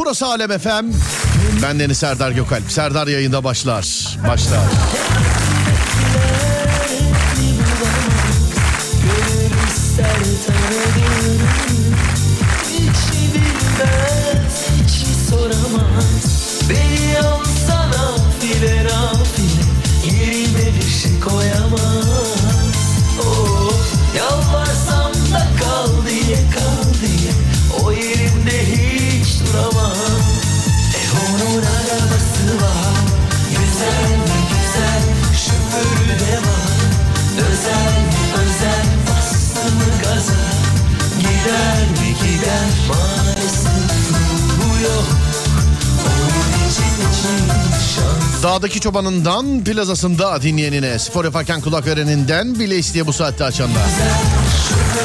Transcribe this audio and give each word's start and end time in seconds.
Burası 0.00 0.26
Alem 0.26 0.50
Efem. 0.50 0.86
Ben 1.62 1.80
Deniz 1.80 1.98
Serdar 1.98 2.30
Gökalp. 2.30 2.72
Serdar 2.72 3.06
yayında 3.06 3.44
başlar. 3.44 4.08
Başlar. 4.28 4.64
Dağdaki 48.60 48.80
çobanından 48.80 49.64
plazasında 49.64 50.42
dinleyenine, 50.42 50.98
spor 50.98 51.24
yaparken 51.24 51.60
kulak 51.60 51.86
vereninden 51.86 52.58
bile 52.58 52.78
isteye 52.78 53.06
bu 53.06 53.12
saatte 53.12 53.44
açanlar. 53.44 53.82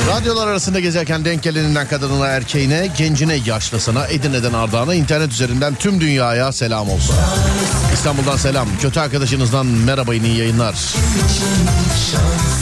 Radyolar 0.07 0.47
arasında 0.47 0.79
gezerken 0.79 1.25
denk 1.25 1.43
geleninden 1.43 1.87
kadınına 1.87 2.27
erkeğine, 2.27 2.91
gencine 2.97 3.35
yaşlısına, 3.45 4.07
Edirne'den 4.07 4.53
Ardahan'a, 4.53 4.93
internet 4.93 5.31
üzerinden 5.31 5.75
tüm 5.75 6.01
dünyaya 6.01 6.51
selam 6.51 6.89
olsun. 6.89 7.15
İstanbul'dan 7.93 8.37
selam, 8.37 8.67
kötü 8.81 8.99
arkadaşınızdan 8.99 9.65
merhaba 9.65 10.15
iyi 10.15 10.37
yayınlar. 10.37 10.75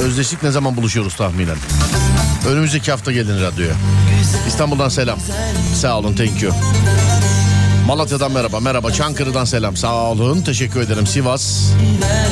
Özdeşlik 0.01 0.43
ne 0.43 0.51
zaman 0.51 0.77
buluşuyoruz 0.77 1.15
tahminen? 1.15 1.57
Önümüzdeki 2.49 2.91
hafta 2.91 3.11
gelin 3.11 3.41
radyoya. 3.41 3.73
İstanbul'dan 4.47 4.89
selam. 4.89 5.19
Sağ 5.75 5.97
olun, 5.97 6.15
thank 6.15 6.43
you. 6.43 6.53
Malatya'dan 7.87 8.31
merhaba, 8.31 8.59
merhaba. 8.59 8.91
Çankırı'dan 8.91 9.45
selam. 9.45 9.77
Sağ 9.77 10.11
olun, 10.11 10.41
teşekkür 10.41 10.81
ederim. 10.81 11.07
Sivas. 11.07 11.71
gider 11.79 12.27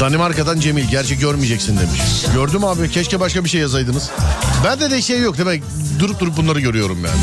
Danimarka'dan 0.00 0.60
Cemil. 0.60 0.84
Gerçi 0.84 1.18
görmeyeceksin 1.18 1.78
demiş. 1.78 2.00
Gördüm 2.34 2.64
abi. 2.64 2.90
Keşke 2.90 3.20
başka 3.20 3.44
bir 3.44 3.48
şey 3.48 3.60
yazaydınız. 3.60 4.10
Bende 4.64 4.90
de 4.90 5.02
şey 5.02 5.20
yok 5.20 5.38
demek. 5.38 5.62
Durup 5.98 6.20
durup 6.20 6.36
bunları 6.36 6.60
görüyorum 6.60 7.04
yani. 7.04 7.20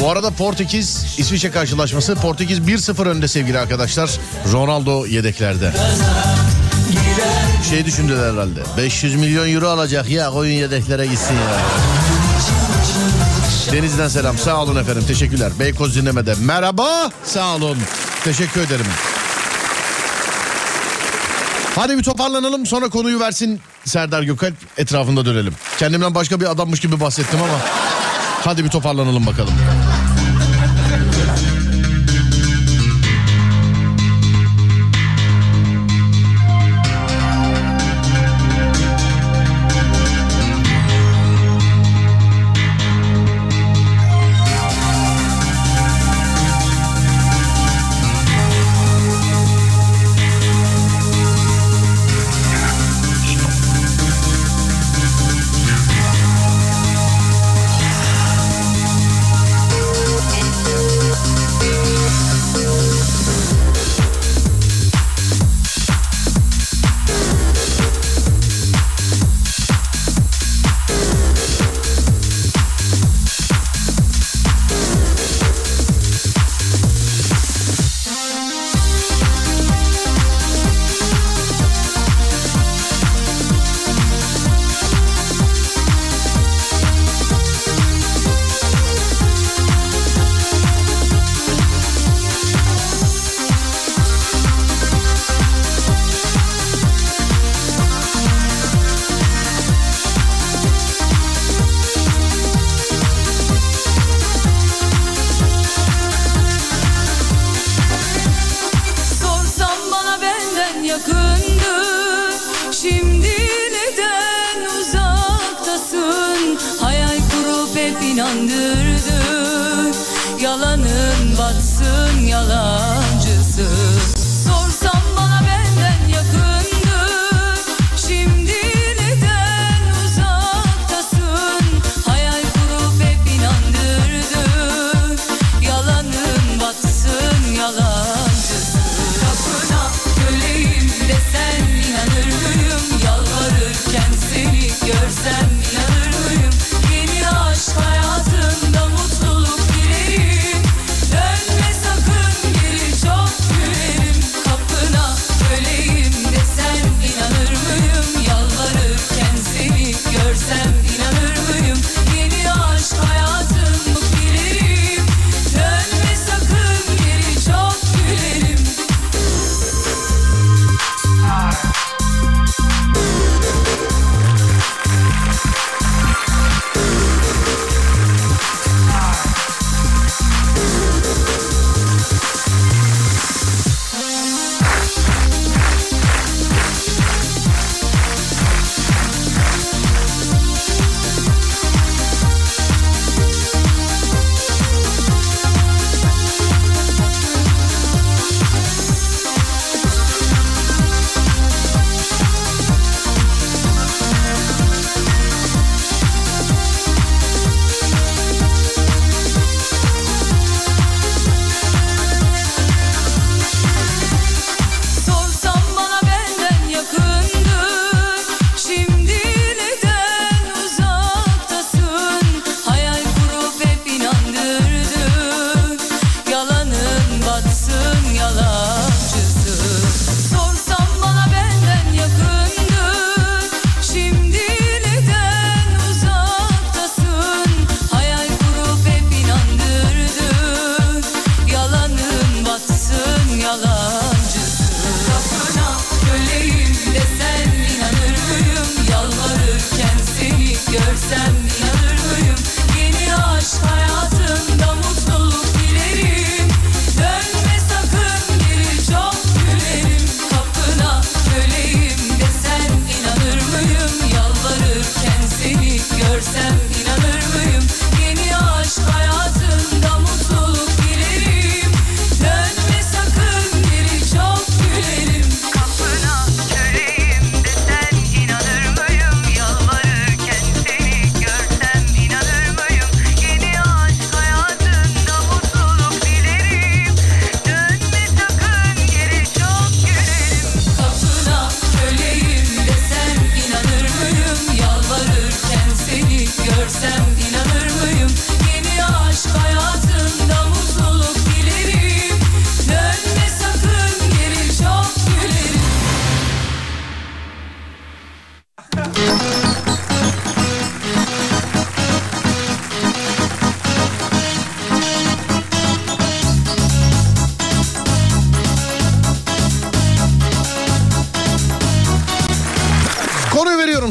Bu 0.00 0.10
arada 0.10 0.30
Portekiz 0.30 1.04
İsviçre 1.18 1.50
karşılaşması. 1.50 2.14
Portekiz 2.14 2.58
1-0 2.58 3.08
önde 3.08 3.28
sevgili 3.28 3.58
arkadaşlar. 3.58 4.10
Ronaldo 4.52 5.06
yedeklerde. 5.06 5.72
Şey 7.70 7.84
düşündüler 7.84 8.32
herhalde. 8.32 8.60
500 8.76 9.14
milyon 9.14 9.48
euro 9.48 9.68
alacak 9.68 10.10
ya 10.10 10.30
oyun 10.30 10.52
yedeklere 10.52 11.06
gitsin 11.06 11.34
ya. 11.34 11.58
Deniz'den 13.72 14.08
selam. 14.08 14.38
Sağ 14.38 14.62
olun 14.62 14.76
efendim. 14.76 15.04
Teşekkürler. 15.06 15.52
Beykoz 15.60 15.96
dinlemede. 15.96 16.34
Merhaba. 16.40 17.10
Sağ 17.24 17.54
olun. 17.54 17.78
Teşekkür 18.24 18.60
ederim. 18.60 18.86
Hadi 21.76 21.98
bir 21.98 22.02
toparlanalım 22.02 22.66
sonra 22.66 22.88
konuyu 22.88 23.20
versin 23.20 23.60
Serdar 23.84 24.22
Gökalp 24.22 24.54
etrafında 24.76 25.26
dönelim. 25.26 25.54
Kendimden 25.78 26.14
başka 26.14 26.40
bir 26.40 26.50
adammış 26.50 26.80
gibi 26.80 27.00
bahsettim 27.00 27.42
ama 27.42 27.58
hadi 28.44 28.64
bir 28.64 28.68
toparlanalım 28.70 29.26
bakalım. 29.26 29.52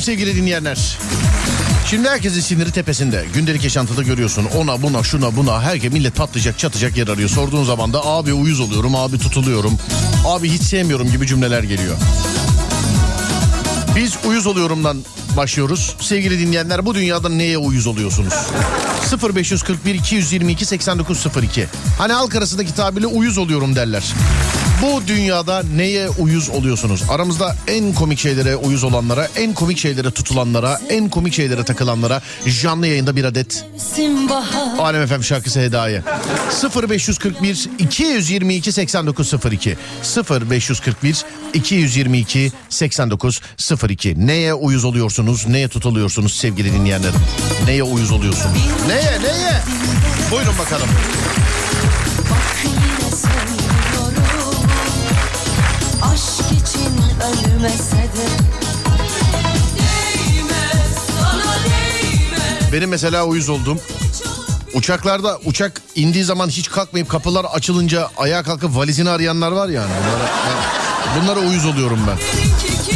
Sevgili 0.02 0.36
dinleyenler. 0.36 0.98
Şimdi 1.90 2.10
herkesin 2.10 2.42
siniri 2.42 2.72
tepesinde. 2.72 3.26
Gündelik 3.34 3.64
yaşantıda 3.64 4.04
görüyorsun. 4.04 4.46
Ona 4.58 4.82
buna 4.82 5.04
şuna 5.04 5.36
buna 5.36 5.62
herkes 5.62 5.94
millet 5.94 6.16
patlayacak 6.16 6.60
çatacak 6.60 6.98
yer 6.98 7.08
arıyor. 7.08 7.30
Sorduğun 7.30 7.64
zaman 7.64 7.94
da 7.94 8.06
abi 8.06 8.34
uyuz 8.34 8.60
oluyorum, 8.60 8.96
abi 8.96 9.20
tutuluyorum, 9.20 9.78
abi 10.26 10.50
hiç 10.50 10.62
sevmiyorum 10.62 11.12
gibi 11.12 11.28
cümleler 11.28 11.64
geliyor. 11.64 11.96
Biz 13.96 14.18
uyuz 14.26 14.48
oluyorumdan 14.48 15.04
başlıyoruz. 15.38 15.96
Sevgili 16.00 16.40
dinleyenler 16.40 16.86
bu 16.86 16.96
dünyada 16.96 17.30
neye 17.30 17.58
uyuz 17.58 17.88
oluyorsunuz? 17.88 18.34
0541 19.36 19.96
222 19.96 20.66
8902. 20.66 21.68
Hani 21.98 22.14
halk 22.14 22.36
arasındaki 22.36 22.76
tabirle 22.76 23.08
uyuz 23.08 23.38
oluyorum 23.38 23.76
derler. 23.76 24.04
Bu 24.82 25.08
dünyada 25.08 25.64
neye 25.76 26.10
uyuz 26.10 26.50
oluyorsunuz? 26.50 27.04
Aramızda 27.10 27.56
en 27.68 27.94
komik 27.94 28.20
şeylere 28.20 28.56
uyuz 28.56 28.84
olanlara, 28.84 29.28
en 29.36 29.54
komik 29.54 29.78
şeylere 29.78 30.12
tutulanlara, 30.12 30.80
en 30.90 31.10
komik 31.10 31.34
şeylere 31.34 31.64
takılanlara 31.64 32.22
canlı 32.62 32.88
yayında 32.88 33.16
bir 33.16 33.24
adet 33.24 33.66
Alem 34.80 35.08
FM 35.08 35.22
şarkısı 35.22 35.60
hediye. 35.60 36.04
0541 36.90 37.70
222 37.80 38.72
8902 38.72 39.78
0541 40.30 41.26
222 41.54 42.52
8902 42.70 44.28
Neye 44.28 44.54
uyuz 44.54 44.86
oluyorsunuz? 44.86 45.48
Neye 45.48 45.68
tutuluyorsunuz 45.68 46.34
sevgili 46.34 46.74
dinleyenlerim? 46.74 47.20
Neye 47.66 47.84
uyuz 47.84 48.12
oluyorsunuz? 48.12 48.58
Neye? 48.88 49.22
Neye? 49.22 49.62
Buyurun 50.32 50.58
bakalım. 50.60 50.90
Bak 52.32 52.66
yine 52.66 53.61
değmez 57.34 57.92
Benim 62.74 62.90
mesela 62.90 63.26
uyuz 63.26 63.50
olduğum 63.50 63.78
uçaklarda 64.74 65.40
uçak 65.46 65.82
indiği 65.96 66.24
zaman 66.24 66.50
hiç 66.50 66.70
kalkmayıp 66.70 67.10
kapılar 67.10 67.46
açılınca 67.46 68.10
ayağa 68.18 68.44
kalkıp 68.44 68.78
valizini 68.78 69.10
arayanlar 69.10 69.52
var 69.52 69.70
yani. 69.70 69.92
Bunlara, 69.92 70.30
bunlara 71.22 71.50
uyuz 71.50 71.66
oluyorum 71.66 72.00
ben. 72.08 72.18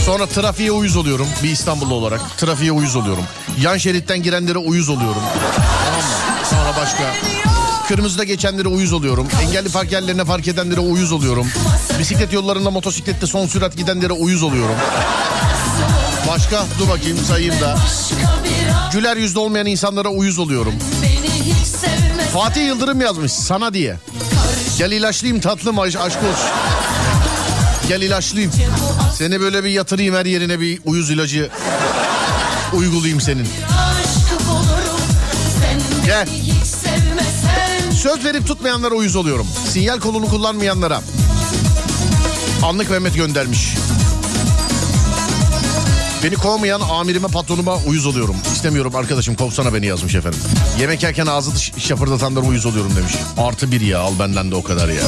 Sonra 0.05 0.25
trafiğe 0.25 0.71
uyuz 0.71 0.95
oluyorum 0.95 1.27
bir 1.43 1.49
İstanbullu 1.49 1.93
olarak. 1.93 2.21
Trafiğe 2.37 2.71
uyuz 2.71 2.95
oluyorum. 2.95 3.23
Yan 3.61 3.77
şeritten 3.77 4.23
girenlere 4.23 4.57
uyuz 4.57 4.89
oluyorum. 4.89 5.21
Tamam 5.85 5.99
mı? 5.99 6.45
Sonra 6.49 6.75
başka. 6.81 7.13
Kırmızıda 7.87 8.23
geçenlere 8.23 8.67
uyuz 8.67 8.93
oluyorum. 8.93 9.27
Engelli 9.41 9.69
park 9.69 9.91
yerlerine 9.91 10.23
park 10.23 10.47
edenlere 10.47 10.79
uyuz 10.79 11.11
oluyorum. 11.11 11.47
Bisiklet 11.99 12.33
yollarında 12.33 12.71
motosiklette 12.71 13.27
son 13.27 13.47
sürat 13.47 13.77
gidenlere 13.77 14.13
uyuz 14.13 14.43
oluyorum. 14.43 14.75
Başka 16.29 16.65
dur 16.79 16.89
bakayım 16.89 17.17
sayayım 17.27 17.61
da. 17.61 17.77
Güler 18.93 19.17
yüzlü 19.17 19.39
olmayan 19.39 19.65
insanlara 19.65 20.09
uyuz 20.09 20.39
oluyorum. 20.39 20.73
Fatih 22.33 22.65
Yıldırım 22.65 23.01
yazmış 23.01 23.31
sana 23.31 23.73
diye. 23.73 23.97
Gel 24.77 24.91
ilaçlayayım 24.91 25.41
tatlım 25.41 25.79
aşk, 25.79 25.99
olsun. 26.01 26.19
Gel 27.87 28.01
ilaçlayayım. 28.01 28.51
Seni 29.17 29.39
böyle 29.39 29.63
bir 29.63 29.69
yatırayım 29.69 30.15
her 30.15 30.25
yerine 30.25 30.59
bir 30.59 30.79
uyuz 30.85 31.09
ilacı 31.09 31.49
uygulayayım 32.73 33.21
senin. 33.21 33.47
Gel. 36.05 36.27
Söz 38.05 38.25
verip 38.25 38.47
tutmayanlara 38.47 38.95
uyuz 38.95 39.15
oluyorum. 39.15 39.47
Sinyal 39.69 39.99
kolunu 39.99 40.29
kullanmayanlara. 40.29 41.01
Anlık 42.63 42.89
Mehmet 42.89 43.15
göndermiş. 43.15 43.75
Beni 46.23 46.35
kovmayan 46.35 46.81
amirime 46.81 47.27
patronuma 47.27 47.75
uyuz 47.75 48.05
oluyorum. 48.05 48.35
İstemiyorum 48.53 48.95
arkadaşım 48.95 49.35
kovsana 49.35 49.73
beni 49.73 49.85
yazmış 49.85 50.15
efendim. 50.15 50.39
Yemek 50.79 51.03
yerken 51.03 51.25
ağzı 51.25 51.51
şapırdatanlara 51.79 52.45
uyuz 52.45 52.65
oluyorum 52.65 52.95
demiş. 52.95 53.13
Artı 53.37 53.71
bir 53.71 53.81
ya 53.81 53.99
al 53.99 54.13
benden 54.19 54.51
de 54.51 54.55
o 54.55 54.63
kadar 54.63 54.89
ya. 54.89 55.03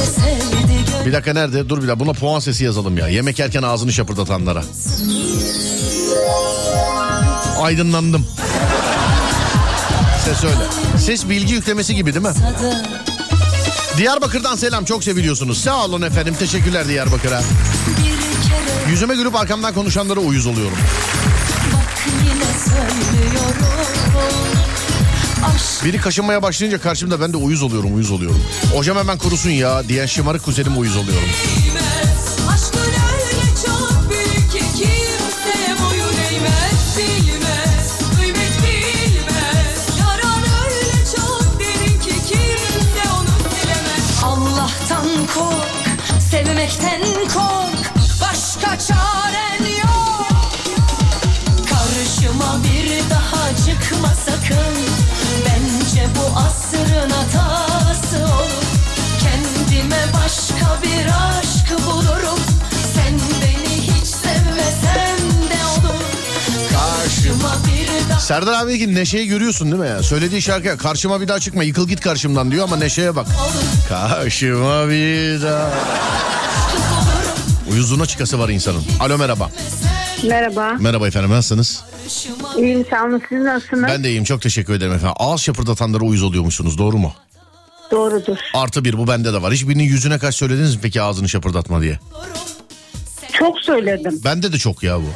Bir 1.06 1.12
dakika 1.12 1.32
nerede? 1.32 1.68
Dur 1.68 1.82
bir 1.82 1.88
dakika 1.88 2.00
buna 2.00 2.12
puan 2.12 2.40
sesi 2.40 2.64
yazalım 2.64 2.98
ya. 2.98 3.08
Yemek 3.08 3.38
yerken 3.38 3.62
ağzını 3.62 3.92
şapırdatanlara. 3.92 4.62
Aydınlandım. 7.60 8.26
Ses 10.28 10.44
öyle. 10.44 10.98
Ses 10.98 11.28
bilgi 11.28 11.54
yüklemesi 11.54 11.94
gibi 11.94 12.14
değil 12.14 12.26
mi? 12.26 12.32
Diyarbakır'dan 13.96 14.56
selam 14.56 14.84
çok 14.84 15.04
seviliyorsunuz. 15.04 15.60
Sağ 15.60 15.84
olun 15.84 16.02
efendim 16.02 16.34
teşekkürler 16.38 16.88
Diyarbakır'a. 16.88 17.42
Yüzüme 18.90 19.14
gülüp 19.14 19.34
arkamdan 19.34 19.74
konuşanlara 19.74 20.20
uyuz 20.20 20.46
oluyorum. 20.46 20.78
Biri 25.84 25.98
kaşınmaya 25.98 26.42
başlayınca 26.42 26.80
karşımda 26.80 27.20
ben 27.20 27.32
de 27.32 27.36
uyuz 27.36 27.62
oluyorum 27.62 27.94
uyuz 27.94 28.10
oluyorum. 28.10 28.40
Hocam 28.74 28.96
hemen 28.96 29.18
kurusun 29.18 29.50
ya 29.50 29.88
diyen 29.88 30.06
şımarık 30.06 30.44
kuzenim 30.44 30.78
uyuz 30.78 30.96
oluyorum. 30.96 31.28
Kork 45.26 45.88
sevmekten 46.30 47.02
kork. 47.34 47.92
Başka 48.20 48.78
çaren 48.78 49.64
yok. 49.78 50.28
Karşıma 51.70 52.58
bir 52.64 53.10
daha 53.10 53.48
çıkma 53.66 54.08
sakın. 54.26 54.74
Bence 55.46 56.06
bu 56.16 56.38
asrın 56.38 57.10
hatası 57.10 58.16
olur 58.16 58.68
Kendime 59.20 60.02
başka 60.14 60.82
bir 60.82 61.06
Serdar 68.18 68.64
abi 68.64 68.78
ki 68.78 68.94
Neşe'yi 68.94 69.28
görüyorsun 69.28 69.70
değil 69.72 69.82
mi 69.82 69.88
ya? 69.88 70.02
Söylediği 70.02 70.42
şarkıya 70.42 70.76
karşıma 70.76 71.20
bir 71.20 71.28
daha 71.28 71.40
çıkma 71.40 71.64
yıkıl 71.64 71.88
git 71.88 72.00
karşımdan 72.00 72.50
diyor 72.50 72.64
ama 72.64 72.76
Neşe'ye 72.76 73.16
bak. 73.16 73.26
Karşıma 73.88 74.88
bir 74.88 75.42
daha. 75.42 75.70
Uyuzluğuna 77.72 78.06
çıkası 78.06 78.38
var 78.38 78.48
insanın. 78.48 78.82
Alo 79.00 79.18
merhaba. 79.18 79.50
Merhaba. 80.28 80.72
Merhaba 80.80 81.08
efendim 81.08 81.30
nasılsınız? 81.30 81.84
İyiyim 82.58 82.84
sağ 82.90 83.04
olun. 83.04 83.22
Siz 83.28 83.38
nasılsınız? 83.42 83.84
Ben 83.88 84.04
de 84.04 84.08
iyiyim 84.08 84.24
çok 84.24 84.42
teşekkür 84.42 84.72
ederim 84.74 84.92
efendim. 84.92 85.14
Ağız 85.18 85.40
şapırdatanlara 85.40 86.04
uyuz 86.04 86.22
oluyormuşsunuz 86.22 86.78
doğru 86.78 86.98
mu? 86.98 87.12
Doğrudur. 87.90 88.36
Artı 88.54 88.84
bir 88.84 88.98
bu 88.98 89.08
bende 89.08 89.32
de 89.32 89.42
var. 89.42 89.52
Hiçbirinin 89.52 89.82
yüzüne 89.84 90.18
kaç 90.18 90.34
söylediniz 90.34 90.74
mi 90.74 90.80
peki 90.82 91.02
ağzını 91.02 91.28
şapırdatma 91.28 91.82
diye? 91.82 91.98
Çok 93.38 93.60
söyledim. 93.60 94.20
Bende 94.24 94.52
de 94.52 94.58
çok 94.58 94.82
ya 94.82 94.98
bu. 94.98 95.06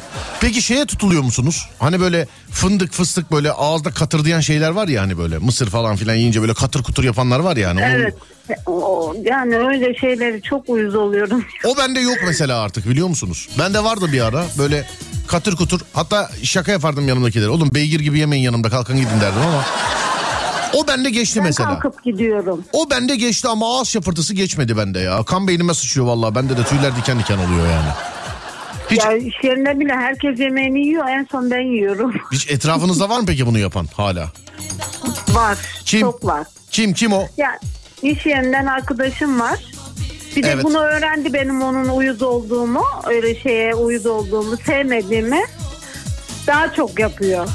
Peki 0.41 0.61
şeye 0.61 0.85
tutuluyor 0.85 1.21
musunuz? 1.23 1.69
Hani 1.79 1.99
böyle 1.99 2.27
fındık 2.51 2.93
fıstık 2.93 3.31
böyle 3.31 3.51
ağızda 3.51 3.91
katırdayan 3.91 4.39
şeyler 4.39 4.69
var 4.69 4.87
ya 4.87 5.01
hani 5.01 5.17
böyle 5.17 5.37
mısır 5.37 5.69
falan 5.69 5.95
filan 5.95 6.15
yiyince 6.15 6.41
böyle 6.41 6.53
katır 6.53 6.83
kutur 6.83 7.03
yapanlar 7.03 7.39
var 7.39 7.57
ya 7.57 7.69
hani. 7.69 7.79
Onun- 7.81 7.89
Evet. 7.89 8.15
O, 8.65 9.15
yani 9.23 9.57
öyle 9.57 9.95
şeyleri 9.95 10.41
çok 10.41 10.69
uyuz 10.69 10.95
oluyorum. 10.95 11.43
O 11.65 11.77
bende 11.77 11.99
yok 11.99 12.17
mesela 12.27 12.59
artık 12.61 12.89
biliyor 12.89 13.07
musunuz? 13.07 13.49
Bende 13.59 13.83
vardı 13.83 14.09
bir 14.13 14.21
ara 14.21 14.45
böyle 14.57 14.87
katır 15.27 15.55
kutur 15.55 15.79
hatta 15.93 16.29
şaka 16.43 16.71
yapardım 16.71 17.07
yanımdakilere. 17.07 17.49
Oğlum 17.49 17.69
beygir 17.73 17.99
gibi 17.99 18.19
yemeyin 18.19 18.43
yanımda 18.43 18.69
kalkın 18.69 18.95
gidin 18.97 19.21
derdim 19.21 19.41
ama. 19.41 19.63
O 20.73 20.87
bende 20.87 21.09
geçti 21.09 21.39
Ben 21.39 21.45
mesela. 21.45 21.69
kalkıp 21.79 22.03
gidiyorum. 22.03 22.63
O 22.73 22.89
bende 22.89 23.15
geçti 23.15 23.47
ama 23.47 23.77
ağız 23.79 23.87
şapırtısı 23.87 24.33
geçmedi 24.33 24.77
bende 24.77 24.99
ya. 24.99 25.23
Kan 25.23 25.47
beynime 25.47 25.73
sıçıyor 25.73 26.05
vallahi 26.05 26.35
bende 26.35 26.57
de 26.57 26.63
tüyler 26.63 26.95
diken 26.95 27.19
diken 27.19 27.37
oluyor 27.37 27.67
yani. 27.67 27.89
Hiç, 28.93 29.03
Ya 29.05 29.13
iş 29.17 29.35
yerinde 29.43 29.79
bile 29.79 29.93
herkes 29.93 30.39
yemeğini 30.39 30.79
yiyor. 30.87 31.07
En 31.09 31.27
son 31.31 31.51
ben 31.51 31.61
yiyorum. 31.61 32.13
hiç 32.31 32.51
etrafınızda 32.51 33.09
var 33.09 33.19
mı 33.19 33.25
peki 33.25 33.45
bunu 33.45 33.59
yapan 33.59 33.87
hala? 33.97 34.27
var. 35.29 35.57
Kim? 35.85 36.01
Çok 36.01 36.25
var. 36.25 36.47
Kim 36.71 36.93
kim 36.93 37.13
o? 37.13 37.27
Ya 37.37 37.59
iş 38.01 38.25
yerinden 38.25 38.65
arkadaşım 38.65 39.39
var. 39.39 39.59
Bir 40.35 40.43
de 40.43 40.51
Evet. 40.51 40.63
bunu 40.63 40.77
öğrendi 40.79 41.33
benim 41.33 41.61
onun 41.61 41.89
uyuz 41.89 42.21
olduğumu, 42.21 42.83
öyle 43.07 43.35
şeye 43.35 43.75
uyuz 43.75 44.05
olduğumu, 44.05 44.57
sevmediğimi. 44.57 45.41
Daha 46.47 46.73
çok 46.73 46.99
yapıyor. 46.99 47.47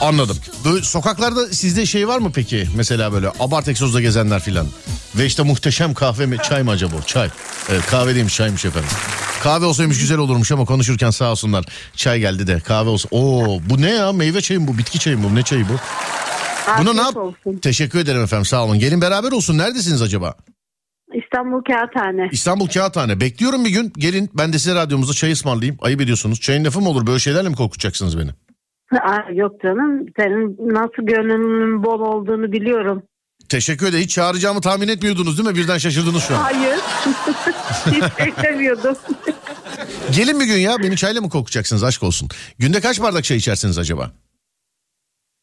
Anladım. 0.00 0.36
Böyle 0.64 0.82
sokaklarda 0.82 1.46
sizde 1.46 1.86
şey 1.86 2.08
var 2.08 2.18
mı 2.18 2.32
peki? 2.34 2.68
Mesela 2.76 3.12
böyle 3.12 3.28
abart 3.40 3.68
egzozda 3.68 4.00
gezenler 4.00 4.40
filan. 4.40 4.66
Ve 5.14 5.26
işte 5.26 5.42
muhteşem 5.42 5.94
kahve 5.94 6.26
mi 6.26 6.36
çay 6.42 6.62
mı 6.62 6.70
acaba? 6.70 6.94
Çay. 7.06 7.28
Evet 7.70 7.86
kahve 7.86 8.14
değilmiş 8.14 8.34
çaymış 8.36 8.64
efendim. 8.64 8.90
Kahve 9.42 9.64
olsaymış 9.64 9.98
güzel 10.00 10.18
olurmuş 10.18 10.52
ama 10.52 10.64
konuşurken 10.64 11.10
sağ 11.10 11.30
olsunlar. 11.30 11.64
Çay 11.96 12.20
geldi 12.20 12.46
de 12.46 12.60
kahve 12.60 12.88
olsa. 12.88 13.08
Oo 13.10 13.60
bu 13.70 13.82
ne 13.82 13.90
ya 13.90 14.12
meyve 14.12 14.40
çayı 14.40 14.60
mı 14.60 14.68
bu 14.68 14.78
bitki 14.78 14.98
çayı 14.98 15.18
mı 15.18 15.28
bu 15.30 15.34
ne 15.34 15.42
çayı 15.42 15.64
bu? 15.68 15.72
Buna 16.80 16.92
ne 16.92 17.00
yap? 17.00 17.16
olsun. 17.16 17.58
Teşekkür 17.62 17.98
ederim 17.98 18.22
efendim 18.22 18.44
sağ 18.44 18.64
olun. 18.64 18.78
Gelin 18.78 19.00
beraber 19.00 19.32
olsun. 19.32 19.58
Neredesiniz 19.58 20.02
acaba? 20.02 20.34
İstanbul 21.24 21.62
Kağıthane. 21.64 22.28
İstanbul 22.32 22.68
Kağıthane. 22.68 23.20
Bekliyorum 23.20 23.64
bir 23.64 23.70
gün. 23.70 23.92
Gelin 23.98 24.30
ben 24.34 24.52
de 24.52 24.58
size 24.58 24.74
radyomuzda 24.74 25.12
çay 25.12 25.32
ısmarlayayım. 25.32 25.76
Ayıp 25.82 26.00
ediyorsunuz. 26.00 26.40
Çayın 26.40 26.64
lafı 26.64 26.80
mı 26.80 26.88
olur? 26.88 27.06
Böyle 27.06 27.18
şeylerle 27.18 27.48
mi 27.48 27.56
korkutacaksınız 27.56 28.18
beni? 28.18 28.30
Aa, 28.92 29.32
yok 29.32 29.62
canım. 29.62 30.06
Senin 30.16 30.56
nasıl 30.74 31.02
gönlünün 31.06 31.82
bol 31.84 32.00
olduğunu 32.00 32.52
biliyorum. 32.52 33.02
Teşekkür 33.48 33.86
ederim. 33.86 34.04
Hiç 34.04 34.10
çağıracağımı 34.10 34.60
tahmin 34.60 34.88
etmiyordunuz 34.88 35.38
değil 35.38 35.48
mi? 35.48 35.54
Birden 35.54 35.78
şaşırdınız 35.78 36.22
şu 36.24 36.36
an. 36.36 36.42
Hayır. 36.42 36.78
Hiç 37.86 38.18
beklemiyordum. 38.26 38.96
Gelin 40.12 40.40
bir 40.40 40.44
gün 40.44 40.58
ya. 40.58 40.76
Beni 40.82 40.96
çayla 40.96 41.20
mı 41.20 41.28
korkutacaksınız 41.30 41.84
aşk 41.84 42.02
olsun. 42.02 42.28
Günde 42.58 42.80
kaç 42.80 43.02
bardak 43.02 43.24
çay 43.24 43.36
içersiniz 43.36 43.78
acaba? 43.78 44.10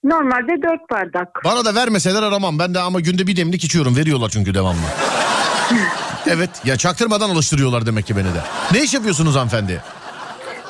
Normalde 0.03 0.61
dört 0.61 0.89
bardak. 0.91 1.27
Bana 1.45 1.65
da 1.65 1.75
vermeseler 1.75 2.23
aramam. 2.23 2.59
Ben 2.59 2.73
de 2.73 2.79
ama 2.79 2.99
günde 2.99 3.27
bir 3.27 3.35
demlik 3.35 3.63
içiyorum. 3.63 3.95
Veriyorlar 3.97 4.29
çünkü 4.29 4.53
devamlı. 4.53 4.79
evet 6.27 6.49
ya 6.65 6.77
çaktırmadan 6.77 7.29
alıştırıyorlar 7.29 7.85
demek 7.85 8.05
ki 8.07 8.17
beni 8.17 8.25
de. 8.33 8.41
Ne 8.71 8.83
iş 8.83 8.93
yapıyorsunuz 8.93 9.35
hanımefendi? 9.35 9.81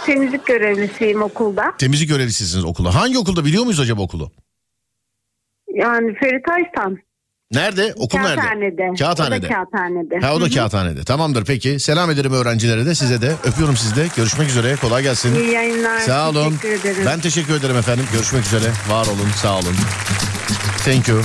Temizlik 0.05 0.45
görevlisiyim 0.45 1.21
okulda. 1.21 1.73
Temizlik 1.77 2.09
görevlisisiniz 2.09 2.65
okula. 2.65 2.95
Hangi 2.95 3.17
okulda 3.17 3.45
biliyor 3.45 3.63
muyuz 3.63 3.79
acaba 3.79 4.01
okulu? 4.01 4.31
Yani 5.73 6.13
Ferit 6.19 6.49
Aystan. 6.49 6.97
Nerede? 7.51 7.93
Okul 7.97 8.17
nerede? 8.19 8.41
Kağıthane'de. 8.99 9.47
Kağıthane'de. 9.47 9.47
O 9.47 9.49
da 9.49 9.53
Kağıthane'de. 9.53 10.19
Ha 10.25 10.35
o 10.35 10.41
da 10.41 10.49
kağıthanede. 10.49 11.03
Tamamdır 11.03 11.45
peki. 11.45 11.79
Selam 11.79 12.11
ederim 12.11 12.33
öğrencilere 12.33 12.85
de 12.85 12.95
size 12.95 13.21
de. 13.21 13.35
Öpüyorum 13.43 13.77
sizi 13.77 13.95
de. 13.95 14.07
Görüşmek 14.15 14.49
üzere. 14.49 14.75
Kolay 14.75 15.03
gelsin. 15.03 15.35
İyi 15.35 15.51
yayınlar. 15.51 15.99
Sağ 15.99 16.29
olun. 16.29 16.57
Teşekkür 16.61 16.89
ederim. 16.89 17.03
Ben 17.05 17.19
teşekkür 17.19 17.53
ederim 17.53 17.77
efendim. 17.77 18.05
Görüşmek 18.13 18.45
üzere. 18.45 18.71
Var 18.89 19.05
olun. 19.05 19.29
Sağ 19.35 19.59
olun. 19.59 19.75
Thank 20.85 21.07
you. 21.07 21.21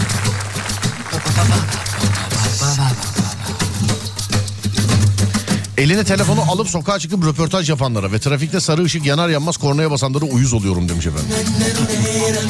Eline 5.79 6.05
telefonu 6.05 6.41
alıp 6.51 6.69
sokağa 6.69 6.99
çıkıp 6.99 7.27
röportaj 7.27 7.71
yapanlara 7.71 8.13
ve 8.13 8.19
trafikte 8.19 8.61
sarı 8.61 8.83
ışık 8.83 9.07
yanar 9.07 9.29
yanmaz 9.29 9.57
kornaya 9.57 9.91
basanlara 9.91 10.25
uyuz 10.25 10.53
oluyorum 10.53 10.89
demiş 10.89 11.07
efendim. 11.07 11.27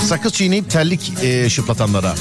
Sakız 0.09 0.33
çiğneyip 0.33 0.71
terlik 0.71 1.13
e, 1.23 1.51
şıplatanlara. 1.51 2.15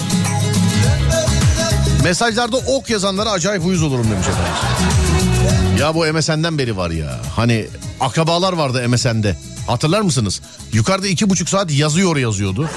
Mesajlarda 2.04 2.58
ok 2.58 2.90
yazanlara 2.90 3.32
acayip 3.32 3.66
uyuz 3.66 3.84
olurum 3.84 4.12
demiş 4.12 4.28
efendim. 4.28 4.54
Ya 5.80 5.96
bu 5.96 6.06
MSN'den 6.06 6.58
beri 6.58 6.78
var 6.78 6.90
ya. 6.90 7.20
Hani 7.36 7.68
akrabalar 8.00 8.54
vardı 8.54 8.90
MSN'de. 8.90 9.38
Hatırlar 9.68 10.02
mısınız? 10.02 10.42
Yukarıda 10.74 11.08
iki 11.08 11.30
buçuk 11.30 11.50
saat 11.50 11.72
yazıyor 11.72 12.18
yazıyordu. 12.18 12.70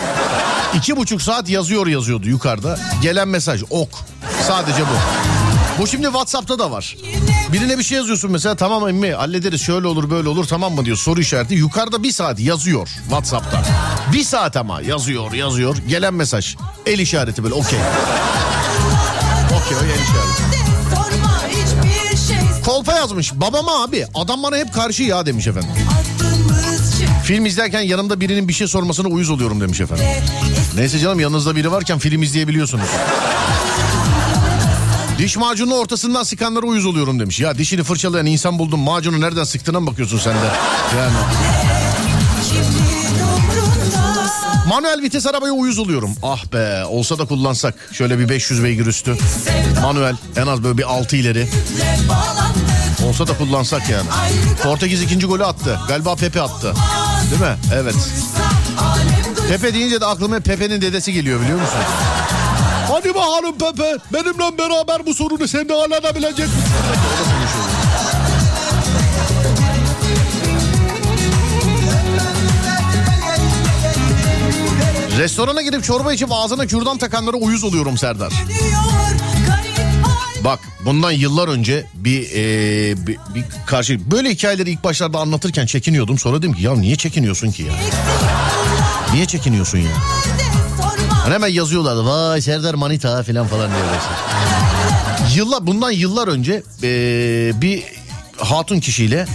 İki 0.74 0.96
buçuk 0.96 1.22
saat 1.22 1.48
yazıyor 1.48 1.86
yazıyordu 1.86 2.28
yukarıda. 2.28 2.78
Gelen 3.02 3.28
mesaj 3.28 3.62
ok. 3.70 3.90
Sadece 4.46 4.82
bu. 4.82 4.94
Bu 5.82 5.86
şimdi 5.86 6.06
WhatsApp'ta 6.06 6.58
da 6.58 6.70
var. 6.70 6.96
Birine 7.52 7.78
bir 7.78 7.82
şey 7.82 7.98
yazıyorsun 7.98 8.30
mesela 8.32 8.56
tamam 8.56 8.88
emmi 8.88 9.12
hallederiz 9.12 9.62
şöyle 9.62 9.86
olur 9.86 10.10
böyle 10.10 10.28
olur 10.28 10.44
tamam 10.44 10.74
mı 10.74 10.84
diyor 10.84 10.96
soru 10.96 11.20
işareti. 11.20 11.54
Yukarıda 11.54 12.02
bir 12.02 12.12
saat 12.12 12.40
yazıyor 12.40 12.88
WhatsApp'ta. 13.08 13.62
Bir 14.12 14.24
saat 14.24 14.56
ama 14.56 14.80
yazıyor 14.80 15.32
yazıyor. 15.32 15.76
Gelen 15.88 16.14
mesaj 16.14 16.56
el 16.86 16.98
işareti 16.98 17.44
böyle 17.44 17.54
okey. 17.54 17.78
Okey 19.46 19.76
o 19.76 19.80
el 19.84 20.02
işareti. 20.02 20.60
Kolpa 22.64 22.92
yazmış. 22.94 23.32
Babama 23.34 23.82
abi 23.84 24.06
adam 24.14 24.42
bana 24.42 24.56
hep 24.56 24.74
karşı 24.74 25.02
ya 25.02 25.26
demiş 25.26 25.46
efendim. 25.46 25.70
Film 27.24 27.46
izlerken 27.46 27.80
yanımda 27.80 28.20
birinin 28.20 28.48
bir 28.48 28.52
şey 28.52 28.66
sormasına 28.66 29.08
uyuz 29.08 29.30
oluyorum 29.30 29.60
demiş 29.60 29.80
efendim. 29.80 30.04
Neyse 30.76 30.98
canım 30.98 31.20
yanınızda 31.20 31.56
biri 31.56 31.72
varken 31.72 31.98
film 31.98 32.22
izleyebiliyorsunuz. 32.22 32.86
Diş 35.20 35.36
macunu 35.36 35.74
ortasından 35.74 36.22
sıkanlara 36.22 36.66
uyuz 36.66 36.86
oluyorum 36.86 37.20
demiş. 37.20 37.40
Ya 37.40 37.58
dişini 37.58 37.82
fırçalayan 37.82 38.26
insan 38.26 38.58
buldum 38.58 38.80
macunu 38.80 39.20
nereden 39.20 39.44
sıktığına 39.44 39.80
mı 39.80 39.86
bakıyorsun 39.86 40.18
sen 40.18 40.34
de? 40.34 40.46
Yani. 40.98 41.12
Manuel 44.68 45.02
vites 45.02 45.26
arabaya 45.26 45.52
uyuz 45.52 45.78
oluyorum. 45.78 46.10
Ah 46.22 46.44
be 46.52 46.84
olsa 46.84 47.18
da 47.18 47.24
kullansak. 47.24 47.74
Şöyle 47.92 48.18
bir 48.18 48.28
500 48.28 48.64
beygir 48.64 48.86
üstü. 48.86 49.16
Manuel 49.82 50.16
en 50.36 50.46
az 50.46 50.64
böyle 50.64 50.78
bir 50.78 50.94
6 50.94 51.16
ileri. 51.16 51.48
Olsa 53.08 53.26
da 53.26 53.38
kullansak 53.38 53.90
yani. 53.90 54.08
Portekiz 54.62 55.02
ikinci 55.02 55.26
golü 55.26 55.44
attı. 55.44 55.80
Galiba 55.88 56.16
Pepe 56.16 56.42
attı. 56.42 56.74
Değil 57.30 57.42
mi? 57.42 57.56
Evet. 57.74 57.94
Pepe 59.48 59.74
deyince 59.74 60.00
de 60.00 60.06
aklıma 60.06 60.40
Pepe'nin 60.40 60.80
dedesi 60.80 61.12
geliyor 61.12 61.40
biliyor 61.40 61.60
musun? 61.60 61.78
Hadi 62.90 63.14
bakalım 63.14 63.58
Pepe. 63.58 63.96
Benimle 64.12 64.58
beraber 64.58 65.06
bu 65.06 65.14
sorunu 65.14 65.48
sen 65.48 65.68
de 65.68 65.74
halledebilecek 65.74 66.46
misin? 66.46 66.62
Restorana 75.18 75.62
gidip 75.62 75.84
çorba 75.84 76.12
içip 76.12 76.28
ağzına 76.32 76.66
kürdan 76.66 76.98
takanlara 76.98 77.36
uyuz 77.36 77.64
oluyorum 77.64 77.98
Serdar. 77.98 78.32
Bak 80.44 80.60
bundan 80.84 81.10
yıllar 81.10 81.48
önce 81.48 81.86
bir, 81.94 82.20
eee, 82.20 83.06
bir, 83.06 83.18
bir 83.34 83.44
karşı 83.66 84.10
böyle 84.10 84.30
hikayeleri 84.30 84.70
ilk 84.70 84.84
başlarda 84.84 85.18
anlatırken 85.18 85.66
çekiniyordum. 85.66 86.18
Sonra 86.18 86.38
dedim 86.38 86.52
ki 86.52 86.62
ya 86.62 86.76
niye 86.76 86.96
çekiniyorsun 86.96 87.50
ki 87.50 87.62
ya? 87.62 87.72
Niye 89.14 89.26
çekiniyorsun 89.26 89.78
ya? 89.78 89.90
Hani 91.22 91.34
hemen 91.34 91.48
yazıyorlardı 91.48 92.06
vay 92.06 92.40
Serdar 92.42 92.74
Manita 92.74 93.22
falan 93.22 93.46
falan 93.46 93.70
böyle. 93.70 94.00
Yıllar 95.34 95.66
bundan 95.66 95.90
yıllar 95.90 96.28
önce 96.28 96.62
eee, 96.82 97.52
bir 97.60 97.82
hatun 98.38 98.80
kişiyle 98.80 99.26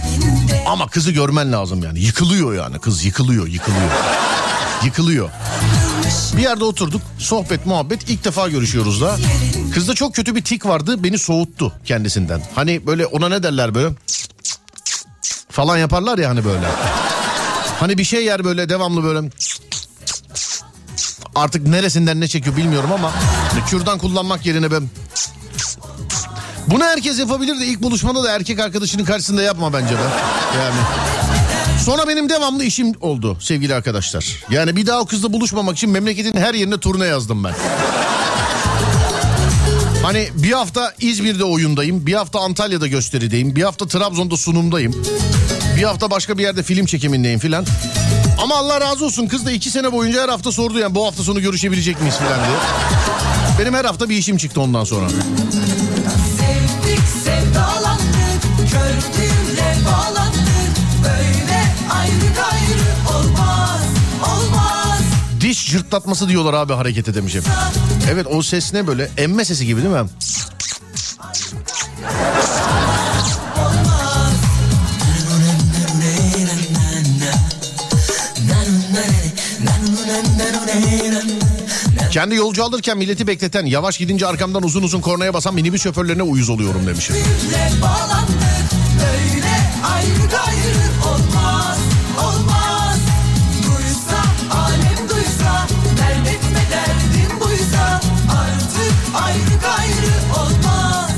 ama 0.66 0.88
kızı 0.88 1.10
görmen 1.12 1.52
lazım 1.52 1.82
yani. 1.84 2.00
Yıkılıyor 2.00 2.54
yani 2.54 2.78
kız 2.78 3.04
yıkılıyor 3.04 3.46
yıkılıyor. 3.46 3.90
Yıkılıyor. 4.84 5.30
Bir 6.36 6.42
yerde 6.42 6.64
oturduk 6.64 7.02
sohbet 7.18 7.66
muhabbet 7.66 8.10
ilk 8.10 8.24
defa 8.24 8.48
görüşüyoruz 8.48 9.00
da. 9.00 9.16
Kızda 9.74 9.94
çok 9.94 10.14
kötü 10.14 10.34
bir 10.34 10.44
tik 10.44 10.66
vardı 10.66 11.04
beni 11.04 11.18
soğuttu 11.18 11.72
kendisinden. 11.84 12.42
Hani 12.54 12.86
böyle 12.86 13.06
ona 13.06 13.28
ne 13.28 13.42
derler 13.42 13.74
böyle 13.74 13.94
falan 15.50 15.76
yaparlar 15.78 16.18
ya 16.18 16.28
hani 16.30 16.44
böyle. 16.44 16.66
Hani 17.80 17.98
bir 17.98 18.04
şey 18.04 18.24
yer 18.24 18.44
böyle 18.44 18.68
devamlı 18.68 19.04
böyle 19.04 19.30
artık 21.36 21.66
neresinden 21.66 22.20
ne 22.20 22.28
çekiyor 22.28 22.56
bilmiyorum 22.56 22.92
ama 22.92 23.12
kürdan 23.70 23.98
kullanmak 23.98 24.46
yerine 24.46 24.70
ben 24.70 24.82
bunu 26.66 26.84
herkes 26.84 27.18
yapabilir 27.18 27.60
de 27.60 27.66
ilk 27.66 27.82
buluşmada 27.82 28.24
da 28.24 28.32
erkek 28.32 28.60
arkadaşının 28.60 29.04
karşısında 29.04 29.42
yapma 29.42 29.72
bence 29.72 29.94
be. 29.94 30.08
Yani. 30.58 30.76
Sonra 31.84 32.08
benim 32.08 32.28
devamlı 32.28 32.64
işim 32.64 32.92
oldu 33.00 33.38
sevgili 33.40 33.74
arkadaşlar. 33.74 34.44
Yani 34.50 34.76
bir 34.76 34.86
daha 34.86 35.00
o 35.00 35.06
kızla 35.06 35.32
buluşmamak 35.32 35.76
için 35.76 35.90
memleketin 35.90 36.40
her 36.40 36.54
yerine 36.54 36.78
turne 36.78 37.06
yazdım 37.06 37.44
ben. 37.44 37.54
Hani 40.02 40.28
bir 40.34 40.52
hafta 40.52 40.94
İzmir'de 41.00 41.44
oyundayım, 41.44 42.06
bir 42.06 42.14
hafta 42.14 42.40
Antalya'da 42.40 42.86
gösterideyim, 42.86 43.56
bir 43.56 43.62
hafta 43.62 43.88
Trabzon'da 43.88 44.36
sunumdayım. 44.36 45.04
Bir 45.76 45.82
hafta 45.82 46.10
başka 46.10 46.38
bir 46.38 46.42
yerde 46.42 46.62
film 46.62 46.86
çekimindeyim 46.86 47.38
filan. 47.38 47.66
Ama 48.46 48.56
Allah 48.56 48.80
razı 48.80 49.04
olsun 49.04 49.26
kız 49.26 49.46
da 49.46 49.50
iki 49.50 49.70
sene 49.70 49.92
boyunca 49.92 50.22
her 50.22 50.28
hafta 50.28 50.52
sordu 50.52 50.78
yani 50.78 50.94
bu 50.94 51.06
hafta 51.06 51.22
sonu 51.22 51.40
görüşebilecek 51.40 52.00
miyiz 52.00 52.16
filan 52.16 52.40
diye. 52.44 52.56
Benim 53.60 53.74
her 53.74 53.84
hafta 53.84 54.08
bir 54.08 54.16
işim 54.16 54.36
çıktı 54.36 54.60
ondan 54.60 54.84
sonra. 54.84 55.08
sevdik 56.38 57.00
sevdalandık 57.24 58.42
gördüğümle 58.56 59.76
bağlandık 59.86 60.76
böyle 61.04 61.62
ayrı 61.94 62.34
gayrı 62.36 63.18
olmaz 63.18 63.80
olmaz 64.22 65.00
Diş 65.40 65.70
cırtlatması 65.70 66.28
diyorlar 66.28 66.54
abi 66.54 66.72
harekete 66.72 67.14
demişim. 67.14 67.42
Evet 68.12 68.26
o 68.30 68.42
ses 68.42 68.72
ne 68.72 68.86
böyle? 68.86 69.10
Emme 69.18 69.44
sesi 69.44 69.66
gibi 69.66 69.82
değil 69.82 69.94
mi? 69.94 70.08
Kendi 82.16 82.34
yolcu 82.34 82.64
alırken 82.64 82.98
milleti 82.98 83.26
bekleten, 83.26 83.66
yavaş 83.66 83.98
gidince 83.98 84.26
arkamdan 84.26 84.62
uzun 84.62 84.82
uzun 84.82 85.00
kornaya 85.00 85.34
basan 85.34 85.54
minibüs 85.54 85.82
şoförlerine 85.82 86.22
uyuz 86.22 86.48
oluyorum 86.48 86.86
demişim. 86.86 87.16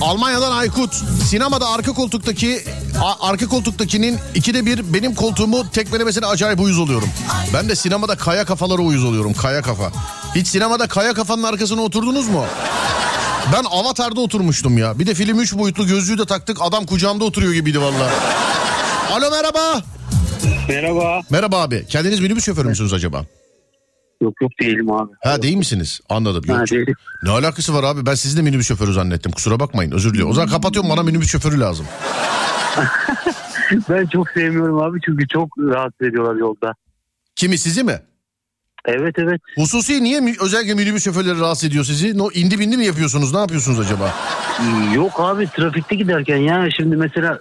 Almanya'dan 0.09 0.53
Aykut. 0.53 0.95
Sinemada 1.29 1.69
arka 1.69 1.93
koltuktaki 1.93 2.65
arka 3.21 3.47
koltuktakinin 3.49 4.19
ikide 4.35 4.67
bir 4.67 4.95
benim 4.95 5.15
koltuğumu 5.15 5.71
tekmelemesine 5.71 6.27
acayip 6.27 6.61
uyuz 6.61 6.79
oluyorum. 6.79 7.09
Ben 7.55 7.69
de 7.69 7.77
sinemada 7.77 8.17
kaya 8.17 8.45
kafalara 8.45 8.83
uyuz 8.83 9.05
oluyorum. 9.05 9.35
Kaya 9.35 9.63
kafa. 9.63 9.93
Hiç 10.35 10.47
sinemada 10.47 10.89
kaya 10.89 11.15
kafanın 11.15 11.43
arkasına 11.43 11.81
oturdunuz 11.83 12.29
mu? 12.29 12.45
Ben 13.53 13.65
Avatar'da 13.71 14.21
oturmuştum 14.21 14.79
ya. 14.79 14.99
Bir 14.99 15.07
de 15.07 15.15
film 15.15 15.41
3 15.41 15.55
boyutlu 15.55 15.87
gözlüğü 15.87 16.19
de 16.19 16.27
taktık. 16.27 16.59
Adam 16.61 16.87
kucağımda 16.87 17.25
oturuyor 17.25 17.53
gibiydi 17.53 17.81
valla. 17.81 18.11
Alo 19.13 19.31
merhaba. 19.31 19.83
Merhaba. 20.69 21.23
Merhaba 21.31 21.63
abi. 21.63 21.87
Kendiniz 21.89 22.21
minibüs 22.21 22.45
şoförü 22.45 22.69
müsünüz 22.69 22.93
acaba? 22.93 23.25
Yok 24.23 24.35
yok 24.43 24.53
değilim 24.61 24.93
abi. 24.93 25.13
Ha 25.21 25.43
değil 25.43 25.57
misiniz? 25.57 26.01
Anladım. 26.09 26.45
Yok. 26.49 26.59
Ha, 26.59 26.65
değilim. 26.67 26.95
Ne 27.23 27.31
alakası 27.31 27.75
var 27.75 27.85
abi? 27.85 28.07
Ben 28.07 28.15
sizi 28.15 28.37
de 28.39 28.43
minibüs 28.43 28.69
şoförü 28.69 28.93
zannettim. 28.93 29.33
Kusura 29.33 29.61
bakmayın. 29.61 29.93
Özür 29.93 30.11
diliyorum. 30.11 30.31
O 30.31 30.35
zaman 30.35 30.49
kapatıyorum. 30.51 30.91
Bana 30.91 31.03
minibüs 31.03 31.29
şoförü 31.31 31.61
lazım. 31.61 31.87
Ben 33.89 34.07
çok 34.07 34.31
sevmiyorum 34.31 34.79
abi 34.83 34.99
çünkü 35.07 35.29
çok 35.29 35.49
rahatsız 35.59 36.07
ediyorlar 36.07 36.35
yolda. 36.37 36.73
Kimi 37.37 37.59
sizi 37.59 37.85
mi? 37.85 38.01
Evet 38.85 39.15
evet. 39.19 39.41
Hususi 39.57 40.03
niye 40.05 40.21
mi- 40.21 40.35
özellikle 40.45 40.75
minibüs 40.75 41.05
şoförleri 41.05 41.41
rahatsız 41.41 41.65
ediyor 41.69 41.85
sizi? 41.85 42.19
No, 42.19 42.29
indi 42.35 42.59
bindi 42.59 42.77
mi 42.77 42.87
yapıyorsunuz? 42.87 43.33
Ne 43.35 43.39
yapıyorsunuz 43.41 43.81
acaba? 43.81 44.15
Yok 44.95 45.13
abi 45.19 45.47
trafikte 45.57 45.95
giderken 45.97 46.37
ya 46.37 46.69
şimdi 46.77 46.97
mesela 46.97 47.39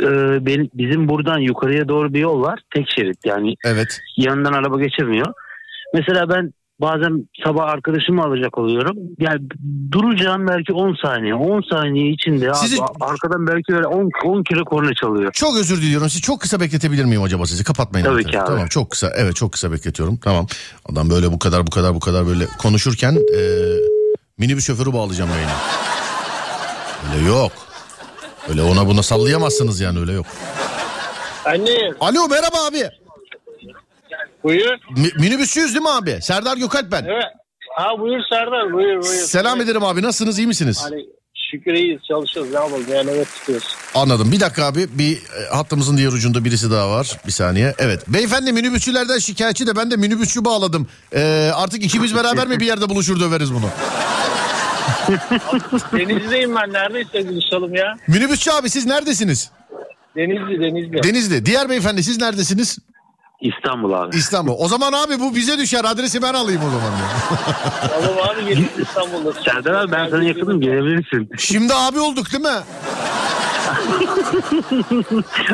e, 0.00 0.06
benim, 0.46 0.70
bizim 0.74 1.08
buradan 1.08 1.38
yukarıya 1.38 1.88
doğru 1.88 2.14
bir 2.14 2.20
yol 2.20 2.42
var. 2.42 2.60
Tek 2.74 2.86
şerit 2.96 3.18
yani 3.24 3.54
Evet. 3.64 4.00
yanından 4.16 4.52
araba 4.52 4.80
geçemiyor. 4.80 5.32
Mesela 5.94 6.28
ben 6.28 6.52
bazen 6.80 7.28
sabah 7.44 7.68
arkadaşımı 7.68 8.22
alacak 8.22 8.58
oluyorum. 8.58 8.96
Yani 9.18 9.40
duracağım 9.92 10.48
belki 10.48 10.72
10 10.72 10.96
saniye. 11.02 11.34
10 11.34 11.62
saniye 11.70 12.12
içinde 12.12 12.50
abi 12.50 12.56
Sizi- 12.56 12.82
arkadan 13.00 13.46
belki 13.46 13.74
öyle 13.74 13.86
10, 13.86 14.10
10 14.24 14.42
kere 14.42 14.60
korna 14.60 14.94
çalıyor. 14.94 15.32
Çok 15.32 15.56
özür 15.58 15.82
diliyorum. 15.82 16.08
Sizi 16.08 16.22
çok 16.22 16.40
kısa 16.40 16.60
bekletebilir 16.60 17.04
miyim 17.04 17.22
acaba 17.22 17.46
sizi? 17.46 17.64
Kapatmayın. 17.64 18.04
Tabii 18.06 18.16
lütfen. 18.18 18.30
ki 18.32 18.40
abi. 18.40 18.46
Tamam 18.46 18.66
çok 18.68 18.90
kısa. 18.90 19.12
Evet 19.16 19.36
çok 19.36 19.52
kısa 19.52 19.72
bekletiyorum. 19.72 20.16
Tamam. 20.16 20.46
Adam 20.92 21.10
böyle 21.10 21.32
bu 21.32 21.38
kadar 21.38 21.66
bu 21.66 21.70
kadar 21.70 21.94
bu 21.94 22.00
kadar 22.00 22.26
böyle 22.26 22.46
konuşurken 22.46 23.12
e, 23.36 23.40
minibüs 24.38 24.66
şoförü 24.66 24.92
bağlayacağım 24.92 25.30
yayına. 25.30 25.52
Öyle 27.16 27.26
yok. 27.28 27.52
Öyle 28.48 28.62
ona 28.62 28.86
buna 28.86 29.02
sallayamazsınız 29.02 29.80
yani 29.80 29.98
öyle 29.98 30.12
yok. 30.12 30.26
Anne 31.44 31.92
Alo 32.00 32.28
merhaba 32.28 32.56
abi. 32.70 33.01
Buyur. 34.44 34.70
Mi- 34.96 35.12
minibüsçüyüz 35.18 35.74
değil 35.74 35.82
mi 35.82 35.90
abi? 35.90 36.18
Serdar 36.22 36.56
Gökalp 36.56 36.92
ben. 36.92 37.04
Evet. 37.04 37.24
Ha 37.76 37.98
buyur 38.00 38.20
Serdar 38.30 38.72
buyur 38.72 39.02
buyur. 39.02 39.02
Selam 39.04 39.60
ederim 39.60 39.84
abi. 39.84 40.02
Nasılsınız? 40.02 40.38
iyi 40.38 40.46
misiniz? 40.46 40.80
Hani 40.82 41.06
şükür 41.50 41.72
iyiyiz 41.74 42.00
çalışıyoruz 42.08 42.52
ne 42.52 42.58
yapalım 42.58 42.84
yani 42.92 43.10
evet 43.10 43.28
tutuyoruz. 43.34 43.76
Anladım. 43.94 44.32
Bir 44.32 44.40
dakika 44.40 44.64
abi. 44.66 44.86
Bir 44.98 45.16
e, 45.16 45.46
hattımızın 45.50 45.96
diğer 45.96 46.12
ucunda 46.12 46.44
birisi 46.44 46.70
daha 46.70 46.90
var. 46.90 47.18
Bir 47.26 47.32
saniye. 47.32 47.74
Evet. 47.78 48.08
Beyefendi 48.08 48.52
minibüsçülerden 48.52 49.18
şikayetçi 49.18 49.66
de 49.66 49.76
ben 49.76 49.90
de 49.90 49.96
minibüsçü 49.96 50.44
bağladım. 50.44 50.88
Ee, 51.14 51.50
artık 51.54 51.84
ikimiz 51.84 52.14
beraber 52.16 52.46
mi 52.46 52.60
bir 52.60 52.66
yerde 52.66 52.88
buluşur 52.88 53.20
döveriz 53.20 53.54
bunu? 53.54 53.66
Denizli'deyim 55.92 56.54
ben 56.56 56.72
neredeyse 56.72 57.28
buluşalım 57.28 57.74
ya. 57.74 57.94
Minibüsçü 58.08 58.50
abi 58.50 58.70
siz 58.70 58.86
neredesiniz? 58.86 59.50
Denizli 60.16 60.60
Denizli. 60.60 61.02
Denizli. 61.02 61.46
Diğer 61.46 61.68
beyefendi 61.68 62.02
siz 62.02 62.18
neredesiniz? 62.20 62.78
İstanbul 63.42 63.92
abi. 63.92 64.16
İstanbul. 64.16 64.54
O 64.58 64.68
zaman 64.68 64.92
abi 64.92 65.20
bu 65.20 65.34
bize 65.34 65.58
düşer. 65.58 65.84
Adresi 65.84 66.22
ben 66.22 66.34
alayım 66.34 66.60
o 66.68 66.70
zaman. 66.70 66.92
Tamam 67.88 68.28
abi 68.30 68.48
gelin 68.48 68.68
İstanbul'da. 68.82 69.32
Serdar 69.32 69.74
abi 69.74 69.92
ben 69.92 70.08
sana 70.10 70.24
yakınım 70.24 70.60
gelebilirsin. 70.60 71.30
Şimdi 71.38 71.74
abi 71.74 72.00
olduk 72.00 72.32
değil 72.32 72.42
mi? 72.44 72.48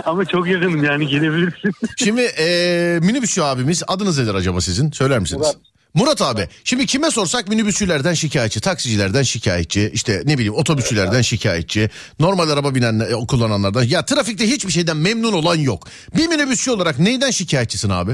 Ama 0.05 0.25
çok 0.25 0.49
yakınım 0.49 0.85
yani 0.85 1.07
gelebilirsin. 1.09 1.73
Şimdi 1.97 2.21
eee 2.21 2.99
minibüsçü 3.03 3.43
abimiz 3.43 3.83
adınız 3.89 4.19
nedir 4.19 4.35
acaba 4.35 4.61
sizin? 4.61 4.91
Söyler 4.91 5.19
misiniz? 5.19 5.41
Murat. 5.43 5.57
Murat 5.99 6.23
abi 6.23 6.49
şimdi 6.65 6.87
kime 6.87 7.11
sorsak 7.11 7.49
minibüsçülerden 7.49 8.15
şikayetçi, 8.15 8.61
taksicilerden 8.61 9.23
şikayetçi, 9.23 9.91
işte 9.95 10.23
ne 10.25 10.35
bileyim 10.35 10.55
otobüsçülerden 10.55 11.23
şikayetçi, 11.23 11.91
normal 12.21 12.51
araba 12.51 12.75
binen 12.75 13.01
e, 13.01 13.27
kullananlardan. 13.27 13.83
Ya 13.83 14.05
trafikte 14.05 14.47
hiçbir 14.47 14.73
şeyden 14.73 14.97
memnun 14.97 15.33
olan 15.33 15.57
yok. 15.57 15.89
Bir 16.17 16.29
minibüsçü 16.29 16.71
olarak 16.71 16.99
neyden 16.99 17.31
şikayetçisin 17.31 17.91
abi? 17.91 18.13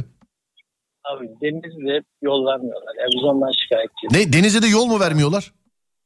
Abi 1.05 1.27
denizde 1.42 2.05
yol 2.23 2.47
vermiyorlar. 2.47 2.94
Yani 3.01 3.11
biz 3.16 3.25
ondan 3.25 3.53
şikayetçiyiz. 3.62 4.12
Ne 4.12 4.33
Denizde 4.33 4.62
de 4.62 4.66
yol 4.66 4.87
mu 4.87 5.01
vermiyorlar? 5.01 5.53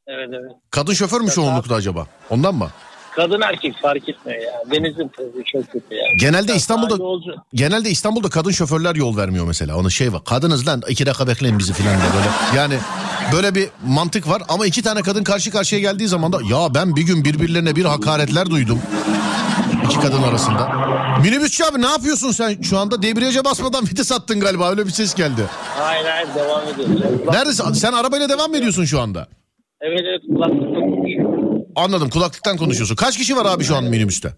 Evet 0.06 0.28
evet. 0.32 0.52
Kadın 0.70 0.92
şoför 0.92 1.20
mü 1.20 1.30
çoğunlukla 1.30 1.74
acaba? 1.74 2.06
Ondan 2.30 2.54
mı? 2.54 2.70
Kadın 3.18 3.40
erkek 3.40 3.74
fark 3.82 4.08
etmiyor 4.08 4.40
ya. 4.42 4.62
Denizin 4.70 5.08
trafiği 5.08 5.44
çok 5.52 5.72
kötü 5.72 5.94
yani. 5.94 6.16
Genelde 6.20 6.52
Ya 6.52 6.58
İstanbul'da 6.58 6.94
yolcu- 6.94 7.34
genelde 7.54 7.90
İstanbul'da 7.90 8.28
kadın 8.28 8.50
şoförler 8.50 8.94
yol 8.94 9.16
vermiyor 9.16 9.46
mesela. 9.46 9.76
Onun 9.76 9.88
şey 9.88 10.12
var. 10.12 10.24
Kadınız 10.24 10.66
lan 10.68 10.82
iki 10.88 11.06
dakika 11.06 11.26
bekleyin 11.26 11.58
bizi 11.58 11.72
filan 11.72 11.94
diye 12.00 12.10
böyle. 12.16 12.58
Yani 12.60 12.74
böyle 13.32 13.54
bir 13.54 13.68
mantık 13.86 14.28
var 14.28 14.42
ama 14.48 14.66
iki 14.66 14.82
tane 14.82 15.02
kadın 15.02 15.24
karşı 15.24 15.50
karşıya 15.50 15.80
geldiği 15.80 16.08
zaman 16.08 16.32
da 16.32 16.38
ya 16.50 16.74
ben 16.74 16.96
bir 16.96 17.02
gün 17.02 17.24
birbirlerine 17.24 17.76
bir 17.76 17.84
hakaretler 17.84 18.46
duydum. 18.50 18.78
İki 19.84 20.00
kadın 20.00 20.22
arasında. 20.22 20.68
Minibüsçü 21.22 21.64
abi 21.64 21.82
ne 21.82 21.86
yapıyorsun 21.86 22.30
sen? 22.30 22.62
Şu 22.62 22.78
anda 22.78 23.02
debriyaja 23.02 23.44
basmadan 23.44 23.84
vites 23.90 24.12
attın 24.12 24.40
galiba. 24.40 24.70
Öyle 24.70 24.86
bir 24.86 24.90
ses 24.90 25.14
geldi. 25.14 25.42
Hayır 25.78 26.04
hayır 26.06 26.28
devam 26.34 26.62
ediyoruz. 26.74 27.00
Ya. 27.26 27.32
Neredesin? 27.32 27.72
Sen 27.72 27.92
arabayla 27.92 28.28
devam 28.28 28.50
mı 28.50 28.56
ediyorsun 28.56 28.84
şu 28.84 29.00
anda? 29.00 29.26
Evet 29.80 30.00
evet 30.04 30.20
kulaklıkla. 30.28 31.27
Anladım. 31.78 32.10
Kulaklıktan 32.10 32.56
konuşuyorsun. 32.56 32.96
Kaç 32.96 33.18
kişi 33.18 33.36
var 33.36 33.46
abi 33.46 33.64
şu 33.64 33.76
an 33.76 33.84
minibüste? 33.84 34.28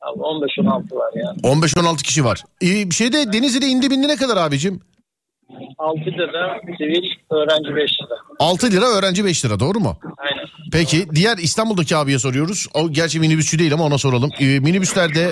Abi 0.00 0.18
15-16 0.20 0.66
var 0.96 1.12
yani. 1.14 1.38
15-16 1.40 2.02
kişi 2.02 2.24
var. 2.24 2.42
Ee, 2.62 2.90
bir 2.90 2.94
şeyde 2.94 3.32
Denizli'de 3.32 3.66
indi 3.66 3.90
bindi 3.90 4.08
ne 4.08 4.16
kadar 4.16 4.36
abicim? 4.36 4.80
6 5.78 6.00
lira 6.00 6.60
sivil 6.78 7.04
öğrenci 7.30 7.76
5 7.76 7.90
lira. 7.90 8.14
6 8.38 8.70
lira 8.70 8.84
öğrenci 8.86 9.24
5 9.24 9.44
lira 9.44 9.60
doğru 9.60 9.80
mu? 9.80 9.98
Aynen. 10.18 10.44
Peki 10.72 11.06
diğer 11.14 11.38
İstanbul'daki 11.38 11.96
abiye 11.96 12.18
soruyoruz. 12.18 12.66
O 12.74 12.90
gerçi 12.92 13.20
minibüsçü 13.20 13.58
değil 13.58 13.74
ama 13.74 13.84
ona 13.84 13.98
soralım. 13.98 14.30
Ee, 14.40 14.44
minibüslerde 14.60 15.30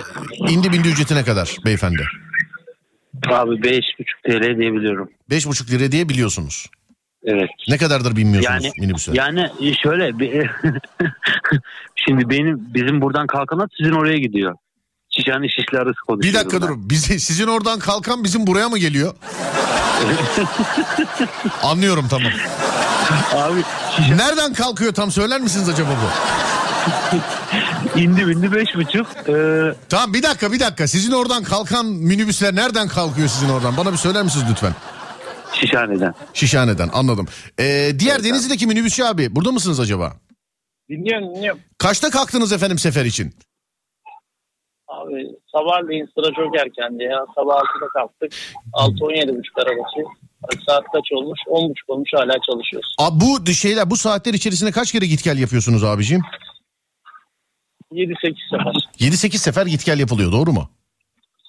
indi 0.50 0.72
bindi 0.72 0.88
ücreti 0.88 1.14
ne 1.14 1.24
kadar 1.24 1.56
beyefendi? 1.64 2.02
Abi 3.30 3.50
5,5 3.50 3.80
TL 4.26 4.58
diyebiliyorum. 4.58 5.10
5,5 5.30 5.70
lira 5.70 5.92
diye 5.92 6.08
biliyorsunuz. 6.08 6.66
Evet. 7.24 7.50
Ne 7.68 7.78
kadardır 7.78 8.16
bilmiyorsunuz 8.16 8.64
Yani 8.64 8.72
minibüse? 8.78 9.12
yani 9.14 9.50
şöyle 9.82 10.18
bir- 10.18 10.32
şimdi 12.06 12.30
benim 12.30 12.74
bizim 12.74 13.00
buradan 13.00 13.26
kalkanat 13.26 13.70
sizin 13.78 13.92
oraya 13.92 14.18
gidiyor. 14.18 14.54
Şişhane 15.10 15.48
şişli 15.48 15.78
arası 15.78 15.90
bir 15.90 16.06
konuşuyorum. 16.06 16.40
dakika 16.40 16.62
durun. 16.62 16.90
Bizi, 16.90 17.20
sizin 17.20 17.46
oradan 17.46 17.78
kalkan 17.78 18.24
bizim 18.24 18.46
buraya 18.46 18.68
mı 18.68 18.78
geliyor? 18.78 19.12
Anlıyorum 21.62 22.06
tamam. 22.10 22.32
Abi 23.34 23.60
Nereden 24.16 24.54
kalkıyor 24.54 24.94
tam 24.94 25.10
söyler 25.12 25.40
misiniz 25.40 25.68
acaba 25.68 25.88
bu? 25.90 26.08
indi 28.00 28.26
bindi 28.28 28.52
beş 28.52 28.74
buçuk. 28.74 29.06
Ee, 29.28 29.74
Tamam 29.88 30.14
bir 30.14 30.22
dakika 30.22 30.52
bir 30.52 30.60
dakika. 30.60 30.86
Sizin 30.88 31.12
oradan 31.12 31.42
kalkan 31.42 31.86
minibüsler 31.86 32.54
nereden 32.54 32.88
kalkıyor 32.88 33.28
sizin 33.28 33.48
oradan? 33.48 33.76
Bana 33.76 33.92
bir 33.92 33.96
söyler 33.98 34.22
misiniz 34.22 34.44
lütfen? 34.50 34.72
Şişhane'den. 35.60 36.14
Şişhane'den 36.34 36.88
anladım. 36.92 37.26
Ee, 37.60 37.90
diğer 37.98 38.24
Denizli'deki 38.24 38.66
minibüsçü 38.66 39.04
abi 39.04 39.36
burada 39.36 39.52
mısınız 39.52 39.80
acaba? 39.80 40.12
Dinliyorum 40.90 41.34
dinliyorum. 41.36 41.60
Kaçta 41.78 42.10
kalktınız 42.10 42.52
efendim 42.52 42.78
sefer 42.78 43.04
için? 43.04 43.34
Abi 44.88 45.26
sabahleyin 45.52 46.08
sıra 46.14 46.34
çok 46.34 46.60
erkendi 46.60 47.02
ya. 47.02 47.26
Sabah 47.34 47.54
6'da 47.54 47.88
kalktık. 47.92 48.32
6-17 48.72 49.38
buçuk 49.38 49.58
arası. 49.58 50.00
Bak 50.42 50.54
saat 50.66 50.84
kaç 50.92 51.12
olmuş? 51.12 51.40
10 51.48 51.70
buçuk 51.70 51.90
olmuş 51.90 52.10
hala 52.14 52.32
çalışıyoruz. 52.50 52.94
Abi 52.98 53.20
bu 53.20 53.52
şeyler 53.52 53.90
bu 53.90 53.96
saatler 53.96 54.34
içerisinde 54.34 54.70
kaç 54.70 54.92
kere 54.92 55.06
git 55.06 55.24
gel 55.24 55.38
yapıyorsunuz 55.38 55.84
abicim? 55.84 56.20
7-8 57.92 58.34
sefer. 58.50 59.08
7-8 59.10 59.38
sefer 59.38 59.66
git 59.66 59.84
gel 59.84 60.00
yapılıyor 60.00 60.32
doğru 60.32 60.52
mu? 60.52 60.70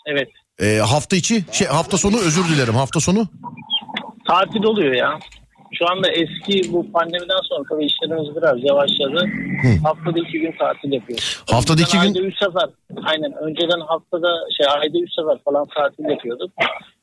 Evet. 0.06 0.30
Ee, 0.62 0.78
hafta 0.78 1.16
içi 1.16 1.46
şey 1.52 1.68
hafta 1.68 1.98
sonu 1.98 2.18
özür 2.20 2.44
dilerim 2.50 2.76
hafta 2.76 3.00
sonu. 3.00 3.28
Tatil 4.28 4.64
oluyor 4.64 4.94
ya. 4.94 5.20
Şu 5.78 5.90
anda 5.92 6.08
eski 6.12 6.74
bu 6.74 6.92
pandemiden 6.92 7.42
sonra 7.50 7.64
tabii 7.70 7.86
işlerimiz 7.86 8.36
biraz 8.36 8.64
yavaşladı. 8.64 9.26
Haftada 9.84 10.20
iki 10.20 10.40
gün 10.40 10.52
tatil 10.60 10.92
yapıyoruz. 10.92 11.44
Haftada 11.52 11.82
iki 11.82 11.92
gün- 11.98 12.00
Ayda 12.00 12.20
üç 12.20 12.38
sefer. 12.40 12.70
Aynen. 13.04 13.34
Önceden 13.34 13.80
haftada 13.80 14.28
şey 14.58 14.66
ayda 14.80 14.98
üç 15.00 15.14
sefer 15.14 15.38
falan 15.46 15.66
tatil 15.76 16.04
yapıyorduk. 16.10 16.52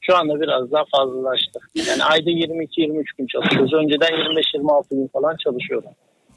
Şu 0.00 0.16
anda 0.16 0.40
biraz 0.40 0.72
daha 0.72 0.84
fazlalaştı. 0.96 1.58
Yani 1.74 2.04
ayda 2.04 2.30
22-23 2.30 3.04
gün 3.18 3.26
çalışıyoruz. 3.26 3.72
Önceden 3.74 4.08
25-26 4.12 4.90
gün 4.90 5.08
falan 5.12 5.36
çalışıyordum. 5.44 5.90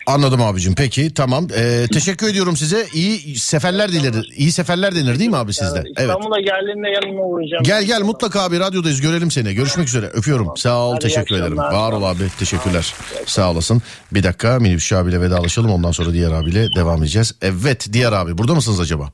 Anladım 0.06 0.42
abicim 0.42 0.76
peki 0.76 1.14
tamam. 1.14 1.48
Ee, 1.58 1.86
teşekkür 1.94 2.28
ediyorum 2.30 2.58
size. 2.58 2.86
İyi 2.94 3.36
seferler 3.40 3.92
dilerim. 3.92 4.24
İyi 4.36 4.52
seferler 4.52 4.96
denir 4.96 5.20
değil 5.20 5.30
mi 5.30 5.38
abi 5.38 5.54
sizde? 5.54 5.80
Evet. 5.98 6.10
İstanbul'a 6.10 6.40
geldiğinde 6.40 6.90
yanıma 6.90 7.24
uğrayacağım. 7.24 7.64
Gel 7.64 7.84
gel 7.84 8.02
mutlaka 8.02 8.42
abi 8.42 8.60
radyodayız 8.60 9.02
görelim 9.02 9.32
seni. 9.32 9.54
Görüşmek 9.54 9.88
üzere 9.88 10.06
öpüyorum. 10.06 10.58
Sağ 10.58 10.78
ol 10.80 10.92
Hadi, 10.94 11.00
teşekkür 11.02 11.36
ederim. 11.36 11.58
Var 11.58 11.92
ol 11.92 12.04
abi 12.04 12.24
teşekkürler. 12.40 12.94
Sağ 13.26 13.52
olasın. 13.52 13.82
Bir 14.12 14.24
dakika 14.24 14.60
minibüsçü 14.60 14.96
abiyle 14.96 15.22
vedalaşalım 15.22 15.72
ondan 15.72 15.92
sonra 15.92 16.14
diğer 16.14 16.32
abiyle 16.32 16.68
devam 16.76 17.04
edeceğiz. 17.04 17.36
Evet 17.42 17.88
diğer 17.94 18.12
abi 18.12 18.38
burada 18.38 18.56
mısınız 18.56 18.80
acaba? 18.80 19.12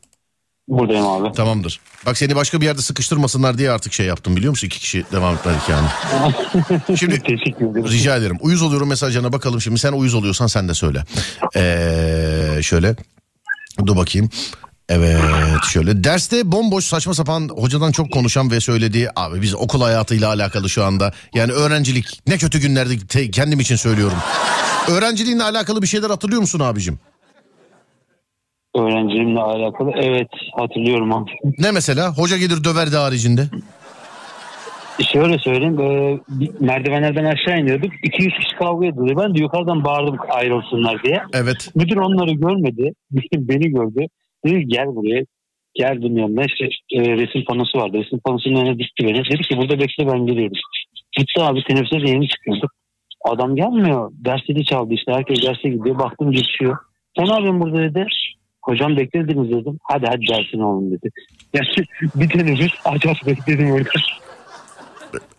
Buradayım 0.70 1.08
abi. 1.08 1.34
Tamamdır. 1.36 1.80
Bak 2.06 2.18
seni 2.18 2.36
başka 2.36 2.62
bir 2.62 2.66
yerde 2.66 2.82
sıkıştırmasınlar 2.82 3.58
diye 3.58 3.72
artık 3.72 3.94
şey 3.94 4.06
yaptım 4.06 4.36
biliyor 4.36 4.50
musun? 4.52 4.68
İki 4.68 4.80
kişi 4.80 5.06
devam 5.12 5.36
etmedik 5.36 5.62
yani. 5.70 5.88
Şimdi 7.00 7.20
Teşekkür 7.24 7.66
ederim. 7.72 7.88
rica 7.88 8.16
ederim. 8.16 8.38
Uyuz 8.42 8.62
oluyorum 8.62 8.90
mesajlarına 8.90 9.34
bakalım 9.34 9.62
şimdi. 9.62 9.80
Sen 9.80 9.92
uyuz 9.94 10.14
oluyorsan 10.14 10.48
sen 10.48 10.70
de 10.70 10.74
söyle. 10.74 11.04
Ee, 11.56 12.60
şöyle. 12.64 12.96
Dur 13.86 13.96
bakayım. 13.96 14.30
Evet 14.90 15.22
şöyle 15.70 16.04
derste 16.04 16.52
bomboş 16.52 16.86
saçma 16.86 17.14
sapan 17.14 17.50
hocadan 17.50 17.92
çok 17.92 18.12
konuşan 18.12 18.52
ve 18.52 18.60
söylediği 18.62 19.08
abi 19.16 19.42
biz 19.42 19.56
okul 19.56 19.82
hayatıyla 19.82 20.28
alakalı 20.30 20.70
şu 20.70 20.84
anda 20.84 21.14
yani 21.34 21.52
öğrencilik 21.52 22.20
ne 22.28 22.38
kötü 22.38 22.60
günlerdi 22.60 23.08
te- 23.08 23.32
kendim 23.32 23.60
için 23.60 23.76
söylüyorum. 23.76 24.18
Öğrenciliğinle 24.88 25.44
alakalı 25.44 25.82
bir 25.82 25.88
şeyler 25.88 26.10
hatırlıyor 26.10 26.42
musun 26.42 26.60
abicim? 26.60 27.00
Öğrencimle 28.76 29.40
alakalı 29.40 29.92
evet 29.96 30.30
hatırlıyorum 30.58 31.14
abi. 31.14 31.32
Ne 31.58 31.72
mesela? 31.72 32.14
Hoca 32.18 32.38
gelir 32.38 32.64
döverdi 32.64 32.96
haricinde. 32.96 33.42
Şöyle 35.14 35.38
söyleyeyim 35.38 35.80
e, 35.80 36.20
merdivenlerden 36.60 37.26
aşağı 37.26 37.60
iniyorduk 37.60 37.92
200 38.04 38.34
kişi 38.34 38.56
kavga 38.56 38.88
ediyordu. 38.88 39.14
Ben 39.24 39.36
de 39.36 39.40
yukarıdan 39.40 39.84
bağırdım 39.84 40.18
ayrılsınlar 40.30 41.04
diye. 41.04 41.22
Evet. 41.34 41.72
Müdür 41.76 41.98
onları 41.98 42.32
görmedi. 42.32 42.94
Müdür 43.12 43.48
beni 43.48 43.70
gördü. 43.70 44.06
Dedi 44.46 44.68
gel 44.68 44.88
buraya. 44.88 45.26
Geldim 45.74 46.18
yanına 46.18 46.44
işte 46.44 46.66
e, 46.94 47.18
resim 47.18 47.46
panosu 47.46 47.78
vardı. 47.80 47.98
Resim 47.98 48.20
panosunun 48.20 48.56
önüne 48.56 48.80
dikti 48.80 49.06
beni. 49.06 49.26
Dedi 49.26 49.42
ki 49.42 49.58
burada 49.58 49.80
bekle 49.80 50.08
ben 50.08 50.26
geliyorum. 50.26 50.58
Gitti 51.18 51.42
abi 51.42 51.64
teneffüse 51.64 52.06
de 52.06 52.10
yeni 52.10 52.28
çıkıyorduk. 52.28 52.72
Adam 53.26 53.56
gelmiyor. 53.56 54.12
Ders 54.14 54.42
zili 54.46 54.66
çaldı 54.66 54.94
işte. 54.94 55.12
Herkes 55.12 55.44
derse 55.44 55.70
gidiyor. 55.70 56.00
Baktım 56.00 56.32
geçiyor. 56.32 56.78
Sen 57.18 57.26
yapıyorsun 57.26 57.62
burada 57.62 57.78
dedi. 57.78 58.06
Hocam 58.70 58.98
beklediniz 58.98 59.50
dedim. 59.52 59.80
Hadi 59.84 60.06
hadi 60.06 60.28
dersini 60.28 60.64
alın 60.64 60.92
dedi. 60.92 61.10
Yani 61.54 61.68
bir 62.16 62.30
teneffüs 62.30 62.72
aç 62.86 63.26
bekledim 63.28 63.72
orada. 63.72 63.90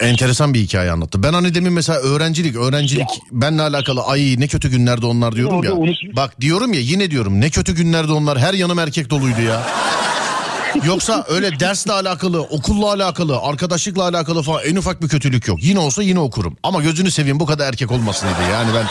Enteresan 0.00 0.54
bir 0.54 0.60
hikaye 0.60 0.90
anlattı. 0.90 1.22
Ben 1.22 1.32
hani 1.32 1.54
demin 1.54 1.72
mesela 1.72 1.98
öğrencilik, 1.98 2.56
öğrencilik 2.56 3.08
benle 3.32 3.62
alakalı 3.62 4.02
ay 4.02 4.34
ne 4.38 4.46
kötü 4.46 4.70
günlerde 4.70 5.06
onlar 5.06 5.36
diyorum 5.36 5.64
ya. 5.64 5.72
unutmuş. 5.72 5.98
Bak 6.16 6.40
diyorum 6.40 6.72
ya 6.72 6.80
yine 6.80 7.10
diyorum 7.10 7.40
ne 7.40 7.50
kötü 7.50 7.74
günlerde 7.74 8.12
onlar 8.12 8.38
her 8.38 8.54
yanım 8.54 8.78
erkek 8.78 9.10
doluydu 9.10 9.40
ya. 9.40 9.62
Yoksa 10.84 11.24
öyle 11.28 11.60
dersle 11.60 11.92
alakalı, 11.92 12.42
okulla 12.42 12.92
alakalı, 12.92 13.38
arkadaşlıkla 13.38 14.02
alakalı 14.02 14.42
falan 14.42 14.62
en 14.64 14.76
ufak 14.76 15.02
bir 15.02 15.08
kötülük 15.08 15.48
yok. 15.48 15.58
Yine 15.62 15.78
olsa 15.78 16.02
yine 16.02 16.18
okurum. 16.18 16.56
Ama 16.62 16.82
gözünü 16.82 17.10
seveyim 17.10 17.40
bu 17.40 17.46
kadar 17.46 17.68
erkek 17.68 17.90
olmasın 17.92 18.28
dedi. 18.28 18.52
Yani 18.52 18.70
ben 18.74 18.86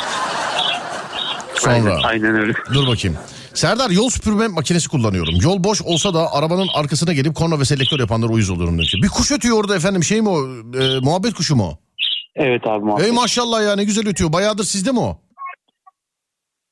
sonra 1.55 1.73
Aynen, 1.73 2.03
aynen 2.03 2.41
öyle. 2.41 2.53
dur 2.73 2.87
bakayım. 2.87 3.17
Serdar 3.53 3.89
yol 3.89 4.09
süpürme 4.09 4.47
makinesi 4.47 4.89
kullanıyorum. 4.89 5.35
Yol 5.43 5.63
boş 5.63 5.81
olsa 5.81 6.13
da 6.13 6.33
arabanın 6.33 6.67
arkasına 6.75 7.13
gelip 7.13 7.35
korna 7.35 7.59
ve 7.59 7.65
selektör 7.65 7.99
yapanlara 7.99 8.31
uyuz 8.31 8.49
oluyorum 8.49 8.73
demiş. 8.77 8.93
Bir 9.03 9.07
kuş 9.09 9.31
ötüyor 9.31 9.57
orada 9.59 9.75
efendim 9.75 10.03
şey 10.03 10.21
mi 10.21 10.29
o? 10.29 10.37
E, 10.79 10.99
muhabbet 10.99 11.33
kuşu 11.33 11.55
mu 11.55 11.63
o? 11.63 11.77
Evet 12.35 12.67
abi 12.67 12.85
muhabbet. 12.85 13.05
Ey 13.05 13.11
maşallah 13.11 13.63
ya 13.63 13.75
ne 13.75 13.83
güzel 13.83 14.07
ötüyor. 14.07 14.33
Bayağıdır 14.33 14.63
sizde 14.63 14.91
mi 14.91 14.99
o? 14.99 15.17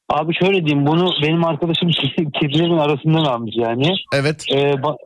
Abi 0.09 0.33
şöyle 0.39 0.65
diyeyim 0.65 0.85
bunu 0.87 1.11
benim 1.23 1.45
arkadaşım 1.45 1.89
kedilerin 2.41 2.77
arasından 2.77 3.25
almış 3.25 3.55
yani. 3.57 3.91
Evet. 4.13 4.45
Ee, 4.51 4.55
ba- 4.55 4.97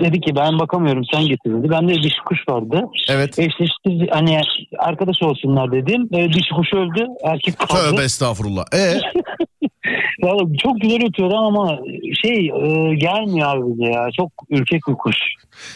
dedi 0.00 0.20
ki 0.20 0.36
ben 0.36 0.58
bakamıyorum 0.58 1.04
sen 1.12 1.22
getir 1.22 1.50
dedi. 1.50 1.70
Bende 1.70 1.94
dişi 1.94 2.20
kuş 2.26 2.38
vardı. 2.48 2.84
Evet. 3.10 3.38
Eşleştir 3.38 4.08
hani 4.10 4.40
arkadaş 4.78 5.22
olsunlar 5.22 5.72
dedim. 5.72 6.08
Ee, 6.12 6.32
dişi 6.32 6.50
kuş 6.54 6.74
öldü 6.74 7.06
erkek 7.24 7.58
kaldı. 7.58 7.90
Tövbe 7.90 8.02
estağfurullah. 8.02 8.64
E 8.74 9.00
Vallahi 10.22 10.56
çok 10.58 10.80
güzel 10.80 11.06
ötüyor 11.06 11.30
ama 11.32 11.78
şey 12.22 12.46
e, 12.46 12.94
gelmiyor 12.94 13.56
abi 13.56 13.62
bize 13.72 13.92
ya. 13.92 14.08
Çok 14.16 14.32
ürkek 14.50 14.80
bir 14.88 14.94
kuş. 14.94 15.16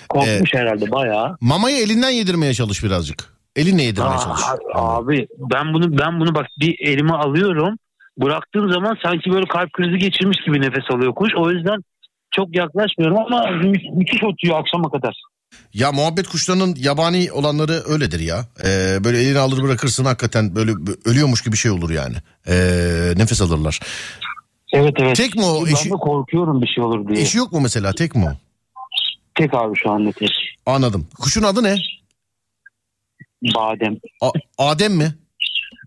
Korkmuş 0.09 0.55
herhalde 0.55 0.91
bayağı. 0.91 1.37
Mamayı 1.41 1.77
elinden 1.77 2.11
yedirmeye 2.11 2.55
çalış 2.55 2.85
birazcık. 2.85 3.35
Elinle 3.57 3.83
yedirmeye 3.83 4.19
çalış. 4.19 4.41
Aa, 4.75 4.97
abi 4.97 5.27
ben 5.39 5.75
bunu 5.75 5.99
ben 5.99 6.21
bunu 6.21 6.35
bak 6.35 6.47
bir 6.61 6.77
elime 6.81 7.13
alıyorum. 7.13 7.79
Bıraktığım 8.19 8.73
zaman 8.73 8.97
sanki 9.03 9.33
böyle 9.33 9.47
kalp 9.47 9.73
krizi 9.73 9.99
geçirmiş 9.99 10.39
gibi 10.47 10.61
nefes 10.61 10.91
alıyor 10.91 11.15
kuş. 11.15 11.33
O 11.37 11.51
yüzden 11.51 11.81
çok 12.33 12.57
yaklaşmıyorum 12.57 13.19
ama 13.19 13.51
mü- 13.51 13.91
müthiş 13.95 14.21
ötüyor 14.33 14.61
akşama 14.61 14.91
kadar. 14.91 15.15
Ya 15.75 15.93
muhabbet 15.93 16.29
kuşlarının 16.29 16.75
yabani 16.79 17.33
olanları 17.33 17.83
öyledir 17.87 18.21
ya. 18.21 18.45
Ee, 18.65 18.99
böyle 19.05 19.21
elini 19.23 19.39
alır 19.39 19.63
bırakırsın 19.63 20.05
hakikaten 20.05 20.55
böyle 20.55 20.73
ölüyormuş 21.05 21.43
gibi 21.43 21.57
şey 21.57 21.71
olur 21.71 21.91
yani. 21.91 22.17
Ee, 22.49 23.13
nefes 23.17 23.43
alırlar. 23.43 23.81
Evet 24.73 24.95
evet. 24.99 25.17
Tek 25.17 25.37
mi 25.37 25.45
o? 25.45 25.67
Ben 25.67 25.73
Eşi- 25.73 25.89
korkuyorum 25.89 26.63
bir 26.63 26.67
şey 26.67 26.85
olur 26.85 27.09
diye. 27.09 27.23
Eşi 27.23 27.39
yok 27.39 27.53
mu 27.53 27.61
mesela 27.61 27.93
tek 27.93 28.15
mi 28.15 28.25
o? 28.25 28.33
Tek 29.35 29.55
abi 29.55 29.79
şu 29.79 29.91
anda 29.91 30.13
tek. 30.13 30.31
Anladım. 30.67 31.07
Kuşun 31.21 31.43
adı 31.43 31.63
ne? 31.63 31.77
Badem. 33.55 33.97
A- 34.21 34.31
Adem 34.59 34.93
mi? 34.93 35.15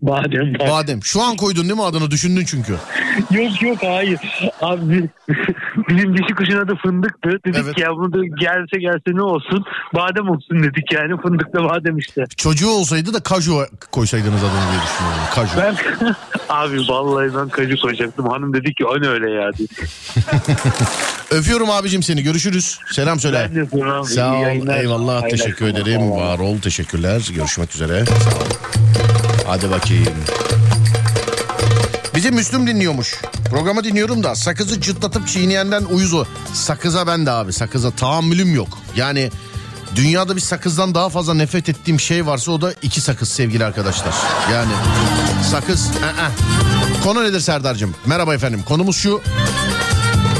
Badem. 0.02 0.54
badem. 0.54 0.72
Adem. 0.72 1.02
Şu 1.02 1.22
an 1.22 1.36
koydun 1.36 1.62
değil 1.62 1.74
mi 1.74 1.82
adını 1.84 2.10
düşündün 2.10 2.44
çünkü. 2.44 2.76
Yok 3.30 3.62
yok 3.62 3.78
hayır. 3.82 4.20
Abi 4.60 5.08
bizim 5.88 6.16
dişi 6.16 6.34
kuşun 6.34 6.56
adı 6.58 6.74
fındıktı. 6.82 7.30
Dedik 7.46 7.60
Evet. 7.64 7.74
ki 7.74 7.80
ya 7.80 7.90
bunu 7.90 8.12
da 8.12 8.18
gelse 8.40 8.78
gelse 8.78 9.00
ne 9.14 9.22
olsun? 9.22 9.64
Badem 9.94 10.28
olsun 10.28 10.62
dedik 10.62 10.92
yani. 10.92 11.20
Fındıkla 11.22 11.64
badem 11.64 11.98
işte. 11.98 12.24
Çocuğu 12.36 12.68
olsaydı 12.68 13.14
da 13.14 13.20
Kaju 13.20 13.66
koysaydınız 13.92 14.44
adını 14.44 14.70
diye 14.72 14.80
düşünüyorum. 14.82 15.22
Kaju. 15.34 15.50
Ben 15.56 15.76
abi 16.48 16.78
vallahi 16.88 17.34
ben 17.34 17.48
kacı 17.48 17.76
koyacaktım. 17.76 18.26
Hanım 18.28 18.54
dedi 18.54 18.74
ki 18.74 18.84
o 18.84 19.00
ne 19.00 19.08
öyle 19.08 19.30
ya 19.30 19.52
dedi. 19.52 19.66
Öpüyorum 21.30 21.70
abicim 21.70 22.02
seni. 22.02 22.22
Görüşürüz. 22.22 22.78
Selam 22.92 23.20
söyle. 23.20 23.50
Ben 23.54 23.80
de 23.80 23.84
abi, 23.92 24.06
Sağ 24.06 24.34
ol. 24.34 24.40
yayınlar. 24.42 24.78
Eyvallah. 24.78 25.22
Hayırlı 25.22 25.36
Teşekkür 25.36 25.66
ederim. 25.66 26.10
Var 26.10 26.38
ol. 26.38 26.58
Teşekkürler. 26.60 27.28
Görüşmek 27.34 27.74
üzere. 27.74 28.04
Sağ 28.04 28.12
ol. 28.30 28.48
Hadi 29.46 29.70
bakayım. 29.70 30.04
Bizi 32.26 32.36
Müslüm 32.36 32.66
dinliyormuş. 32.66 33.20
Programı 33.50 33.84
dinliyorum 33.84 34.22
da 34.22 34.34
sakızı 34.34 34.80
cıtlatıp 34.80 35.28
çiğneyenden 35.28 35.84
uyuz. 35.84 36.14
Sakıza 36.52 37.06
ben 37.06 37.26
de 37.26 37.30
abi. 37.30 37.52
Sakıza 37.52 37.90
tahammülüm 37.90 38.54
yok. 38.54 38.78
Yani 38.96 39.30
dünyada 39.96 40.36
bir 40.36 40.40
sakızdan 40.40 40.94
daha 40.94 41.08
fazla 41.08 41.34
nefret 41.34 41.68
ettiğim 41.68 42.00
şey 42.00 42.26
varsa 42.26 42.52
o 42.52 42.60
da 42.60 42.74
iki 42.82 43.00
sakız 43.00 43.28
sevgili 43.28 43.64
arkadaşlar. 43.64 44.14
Yani 44.52 44.72
sakız. 45.50 45.86
ı-ı. 45.86 47.02
Konu 47.04 47.24
nedir 47.24 47.40
Serdar'cığım? 47.40 47.94
Merhaba 48.06 48.34
efendim. 48.34 48.62
Konumuz 48.68 48.96
şu. 48.96 49.22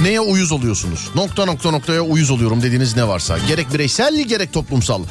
Neye 0.07 0.21
uyuz 0.21 0.53
oluyorsunuz? 0.53 1.11
Nokta 1.15 1.45
nokta 1.45 1.71
noktaya 1.71 2.01
uyuz 2.01 2.31
oluyorum 2.31 2.63
dediğiniz 2.63 2.97
ne 2.97 3.09
varsa. 3.09 3.39
Gerek 3.49 3.75
bireysel 3.75 4.23
gerek 4.23 4.53
toplumsal. 4.53 5.03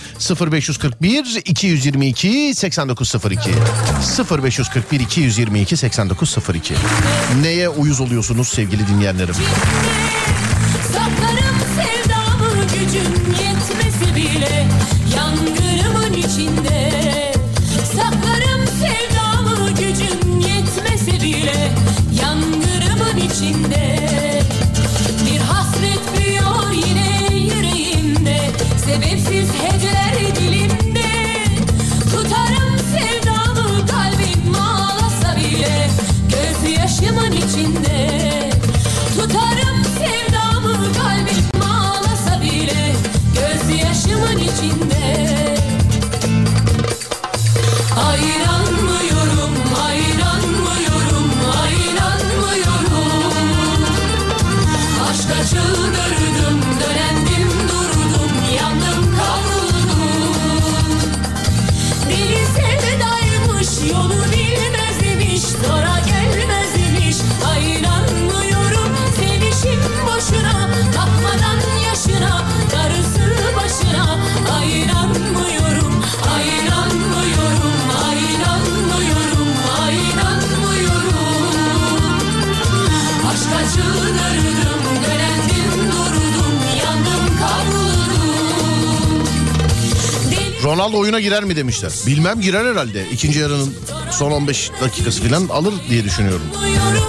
0541 0.51 1.41
222 1.45 2.53
8902 2.55 3.49
0541 4.31 4.99
222 4.99 5.77
8902 5.77 6.73
Neye 7.41 7.69
uyuz 7.69 8.01
oluyorsunuz 8.01 8.47
sevgili 8.47 8.87
dinleyenlerim? 8.87 9.35
Saklarım 10.93 11.57
sevdamı 11.75 12.63
gücüm 12.63 13.35
yetmesi 13.45 14.15
bile 14.15 14.67
Yangınımın 15.15 16.13
içinde 16.13 16.91
Saklarım 17.95 18.65
içinde 23.35 23.94
içinde 37.55 38.34
Ronaldo 90.75 90.97
oyuna 90.97 91.19
girer 91.19 91.43
mi 91.43 91.55
demişler. 91.55 91.91
Bilmem 92.07 92.41
girer 92.41 92.65
herhalde. 92.65 93.09
İkinci 93.11 93.39
yarının 93.39 93.73
son 94.11 94.31
15 94.31 94.71
dakikası 94.81 95.23
falan 95.23 95.47
alır 95.47 95.73
diye 95.89 96.03
düşünüyorum. 96.03 96.45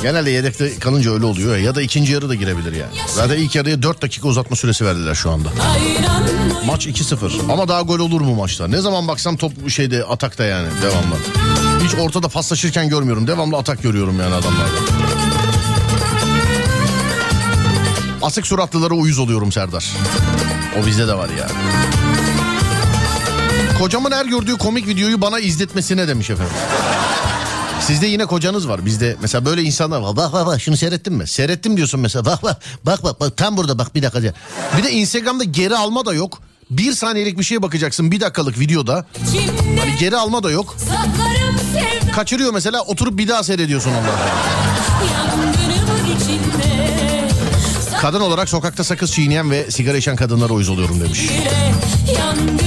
Genelde 0.03 0.31
yedekte 0.31 0.79
kalınca 0.79 1.13
öyle 1.13 1.25
oluyor 1.25 1.57
ya. 1.57 1.63
Ya 1.63 1.75
da 1.75 1.83
ikinci 1.83 2.13
yarı 2.13 2.29
da 2.29 2.35
girebilir 2.35 2.73
yani. 2.73 2.93
Zaten 3.07 3.37
ilk 3.37 3.55
yarıya 3.55 3.83
4 3.83 4.03
dakika 4.03 4.29
uzatma 4.29 4.57
süresi 4.57 4.85
verdiler 4.85 5.15
şu 5.15 5.31
anda. 5.31 5.49
Maç 6.67 6.87
2-0 6.87 7.53
ama 7.53 7.69
daha 7.69 7.83
gol 7.83 7.99
olur 7.99 8.21
mu 8.21 8.35
maçta? 8.35 8.69
Ne 8.69 8.81
zaman 8.81 9.09
baksam 9.09 9.37
top 9.37 9.71
şeyde 9.71 10.05
atakta 10.05 10.45
yani 10.45 10.69
devamlı. 10.83 11.17
Hiç 11.85 11.95
ortada 11.95 12.29
paslaşırken 12.29 12.89
görmüyorum. 12.89 13.27
Devamlı 13.27 13.57
atak 13.57 13.83
görüyorum 13.83 14.21
yani 14.21 14.35
adamlarda. 14.35 14.81
Asık 18.23 18.47
suratlılara 18.47 18.95
uyuz 18.95 19.19
oluyorum 19.19 19.53
Serdar. 19.53 19.87
O 20.83 20.87
bizde 20.87 21.09
de 21.09 21.15
var 21.15 21.29
ya. 21.29 21.49
Kocamın 23.79 24.11
her 24.11 24.25
gördüğü 24.27 24.59
komik 24.59 24.89
videoyu 24.89 25.21
bana 25.21 25.39
izletmesine 25.39 26.09
demiş 26.09 26.31
efendim. 26.31 26.53
Sizde 27.81 28.07
yine 28.07 28.27
kocanız 28.27 28.69
var. 28.69 28.87
Bizde 28.87 29.17
mesela 29.23 29.45
böyle 29.45 29.63
insanlar 29.63 30.01
var. 30.01 30.17
Bak 30.17 30.33
bak 30.33 30.47
bak 30.47 30.61
şunu 30.61 30.77
seyrettin 30.77 31.13
mi? 31.13 31.27
Seyrettim 31.27 31.77
diyorsun 31.77 32.01
mesela. 32.01 32.25
Bak 32.25 32.43
bak 32.43 32.61
bak 32.87 33.05
bak 33.05 33.21
bak 33.21 33.37
tam 33.37 33.57
burada 33.57 33.79
bak 33.79 33.95
bir 33.95 34.03
dakika. 34.03 34.23
Bir 34.79 34.83
de 34.85 34.91
Instagram'da 34.93 35.45
geri 35.45 35.77
alma 35.77 36.07
da 36.07 36.15
yok. 36.15 36.39
Bir 36.71 36.93
saniyelik 36.93 37.39
bir 37.39 37.45
şeye 37.45 37.63
bakacaksın 37.63 38.11
bir 38.11 38.21
dakikalık 38.21 38.59
videoda. 38.59 39.05
Hani 39.81 39.97
geri 39.99 40.17
alma 40.17 40.43
da 40.43 40.51
yok. 40.51 40.77
Kaçırıyor 42.15 42.53
mesela 42.53 42.83
oturup 42.83 43.19
bir 43.19 43.29
daha 43.29 43.43
seyrediyorsun 43.43 43.91
onları. 43.91 44.17
Kadın 48.01 48.21
olarak 48.21 48.49
sokakta 48.49 48.85
sakız 48.85 49.13
çiğneyen 49.13 49.51
ve 49.51 49.71
sigara 49.71 49.97
içen 49.97 50.17
kadınlara 50.17 50.53
uyuz 50.53 50.69
oluyorum 50.69 51.01
demiş. 51.01 51.31
Ayran 52.09 52.66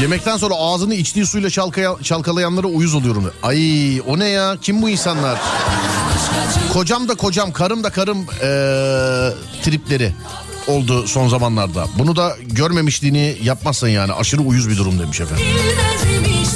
Yemekten 0.00 0.36
sonra 0.36 0.54
ağzını 0.54 0.94
içtiği 0.94 1.26
suyla 1.26 1.50
çalkaya, 1.50 1.96
çalkalayanlara 2.02 2.66
uyuz 2.66 2.94
oluyorum. 2.94 3.32
Ay 3.42 4.00
o 4.06 4.18
ne 4.18 4.28
ya? 4.28 4.56
Kim 4.62 4.82
bu 4.82 4.88
insanlar? 4.88 5.38
Kocam 6.72 7.08
da 7.08 7.14
kocam, 7.14 7.52
karım 7.52 7.84
da 7.84 7.90
karım 7.90 8.18
eee, 8.18 9.34
tripleri 9.62 10.12
oldu 10.68 11.06
son 11.06 11.28
zamanlarda. 11.28 11.86
Bunu 11.98 12.16
da 12.16 12.36
görmemişliğini 12.42 13.36
yapmazsan 13.42 13.88
yani 13.88 14.12
aşırı 14.12 14.40
uyuz 14.42 14.68
bir 14.68 14.76
durum 14.76 14.98
demiş 14.98 15.20
efendim. 15.20 15.44
bilmezmiş 15.46 16.48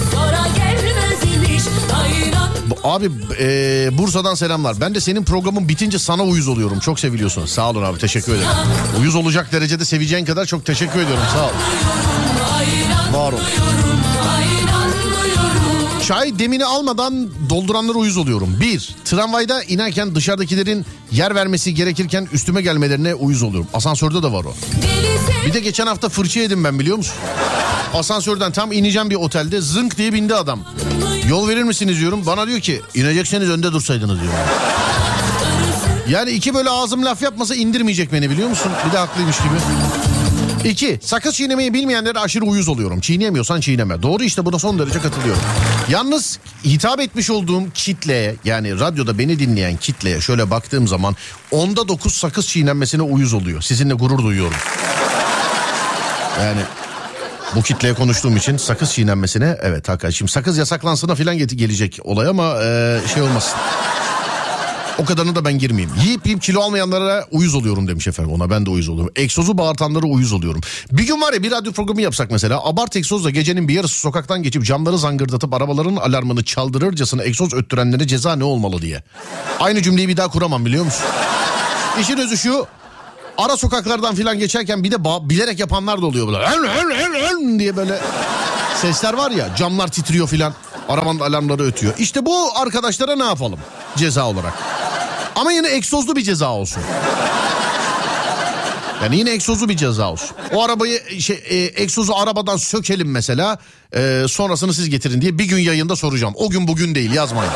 Abi 2.85 3.11
eee, 3.40 3.88
Bursa'dan 3.98 4.35
selamlar. 4.35 4.80
Ben 4.80 4.94
de 4.94 5.00
senin 5.00 5.24
programın 5.24 5.68
bitince 5.68 5.98
sana 5.98 6.22
uyuz 6.22 6.48
oluyorum. 6.48 6.78
Çok 6.80 7.00
seviliyorsun. 7.00 7.46
Sağ 7.46 7.70
olun 7.70 7.83
abi 7.83 7.98
teşekkür 7.98 8.33
ederim. 8.35 8.48
Uyuz 9.00 9.14
olacak 9.14 9.52
derecede 9.52 9.85
seveceğin 9.85 10.24
kadar 10.24 10.46
çok 10.46 10.66
teşekkür 10.66 11.00
ediyorum. 11.00 11.24
Sağ 11.33 11.46
ol. 11.46 11.50
Var 13.12 13.33
ol. 13.33 13.38
Çay 16.09 16.38
demini 16.38 16.64
almadan 16.64 17.28
dolduranlara 17.50 17.98
uyuz 17.98 18.16
oluyorum. 18.16 18.56
Bir, 18.61 18.94
tramvayda 19.04 19.62
inerken 19.62 20.14
dışarıdakilerin 20.14 20.87
yer 21.12 21.35
vermesi 21.35 21.74
gerekirken 21.74 22.28
üstüme 22.33 22.62
gelmelerine 22.62 23.14
uyuz 23.14 23.42
oluyorum. 23.42 23.68
Asansörde 23.74 24.22
de 24.22 24.33
var 24.33 24.44
o. 24.44 24.54
Bir 25.46 25.54
de 25.54 25.61
geçen 25.61 25.87
hafta 25.87 26.09
fırça 26.09 26.40
yedim 26.40 26.64
ben 26.64 26.78
biliyor 26.78 26.96
musun? 26.96 27.14
Asansörden 27.94 28.52
tam 28.52 28.72
ineceğim 28.72 29.11
bir 29.11 29.14
otelde 29.14 29.61
zınk 29.61 29.98
diye 29.98 30.12
bindi 30.12 30.35
adam. 30.35 30.61
Yol 31.31 31.49
verir 31.49 31.62
misiniz 31.62 32.01
diyorum. 32.01 32.27
Bana 32.27 32.47
diyor 32.47 32.61
ki 32.61 32.81
inecekseniz 32.95 33.51
önde 33.51 33.73
dursaydınız 33.73 34.21
diyor. 34.21 34.33
Yani 36.09 36.31
iki 36.31 36.55
böyle 36.55 36.71
ağzım 36.71 37.05
laf 37.05 37.23
yapmasa 37.23 37.55
indirmeyecek 37.55 38.12
beni 38.12 38.31
biliyor 38.31 38.49
musun? 38.49 38.73
Bir 38.87 38.93
de 38.93 38.99
haklıymış 38.99 39.37
gibi. 39.38 39.55
İki, 40.71 40.99
sakız 41.03 41.35
çiğnemeyi 41.35 41.75
bilmeyenlere 41.75 42.19
aşırı 42.19 42.45
uyuz 42.45 42.69
oluyorum. 42.69 43.01
Çiğneyemiyorsan 43.01 43.61
çiğneme. 43.61 44.03
Doğru 44.03 44.25
işte 44.25 44.45
buna 44.45 44.59
son 44.59 44.79
derece 44.79 44.99
katılıyorum. 44.99 45.43
Yalnız 45.88 46.38
hitap 46.64 47.01
etmiş 47.01 47.31
olduğum 47.31 47.71
kitleye 47.75 48.37
yani 48.45 48.81
radyoda 48.81 49.19
beni 49.19 49.38
dinleyen 49.38 49.77
kitleye 49.77 50.21
şöyle 50.21 50.51
baktığım 50.51 50.88
zaman 50.88 51.16
onda 51.51 51.88
dokuz 51.88 52.14
sakız 52.14 52.49
çiğnenmesine 52.49 53.03
uyuz 53.03 53.33
oluyor. 53.33 53.62
Sizinle 53.62 53.95
gurur 53.95 54.19
duyuyorum. 54.19 54.57
Yani 56.40 56.61
bu 57.57 57.63
kitleye 57.63 57.95
konuştuğum 57.95 58.37
için 58.37 58.57
sakız 58.57 58.93
çiğnenmesine 58.93 59.57
evet 59.63 59.89
hakikaten. 59.89 60.11
Şimdi 60.11 60.31
sakız 60.33 60.59
yasaklansına 60.59 61.15
falan 61.15 61.39
get- 61.39 61.55
gelecek 61.57 61.99
olay 62.05 62.29
ama 62.29 62.55
e, 62.65 62.99
şey 63.15 63.23
olmasın. 63.23 63.59
O 64.99 65.05
kadarını 65.05 65.35
da 65.35 65.45
ben 65.45 65.59
girmeyeyim. 65.59 65.91
Yiyip 66.05 66.27
yiyip 66.27 66.43
kilo 66.43 66.61
almayanlara 66.61 67.27
uyuz 67.31 67.55
oluyorum 67.55 67.89
demiş 67.89 68.09
efendim. 68.09 68.33
Ona 68.33 68.51
ben 68.51 68.67
de 68.67 68.71
uyuz 68.71 68.89
oluyorum. 68.89 69.13
Egzozu 69.17 69.59
bağırtanlara 69.59 70.07
uyuz 70.07 70.33
oluyorum. 70.33 70.61
Bir 70.93 71.07
gün 71.07 71.21
var 71.21 71.33
ya 71.33 71.43
bir 71.43 71.51
radyo 71.51 71.73
programı 71.73 72.03
yapsak 72.03 72.31
mesela. 72.31 72.65
Abart 72.65 72.97
egzozla 72.97 73.31
gecenin 73.31 73.69
bir 73.69 73.75
yarısı 73.75 74.01
sokaktan 74.01 74.43
geçip 74.43 74.65
camları 74.65 74.99
zangırdatıp 74.99 75.55
arabaların 75.55 75.97
alarmını 75.97 76.45
çaldırırcasına 76.45 77.23
egzoz 77.23 77.55
öttürenlere 77.55 78.07
ceza 78.07 78.37
ne 78.37 78.45
olmalı 78.45 78.83
diye. 78.83 79.03
Aynı 79.61 79.83
cümleyi 79.83 80.09
bir 80.09 80.17
daha 80.17 80.29
kuramam 80.29 80.65
biliyor 80.65 80.85
musun? 80.85 81.05
İşin 82.01 82.19
özü 82.19 82.37
şu. 82.39 82.67
Ara 83.40 83.57
sokaklardan 83.57 84.14
filan 84.14 84.38
geçerken 84.38 84.85
bir 84.85 84.90
de 84.92 85.05
bilerek 85.05 85.59
yapanlar 85.59 86.03
da 86.03 86.07
oluyor 86.07 86.26
böyle. 86.26 86.48
"Hın, 86.48 86.68
hın, 86.68 86.90
hın, 86.90 87.14
hın" 87.14 87.59
diye 87.59 87.76
böyle 87.76 87.98
sesler 88.76 89.14
var 89.14 89.31
ya 89.31 89.57
camlar 89.57 89.88
titriyor 89.88 90.29
filan. 90.29 90.55
Arabanın 90.88 91.20
alarmları 91.20 91.62
ötüyor. 91.62 91.94
İşte 91.98 92.26
bu 92.26 92.59
arkadaşlara 92.59 93.16
ne 93.16 93.24
yapalım 93.24 93.59
ceza 93.96 94.26
olarak? 94.26 94.53
Ama 95.37 95.53
yine 95.53 95.68
egzozlu 95.68 96.16
bir 96.16 96.22
ceza 96.22 96.48
olsun. 96.53 96.83
Yani 99.03 99.16
yine 99.16 99.31
egzozlu 99.31 99.68
bir 99.68 99.76
ceza 99.76 100.11
olsun. 100.11 100.31
O 100.55 100.64
arabayı 100.64 101.20
şey, 101.20 101.42
e, 101.48 101.83
egzozu 101.83 102.14
arabadan 102.14 102.57
sökelim 102.57 103.11
mesela. 103.11 103.59
E, 103.96 104.24
sonrasını 104.29 104.74
siz 104.74 104.90
getirin 104.90 105.20
diye 105.20 105.38
bir 105.38 105.44
gün 105.44 105.59
yayında 105.59 105.96
soracağım. 105.96 106.35
O 106.37 106.50
gün 106.50 106.68
bugün 106.68 106.94
değil 106.94 107.12
yazmayın. 107.12 107.53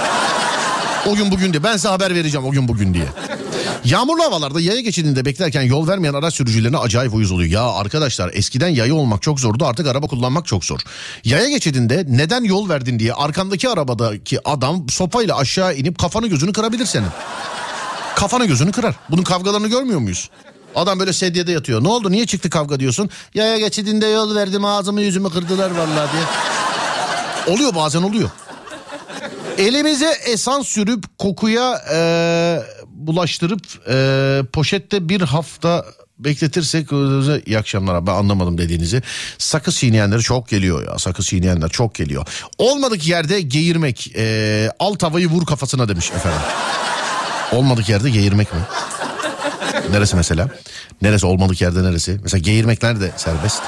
O 1.07 1.15
gün 1.15 1.31
bugün 1.31 1.53
diye. 1.53 1.63
Ben 1.63 1.73
size 1.73 1.89
haber 1.89 2.15
vereceğim 2.15 2.47
o 2.47 2.51
gün 2.51 2.69
bugün 2.69 2.95
diye. 2.95 3.07
Yağmurlu 3.85 4.23
havalarda 4.23 4.61
yaya 4.61 4.81
geçidinde 4.81 5.25
beklerken 5.25 5.63
yol 5.63 5.89
vermeyen 5.89 6.15
araç 6.15 6.35
sürücülerine 6.35 6.79
acayip 6.79 7.15
uyuz 7.15 7.33
oluyor. 7.33 7.51
Ya 7.51 7.63
arkadaşlar 7.63 8.31
eskiden 8.35 8.69
yaya 8.69 8.95
olmak 8.95 9.23
çok 9.23 9.41
zordu 9.41 9.65
artık 9.67 9.87
araba 9.87 10.07
kullanmak 10.07 10.47
çok 10.47 10.65
zor. 10.65 10.81
Yaya 11.25 11.49
geçidinde 11.49 12.05
neden 12.09 12.45
yol 12.45 12.69
verdin 12.69 12.99
diye 12.99 13.13
arkandaki 13.15 13.69
arabadaki 13.69 14.49
adam 14.49 14.89
sopayla 14.89 15.37
aşağı 15.37 15.75
inip 15.75 15.99
kafanı 15.99 16.27
gözünü 16.27 16.53
kırabilir 16.53 16.87
senin. 16.87 17.09
Kafanı 18.17 18.45
gözünü 18.45 18.73
kırar. 18.73 18.95
Bunun 19.11 19.23
kavgalarını 19.23 19.69
görmüyor 19.69 20.01
muyuz? 20.01 20.31
Adam 20.75 21.01
böyle 21.01 21.13
sedyede 21.13 21.53
yatıyor. 21.53 21.85
Ne 21.85 21.89
oldu 21.89 22.11
niye 22.13 22.27
çıktı 22.27 22.51
kavga 22.51 22.81
diyorsun? 22.81 23.11
Yaya 23.35 23.59
geçidinde 23.59 24.07
yol 24.07 24.35
verdim 24.35 24.65
ağzımı 24.65 25.01
yüzümü 25.01 25.31
kırdılar 25.31 25.71
vallahi 25.71 26.11
diye. 26.13 26.25
Oluyor 27.57 27.75
bazen 27.75 28.03
oluyor. 28.03 28.31
Elimize 29.59 30.13
esans 30.27 30.69
sürüp 30.69 31.19
kokuya 31.19 31.85
e, 31.93 31.99
bulaştırıp 32.87 33.61
e, 33.89 34.43
poşette 34.53 35.09
bir 35.09 35.21
hafta 35.21 35.85
bekletirsek 36.19 36.93
iyi 37.47 37.59
akşamlar 37.59 37.95
abi 37.95 38.11
anlamadım 38.11 38.59
dediğinizi. 38.59 39.03
Sakız 39.39 39.77
çiğneyenleri 39.77 40.21
çok 40.21 40.49
geliyor 40.49 40.87
ya 40.87 40.99
sakız 40.99 41.27
çiğneyenler 41.27 41.69
çok 41.69 41.95
geliyor. 41.95 42.27
Olmadık 42.59 43.07
yerde 43.07 43.41
geğirmek 43.41 44.13
e, 44.17 44.71
alt 44.79 45.03
havayı 45.03 45.27
vur 45.27 45.47
kafasına 45.47 45.89
demiş 45.89 46.11
efendim. 46.11 46.41
Olmadık 47.53 47.89
yerde 47.89 48.11
geğirmek 48.11 48.53
mi? 48.55 48.61
Neresi 49.91 50.17
mesela? 50.17 50.49
Neresi 51.03 51.27
olmadık 51.27 51.61
yerde 51.61 51.83
neresi? 51.83 52.21
Mesela 52.23 52.41
geğirmek 52.41 52.83
nerede 52.83 53.13
serbest? 53.17 53.63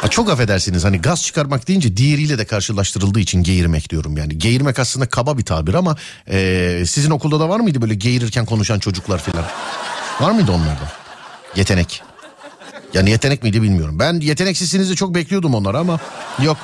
Ha, 0.00 0.08
çok 0.08 0.30
affedersiniz 0.30 0.84
hani 0.84 1.00
gaz 1.00 1.22
çıkarmak 1.22 1.68
deyince 1.68 1.96
diğeriyle 1.96 2.38
de 2.38 2.44
karşılaştırıldığı 2.44 3.20
için 3.20 3.42
geğirmek 3.42 3.90
diyorum 3.90 4.16
yani. 4.16 4.38
Geğirmek 4.38 4.78
aslında 4.78 5.08
kaba 5.08 5.38
bir 5.38 5.44
tabir 5.44 5.74
ama 5.74 5.96
e, 6.30 6.82
sizin 6.86 7.10
okulda 7.10 7.40
da 7.40 7.48
var 7.48 7.60
mıydı 7.60 7.82
böyle 7.82 7.94
geğirirken 7.94 8.46
konuşan 8.46 8.78
çocuklar 8.78 9.22
filan? 9.22 9.44
Var 10.20 10.30
mıydı 10.30 10.52
onlarda? 10.52 10.92
Yetenek. 11.56 12.02
Yani 12.94 13.10
yetenek 13.10 13.42
miydi 13.42 13.62
bilmiyorum. 13.62 13.98
Ben 13.98 14.20
yeteneksizsinizi 14.20 14.96
çok 14.96 15.14
bekliyordum 15.14 15.54
onları 15.54 15.78
ama 15.78 16.00
yok 16.42 16.56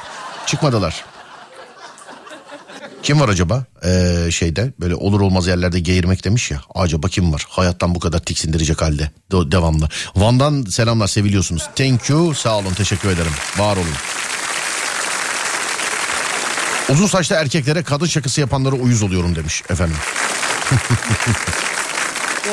çıkmadılar. 0.46 1.04
Kim 3.04 3.20
var 3.20 3.28
acaba 3.28 3.64
ee, 3.84 4.30
şeyde 4.30 4.72
böyle 4.80 4.94
olur 4.94 5.20
olmaz 5.20 5.46
yerlerde 5.46 5.80
geğirmek 5.80 6.24
demiş 6.24 6.50
ya. 6.50 6.60
Acaba 6.74 7.08
kim 7.08 7.32
var 7.32 7.46
hayattan 7.48 7.94
bu 7.94 8.00
kadar 8.00 8.18
tiksindirecek 8.18 8.82
halde 8.82 9.10
De- 9.32 9.52
devamlı. 9.52 9.88
Van'dan 10.16 10.62
selamlar 10.62 11.06
seviliyorsunuz. 11.06 11.68
Thank 11.76 12.10
you 12.10 12.34
sağ 12.34 12.58
olun 12.58 12.74
teşekkür 12.74 13.08
ederim 13.08 13.32
var 13.58 13.76
olun. 13.76 13.86
Uzun 16.88 17.06
saçlı 17.06 17.36
erkeklere 17.36 17.82
kadın 17.82 18.06
şakası 18.06 18.40
yapanlara 18.40 18.74
uyuz 18.76 19.02
oluyorum 19.02 19.36
demiş 19.36 19.62
efendim. 19.70 19.96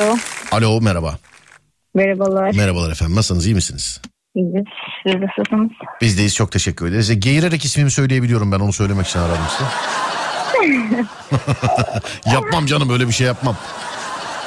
Alo. 0.00 0.16
Alo 0.52 0.80
merhaba. 0.80 1.18
Merhabalar. 1.94 2.54
Merhabalar 2.54 2.90
efendim 2.90 3.16
nasılsınız 3.16 3.46
iyi 3.46 3.54
misiniz? 3.54 4.00
İyiyiz. 4.34 4.64
Siz 5.06 5.14
nasılsınız? 5.14 5.70
Bizdeyiz 6.00 6.34
çok 6.34 6.52
teşekkür 6.52 6.86
ederiz. 6.86 7.10
E, 7.10 7.14
Geğirerek 7.14 7.64
ismimi 7.64 7.90
söyleyebiliyorum 7.90 8.52
ben 8.52 8.60
onu 8.60 8.72
söylemek 8.72 9.06
için 9.06 9.18
aradım 9.18 9.44
size. 9.58 9.64
yapmam 12.32 12.66
canım 12.66 12.90
öyle 12.90 13.06
bir 13.08 13.12
şey 13.12 13.26
yapmam. 13.26 13.56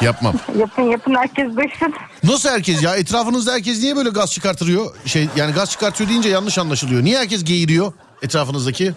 Yapmam. 0.01 0.35
Yapın 0.57 0.81
yapın 0.81 1.15
herkes 1.15 1.55
duysun. 1.55 1.93
Nasıl 2.23 2.49
herkes 2.49 2.83
ya? 2.83 2.95
Etrafınızda 2.95 3.53
herkes 3.53 3.81
niye 3.81 3.95
böyle 3.95 4.09
gaz 4.09 4.31
çıkartıyor? 4.31 4.95
Şey 5.05 5.29
yani 5.35 5.53
gaz 5.53 5.71
çıkartıyor 5.71 6.09
deyince 6.09 6.29
yanlış 6.29 6.57
anlaşılıyor. 6.57 7.03
Niye 7.03 7.17
herkes 7.19 7.43
geğiriyor 7.43 7.93
etrafınızdaki? 8.21 8.93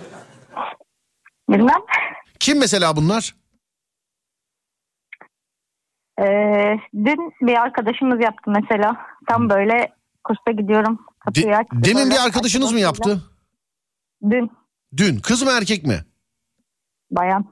Bilmem. 1.50 1.80
Kim 2.40 2.58
mesela 2.58 2.96
bunlar? 2.96 3.34
Ee, 6.20 6.76
dün 6.94 7.32
bir 7.42 7.56
arkadaşımız 7.62 8.20
yaptı 8.20 8.50
mesela. 8.50 8.96
Tam 9.28 9.50
böyle 9.50 9.92
kursa 10.24 10.50
gidiyorum. 10.50 10.98
Kapıyı 11.24 11.46
De- 11.46 11.56
açtı 11.56 11.70
demin 11.72 11.96
böyle 12.04 12.10
bir 12.10 12.24
arkadaşınız 12.24 12.72
mı 12.72 12.80
yaptı? 12.80 13.22
Dün 14.30 14.50
Dün. 14.96 15.18
Kız 15.18 15.42
mı 15.42 15.50
erkek 15.50 15.86
mi? 15.86 16.04
Bayan. 17.10 17.44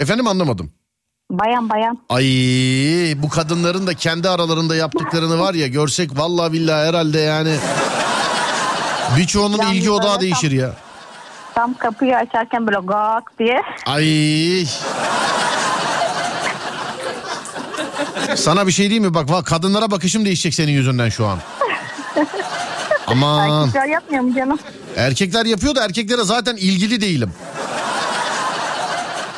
Efendim 0.00 0.26
anlamadım. 0.26 0.72
Bayan 1.30 1.70
bayan. 1.70 1.98
Ay 2.08 2.24
bu 3.22 3.28
kadınların 3.28 3.86
da 3.86 3.94
kendi 3.94 4.28
aralarında 4.28 4.76
yaptıklarını 4.76 5.38
var 5.40 5.54
ya 5.54 5.66
görsek 5.66 6.10
vallahi 6.18 6.52
billahi 6.52 6.88
herhalde 6.88 7.20
yani. 7.20 7.56
Birçoğunun 9.18 9.58
Yani 9.58 9.76
ilgi 9.76 9.90
odağı 9.90 10.20
değişir 10.20 10.50
ya. 10.50 10.72
Tam 11.54 11.74
kapıyı 11.74 12.16
açarken 12.16 12.66
böyle 12.66 12.78
gak 12.86 13.38
diye. 13.38 13.62
Ay. 13.86 14.66
Sana 18.36 18.66
bir 18.66 18.72
şey 18.72 18.90
diyeyim 18.90 19.04
mi? 19.04 19.14
Bak 19.14 19.28
va- 19.28 19.44
kadınlara 19.44 19.90
bakışım 19.90 20.24
değişecek 20.24 20.54
senin 20.54 20.72
yüzünden 20.72 21.08
şu 21.08 21.26
an. 21.26 21.38
Aman. 23.06 23.60
Erkekler 23.62 23.86
yapmıyor 23.86 24.22
mu 24.22 24.34
canım? 24.34 24.58
Erkekler 24.96 25.46
yapıyor 25.46 25.74
da 25.74 25.84
erkeklere 25.84 26.24
zaten 26.24 26.56
ilgili 26.56 27.00
değilim. 27.00 27.32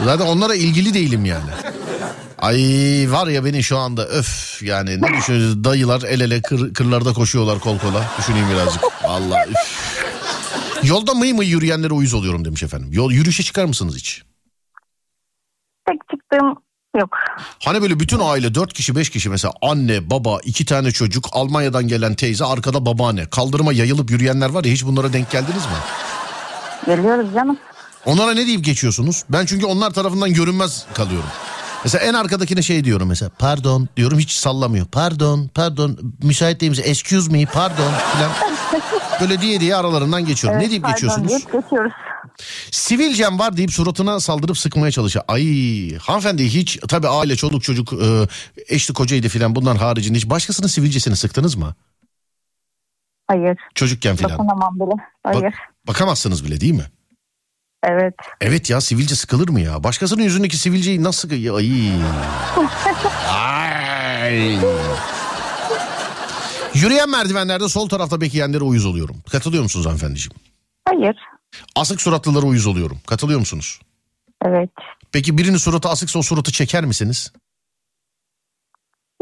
Zaten 0.05 0.27
onlara 0.27 0.55
ilgili 0.55 0.95
değilim 0.95 1.25
yani. 1.25 1.51
Ay 2.39 2.57
var 3.09 3.27
ya 3.27 3.45
beni 3.45 3.63
şu 3.63 3.79
anda 3.79 4.07
öf 4.07 4.63
yani 4.63 5.03
ne 5.03 5.09
düşünüyorsunuz 5.17 5.65
dayılar 5.65 6.03
el 6.03 6.21
ele 6.21 6.43
kır, 6.43 6.75
kırlarda 6.75 7.13
koşuyorlar 7.13 7.59
kol 7.59 7.79
kola 7.79 8.05
düşüneyim 8.19 8.51
birazcık. 8.51 8.83
Vallahi 9.05 9.51
üf. 9.51 9.97
Yolda 10.83 11.15
mıy 11.15 11.33
mıy 11.33 11.47
yürüyenlere 11.49 11.95
uyuz 11.95 12.15
oluyorum 12.15 12.45
demiş 12.45 12.63
efendim. 12.63 12.89
Yol 12.93 13.13
yürüyüşe 13.13 13.43
çıkar 13.43 13.65
mısınız 13.65 13.97
hiç? 13.97 14.23
Tek 15.89 16.01
çıktığım 16.11 16.55
yok. 17.01 17.11
Hani 17.65 17.83
böyle 17.83 18.01
bütün 18.01 18.19
aile 18.21 18.55
dört 18.55 18.73
kişi 18.73 18.97
beş 18.97 19.11
kişi 19.11 19.31
mesela 19.31 19.55
anne 19.63 20.11
baba 20.11 20.39
iki 20.45 20.65
tane 20.65 20.91
çocuk 20.91 21.25
Almanya'dan 21.33 21.89
gelen 21.89 22.15
teyze 22.15 22.45
arkada 22.45 22.87
babaanne 22.87 23.31
kaldırıma 23.31 23.73
yayılıp 23.73 24.11
yürüyenler 24.11 24.51
var 24.51 24.65
ya 24.65 24.73
hiç 24.73 24.85
bunlara 24.85 25.13
denk 25.13 25.31
geldiniz 25.31 25.65
mi? 25.67 25.73
Geliyoruz 26.87 27.35
canım. 27.35 27.59
Onlara 28.07 28.35
ne 28.35 28.47
deyip 28.47 28.65
geçiyorsunuz? 28.65 29.25
Ben 29.31 29.47
çünkü 29.47 29.67
onlar 29.67 29.91
tarafından 29.91 30.33
görünmez 30.35 30.87
kalıyorum. 30.95 31.29
Mesela 31.85 32.05
en 32.05 32.15
arkadakine 32.15 32.63
şey 32.63 32.85
diyorum 32.85 33.09
mesela 33.09 33.31
pardon 33.39 33.89
diyorum 33.97 34.19
hiç 34.19 34.31
sallamıyor. 34.31 34.87
Pardon 34.87 35.51
pardon 35.55 36.15
müsait 36.23 36.61
değil? 36.61 36.81
Excuse 36.85 37.33
me 37.33 37.47
pardon 37.47 37.93
filan. 38.15 38.31
Böyle 39.21 39.41
diye 39.41 39.61
diye 39.61 39.77
aralarından 39.77 40.25
geçiyorum. 40.25 40.59
ne 40.59 40.63
Evet, 40.63 40.71
deyip 40.71 40.83
pardon 40.83 40.95
geçiyorsunuz? 40.95 41.29
deyip 41.31 41.53
geçiyoruz. 41.53 41.93
Sivilcem 42.71 43.39
var 43.39 43.57
deyip 43.57 43.73
suratına 43.73 44.21
saldırıp 44.21 44.59
sıkmaya 44.59 44.91
çalışıyor. 44.93 45.25
Ay 45.29 45.45
hanımefendi 45.99 46.45
hiç 46.55 46.79
tabii 46.89 47.09
aile 47.09 47.37
çoluk 47.37 47.63
çocuk 47.63 47.93
e, 47.93 48.27
eşli 48.69 48.95
kocaydı 48.95 49.29
filan 49.29 49.55
bunlar 49.55 49.77
haricinde 49.77 50.19
hiç 50.19 50.31
başkasının 50.31 50.69
sivilcesini 50.69 51.17
sıktınız 51.17 51.55
mı? 51.55 51.75
Hayır. 53.27 53.57
Çocukken 53.75 54.17
filan. 54.17 54.33
Dokunamam 54.33 54.75
bile. 54.81 55.03
Hayır. 55.23 55.43
Bak- 55.45 55.53
bakamazsınız 55.87 56.45
bile 56.45 56.61
değil 56.61 56.73
mi? 56.75 56.85
Evet. 57.87 58.15
Evet 58.41 58.71
ya 58.71 58.81
sivilce 58.81 59.15
sıkılır 59.15 59.49
mı 59.49 59.61
ya? 59.61 59.85
Başkasının 59.85 60.23
yüzündeki 60.23 60.57
sivilceyi 60.57 61.03
nasıl... 61.03 61.31
Ay. 61.31 61.93
Ay. 64.23 64.59
Yürüyen 66.75 67.11
merdivenlerde 67.11 67.69
sol 67.69 67.89
tarafta 67.89 68.21
bekleyenlere 68.21 68.65
uyuz 68.65 68.87
oluyorum. 68.87 69.17
Katılıyor 69.31 69.63
musunuz 69.63 69.87
hanımefendiciğim? 69.87 70.33
Hayır. 70.89 71.17
Asık 71.77 72.01
suratlılara 72.01 72.47
uyuz 72.47 72.67
oluyorum. 72.67 72.99
Katılıyor 73.07 73.39
musunuz? 73.41 73.81
Evet. 74.45 74.71
Peki 75.13 75.39
birinin 75.39 75.57
suratı 75.57 75.89
asıksa 75.89 76.19
o 76.19 76.23
suratı 76.23 76.53
çeker 76.53 76.85
misiniz? 76.85 77.33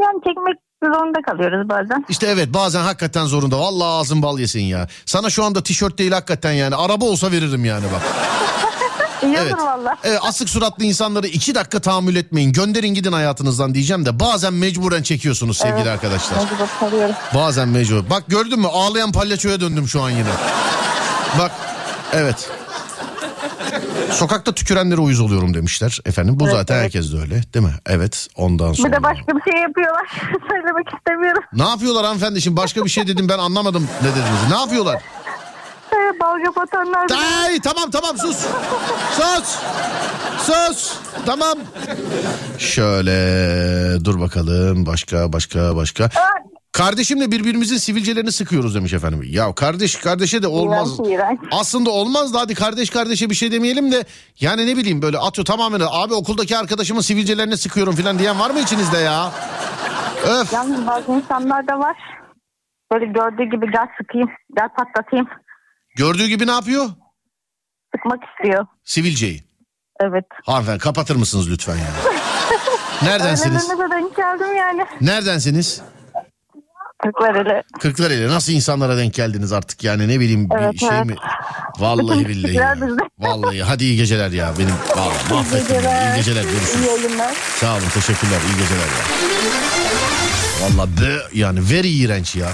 Yani 0.01 0.19
çekmek 0.23 0.57
zorunda 0.83 1.21
kalıyoruz 1.21 1.69
bazen. 1.69 2.05
İşte 2.09 2.27
evet 2.27 2.53
bazen 2.53 2.81
hakikaten 2.81 3.25
zorunda. 3.25 3.59
Vallahi 3.59 3.87
ağzın 3.87 4.21
bal 4.21 4.39
yesin 4.39 4.61
ya. 4.61 4.87
Sana 5.05 5.29
şu 5.29 5.43
anda 5.43 5.63
tişört 5.63 5.97
değil 5.97 6.11
hakikaten 6.11 6.51
yani. 6.51 6.75
Araba 6.75 7.05
olsa 7.05 7.31
veririm 7.31 7.65
yani 7.65 7.85
bak. 7.93 8.01
İyi 9.25 9.35
Evet. 9.37 9.53
olur 9.53 9.63
valla. 9.63 9.97
Evet, 10.03 10.19
asık 10.23 10.49
suratlı 10.49 10.83
insanları 10.85 11.27
iki 11.27 11.55
dakika 11.55 11.79
tahammül 11.79 12.15
etmeyin. 12.15 12.53
Gönderin 12.53 12.93
gidin 12.93 13.11
hayatınızdan 13.11 13.73
diyeceğim 13.73 14.05
de 14.05 14.19
bazen 14.19 14.53
mecburen 14.53 15.03
çekiyorsunuz 15.03 15.57
sevgili 15.57 15.77
Evet. 15.77 15.87
arkadaşlar. 15.87 16.37
Mecbur 16.37 16.67
kalıyoruz. 16.79 17.15
Bazen 17.35 17.67
mecbur. 17.69 18.09
Bak 18.09 18.23
gördün 18.27 18.59
mü 18.59 18.67
ağlayan 18.67 19.11
palyaçoya 19.11 19.61
döndüm 19.61 19.87
şu 19.87 20.01
an 20.01 20.09
yine. 20.09 20.29
Bak 21.39 21.51
evet. 22.13 22.49
Sokakta 24.11 24.51
tükürenlere 24.53 25.01
uyuz 25.01 25.19
oluyorum 25.19 25.53
demişler 25.53 25.99
efendim. 26.05 26.39
Bu 26.39 26.43
Evet, 26.43 26.53
zaten 26.55 26.75
evet. 26.75 26.83
herkes 26.85 27.13
de 27.13 27.17
öyle 27.19 27.43
değil 27.53 27.65
mi? 27.65 27.73
Evet 27.85 28.27
ondan 28.35 28.73
sonra. 28.73 28.87
Bir 28.87 28.93
de 28.97 29.03
başka 29.03 29.27
bir 29.35 29.51
şey 29.51 29.61
yapıyorlar. 29.61 30.07
Söylemek 30.51 30.87
istemiyorum. 30.97 31.43
Ne 31.53 31.63
yapıyorlar 31.69 32.05
hanımefendi 32.05 32.41
şimdi 32.41 32.57
başka 32.57 32.85
bir 32.85 32.89
şey 32.89 33.07
dedim 33.07 33.29
ben 33.29 33.37
anlamadım 33.37 33.87
ne 34.01 34.09
dediniz. 34.09 34.51
Ne 34.51 34.57
yapıyorlar? 34.57 35.01
Dalga 36.35 36.55
batanlar. 36.55 37.07
Ay 37.43 37.59
tamam 37.59 37.91
tamam 37.91 38.17
sus. 38.17 38.37
Sus. 39.11 39.59
Sus. 40.37 40.99
Tamam. 41.25 41.57
Şöyle 42.57 44.05
dur 44.05 44.19
bakalım 44.19 44.85
başka 44.85 45.33
başka 45.33 45.75
başka. 45.75 46.09
Kardeşimle 46.71 47.31
birbirimizin 47.31 47.77
sivilcelerini 47.77 48.31
sıkıyoruz 48.31 48.75
demiş 48.75 48.93
efendim. 48.93 49.21
Ya 49.25 49.53
kardeş 49.55 49.95
kardeşe 49.95 50.43
de 50.43 50.47
olmaz. 50.47 50.99
İğrenç, 50.99 51.09
iğrenç. 51.09 51.39
Aslında 51.51 51.89
olmaz 51.89 52.33
da 52.33 52.39
hadi 52.39 52.55
kardeş 52.55 52.89
kardeşe 52.89 53.29
bir 53.29 53.35
şey 53.35 53.51
demeyelim 53.51 53.91
de 53.91 54.03
yani 54.39 54.67
ne 54.67 54.77
bileyim 54.77 55.01
böyle 55.01 55.17
atıyor 55.17 55.45
tamamen 55.45 55.81
abi 55.91 56.13
okuldaki 56.13 56.57
arkadaşımın 56.57 57.01
sivilcelerini 57.01 57.57
sıkıyorum 57.57 57.95
falan 57.95 58.19
diyen 58.19 58.39
var 58.39 58.49
mı 58.49 58.59
içinizde 58.59 58.97
ya? 58.97 59.31
Öf. 60.27 60.53
Yalnız 60.53 60.87
bazı 60.87 61.11
insanlar 61.11 61.67
da 61.67 61.79
var. 61.79 61.97
Böyle 62.93 63.05
gördüğü 63.05 63.43
gibi 63.43 63.71
gel 63.71 63.87
sıkayım, 64.01 64.29
gel 64.57 64.69
patlatayım. 64.77 65.27
Gördüğü 65.95 66.27
gibi 66.27 66.47
ne 66.47 66.51
yapıyor? 66.51 66.85
Sıkmak 67.95 68.19
istiyor. 68.23 68.65
Sivilceyi. 68.83 69.43
Evet. 70.01 70.25
Hanımefendi 70.45 70.79
kapatır 70.79 71.15
mısınız 71.15 71.49
lütfen 71.51 71.75
ya? 71.75 71.87
Neredensiniz? 73.03 73.69
Öyle 73.69 73.81
de 73.83 73.91
denk 73.95 74.15
geldim 74.15 74.55
yani. 74.57 74.85
Neredensiniz? 75.01 75.81
Kırklareli. 77.03 77.63
Kırklareli 77.79 78.27
nasıl 78.29 78.51
insanlara 78.53 78.97
denk 78.97 79.13
geldiniz 79.13 79.51
artık 79.53 79.83
yani 79.83 80.07
ne 80.07 80.19
bileyim 80.19 80.49
bir 80.49 80.55
Evet, 80.55 80.79
şey 80.79 80.89
evet. 80.91 81.05
mi? 81.05 81.15
Vallahi 81.79 82.27
billahi. 82.27 82.53
ya. 82.53 82.75
Vallahi 83.19 83.63
hadi 83.63 83.83
iyi 83.83 83.97
geceler 83.97 84.31
ya 84.31 84.53
benim. 84.59 84.75
Vallahi 84.95 85.33
mahvettim. 85.33 85.75
İyi 85.75 86.15
geceler 86.15 86.43
İyi 86.43 86.51
görüşürüz. 86.51 86.85
yayınlar. 86.85 87.33
Sağ 87.55 87.73
olun 87.73 87.89
teşekkürler 87.93 88.39
iyi 88.49 88.57
geceler 88.57 88.85
ya. 88.85 89.05
Vallahi 90.61 90.89
be, 91.01 91.17
yani 91.33 91.59
very 91.71 91.87
iğrenç 91.89 92.35
ya. 92.35 92.49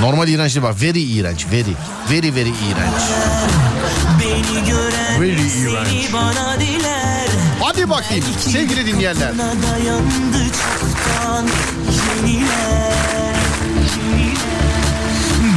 Normal 0.00 0.28
iğrenç 0.28 0.54
değil 0.54 0.62
bak 0.62 0.82
very 0.82 1.02
iğrenç 1.02 1.46
very. 1.52 1.74
Very 2.10 2.34
very 2.34 2.48
iğrenç. 2.48 3.02
Beni 4.20 4.64
gören 4.68 5.20
Very 5.20 5.48
iğrenç. 5.62 6.12
bana 6.12 6.60
diler 6.60 7.28
Hadi 7.60 7.90
bakayım 7.90 8.24
sevgili 8.40 8.86
dinleyenler. 8.86 9.32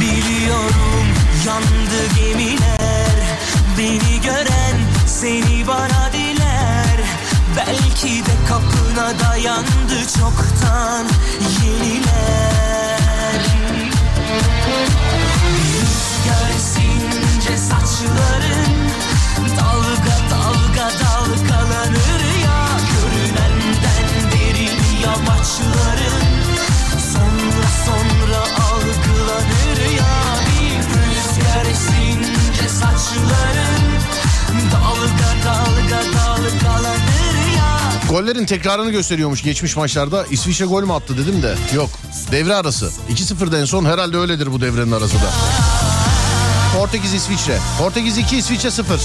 Biliyorum 0.00 1.06
yandı 1.46 2.14
gemiler 2.18 3.36
Beni 3.78 4.20
gören 4.22 4.76
seni 5.06 5.66
bana 5.66 6.12
diler 6.12 7.00
Belki 7.56 8.26
de 8.26 8.32
kapına 8.48 9.20
dayandı 9.20 10.00
çoktan 10.18 11.06
yeniler 11.64 12.96
Rüzgar 15.80 16.50
esince 16.56 17.58
saçların 17.58 18.76
Dalga 19.56 20.16
dalga 20.30 20.90
dalgalanır 21.00 22.24
ya. 22.44 22.58
Görünenden 22.92 24.30
derin 24.32 24.78
yamaçların 25.02 26.26
Sonra 27.12 27.68
sonra 27.86 28.40
algılanır 28.70 29.80
ya. 29.98 30.14
Bir 30.46 30.78
rüzgar 30.78 31.66
esince 31.70 32.68
saçların 32.68 33.65
Gollerin 38.16 38.46
tekrarını 38.46 38.90
gösteriyormuş 38.90 39.42
geçmiş 39.42 39.76
maçlarda. 39.76 40.26
İsviçre 40.30 40.64
gol 40.64 40.82
mü 40.84 40.92
attı 40.92 41.18
dedim 41.18 41.42
de 41.42 41.54
yok. 41.74 41.90
Devre 42.32 42.54
arası. 42.54 42.90
2-0'da 43.10 43.58
en 43.58 43.64
son 43.64 43.84
herhalde 43.84 44.16
öyledir 44.16 44.52
bu 44.52 44.60
devrenin 44.60 44.92
arası 44.92 45.14
da. 45.16 45.30
Portekiz 46.76 47.14
İsviçre. 47.14 47.58
Portekiz 47.78 48.18
2 48.18 48.36
İsviçre 48.36 48.70
0. 48.70 49.00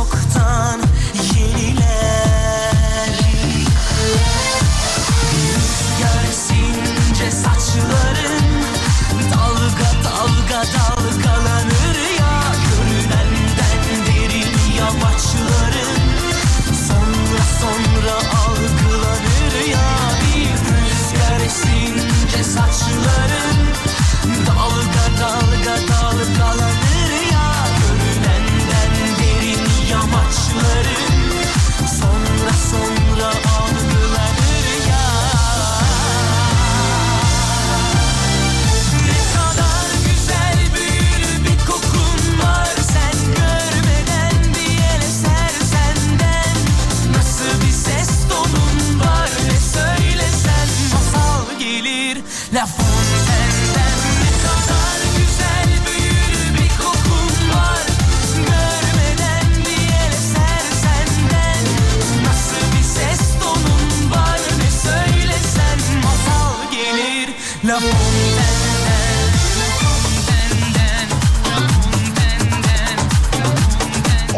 çoktan 0.00 0.80
yeniler 1.36 2.19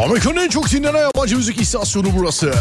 Amerika'nın 0.03 0.35
en 0.35 0.49
çok 0.49 0.71
dinlenen 0.71 1.01
yabancı 1.01 1.37
müzik 1.37 1.61
istasyonu 1.61 2.07
burası. 2.17 2.53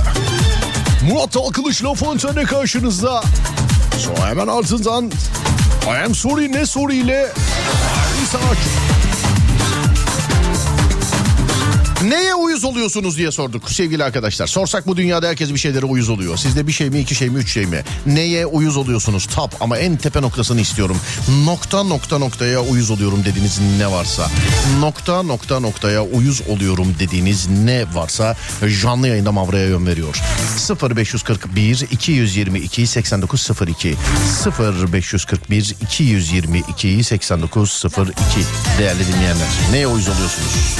Murat 1.10 1.34
Dalkılıç 1.34 1.84
La 1.84 1.94
Fontaine 1.94 2.42
karşınızda. 2.44 3.22
Sonra 3.98 4.28
hemen 4.28 4.46
ardından 4.46 5.10
I 5.86 6.04
am 6.06 6.14
sorry 6.14 6.52
ne 6.52 6.66
sorry 6.66 6.96
ile 6.96 7.32
Sanatçı. 8.32 8.70
Neye 12.02 12.34
uyuz 12.62 12.74
oluyorsunuz 12.74 13.18
diye 13.18 13.30
sorduk 13.30 13.70
sevgili 13.70 14.04
arkadaşlar. 14.04 14.46
Sorsak 14.46 14.86
bu 14.86 14.96
dünyada 14.96 15.28
herkes 15.28 15.52
bir 15.52 15.58
şeylere 15.58 15.86
uyuz 15.86 16.08
oluyor. 16.08 16.36
Sizde 16.36 16.66
bir 16.66 16.72
şey 16.72 16.90
mi, 16.90 17.00
iki 17.00 17.14
şey 17.14 17.30
mi, 17.30 17.38
üç 17.38 17.52
şey 17.52 17.66
mi? 17.66 17.82
Neye 18.06 18.46
uyuz 18.46 18.76
oluyorsunuz? 18.76 19.26
Tap 19.26 19.54
ama 19.60 19.78
en 19.78 19.96
tepe 19.96 20.22
noktasını 20.22 20.60
istiyorum. 20.60 20.96
Nokta 21.44 21.82
nokta 21.82 22.18
noktaya 22.18 22.60
uyuz 22.60 22.90
oluyorum 22.90 23.24
dediğiniz 23.24 23.60
ne 23.78 23.90
varsa. 23.90 24.30
Nokta 24.80 25.22
nokta 25.22 25.60
noktaya 25.60 26.04
uyuz 26.04 26.42
oluyorum 26.48 26.94
dediğiniz 26.98 27.48
ne 27.64 27.84
varsa 27.94 28.36
canlı 28.82 29.08
yayında 29.08 29.32
Mavra'ya 29.32 29.66
yön 29.66 29.86
veriyor. 29.86 30.20
0541 30.96 31.86
222 31.90 32.86
8902 32.86 33.96
0541 34.58 35.76
222 35.82 37.04
8902 37.04 38.14
değerli 38.78 39.06
dinleyenler. 39.06 39.48
Neye 39.72 39.86
uyuz 39.86 40.08
oluyorsunuz? 40.08 40.76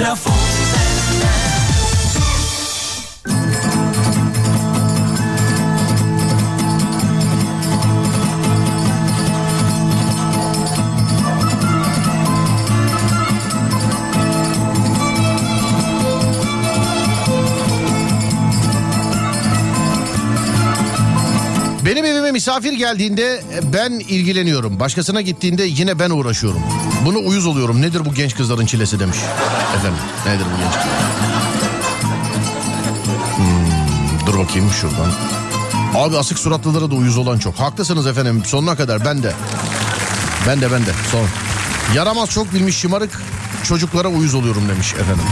La 0.00 0.16
Fontaine'den 0.16 0.39
Benim 21.84 22.04
evime 22.04 22.32
misafir 22.32 22.72
geldiğinde 22.72 23.42
ben 23.72 23.92
ilgileniyorum. 23.92 24.80
Başkasına 24.80 25.20
gittiğinde 25.20 25.62
yine 25.64 25.98
ben 25.98 26.10
uğraşıyorum. 26.10 26.62
Bunu 27.04 27.18
uyuz 27.28 27.46
oluyorum. 27.46 27.82
Nedir 27.82 28.04
bu 28.04 28.14
genç 28.14 28.36
kızların 28.36 28.66
çilesi 28.66 29.00
demiş. 29.00 29.18
Efendim 29.76 29.98
nedir 30.26 30.44
bu 30.54 30.58
genç 30.62 30.74
Hmm, 33.36 34.26
dur 34.26 34.38
bakayım 34.38 34.70
şuradan. 34.80 35.10
Abi 35.94 36.16
asık 36.18 36.38
suratlılara 36.38 36.90
da 36.90 36.94
uyuz 36.94 37.18
olan 37.18 37.38
çok. 37.38 37.54
Haklısınız 37.54 38.06
efendim 38.06 38.42
sonuna 38.46 38.76
kadar 38.76 39.04
ben 39.04 39.22
de. 39.22 39.32
Ben 40.46 40.60
de 40.60 40.72
ben 40.72 40.86
de 40.86 40.90
son. 41.12 41.26
Yaramaz 41.94 42.30
çok 42.30 42.54
bilmiş 42.54 42.76
şımarık 42.76 43.22
çocuklara 43.64 44.08
uyuz 44.08 44.34
oluyorum 44.34 44.68
demiş 44.68 44.94
efendim. 44.94 45.24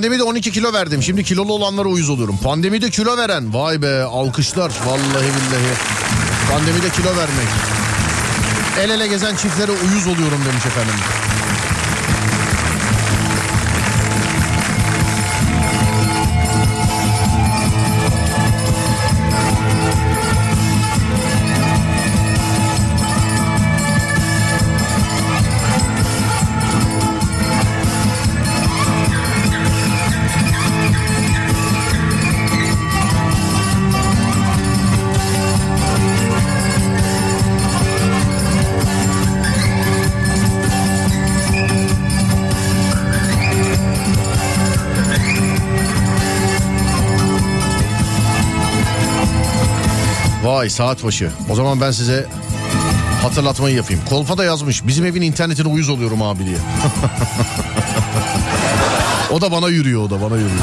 Pandemide 0.00 0.22
12 0.22 0.52
kilo 0.52 0.72
verdim. 0.72 1.02
Şimdi 1.02 1.24
kilolu 1.24 1.52
olanlara 1.52 1.88
uyuz 1.88 2.10
oluyorum. 2.10 2.38
Pandemide 2.42 2.90
kilo 2.90 3.16
veren. 3.16 3.54
Vay 3.54 3.82
be 3.82 4.02
alkışlar. 4.02 4.72
Vallahi 4.86 5.24
billahi. 5.24 5.72
Pandemide 6.52 6.90
kilo 6.90 7.16
vermek. 7.16 7.48
El 8.80 8.90
ele 8.90 9.06
gezen 9.06 9.36
çiftlere 9.36 9.70
uyuz 9.70 10.06
oluyorum 10.06 10.40
demiş 10.48 10.66
efendim. 10.66 10.94
Vay 50.60 50.70
saat 50.70 51.04
başı. 51.04 51.30
O 51.50 51.54
zaman 51.54 51.80
ben 51.80 51.90
size 51.90 52.26
hatırlatmayı 53.22 53.76
yapayım. 53.76 54.02
Kolpa 54.08 54.38
da 54.38 54.44
yazmış. 54.44 54.86
Bizim 54.86 55.06
evin 55.06 55.22
internetine 55.22 55.68
uyuz 55.68 55.88
oluyorum 55.88 56.22
abi 56.22 56.46
diye. 56.46 56.56
o 59.30 59.40
da 59.40 59.52
bana 59.52 59.68
yürüyor 59.68 60.02
o 60.02 60.10
da 60.10 60.22
bana 60.22 60.34
yürüyor. 60.34 60.60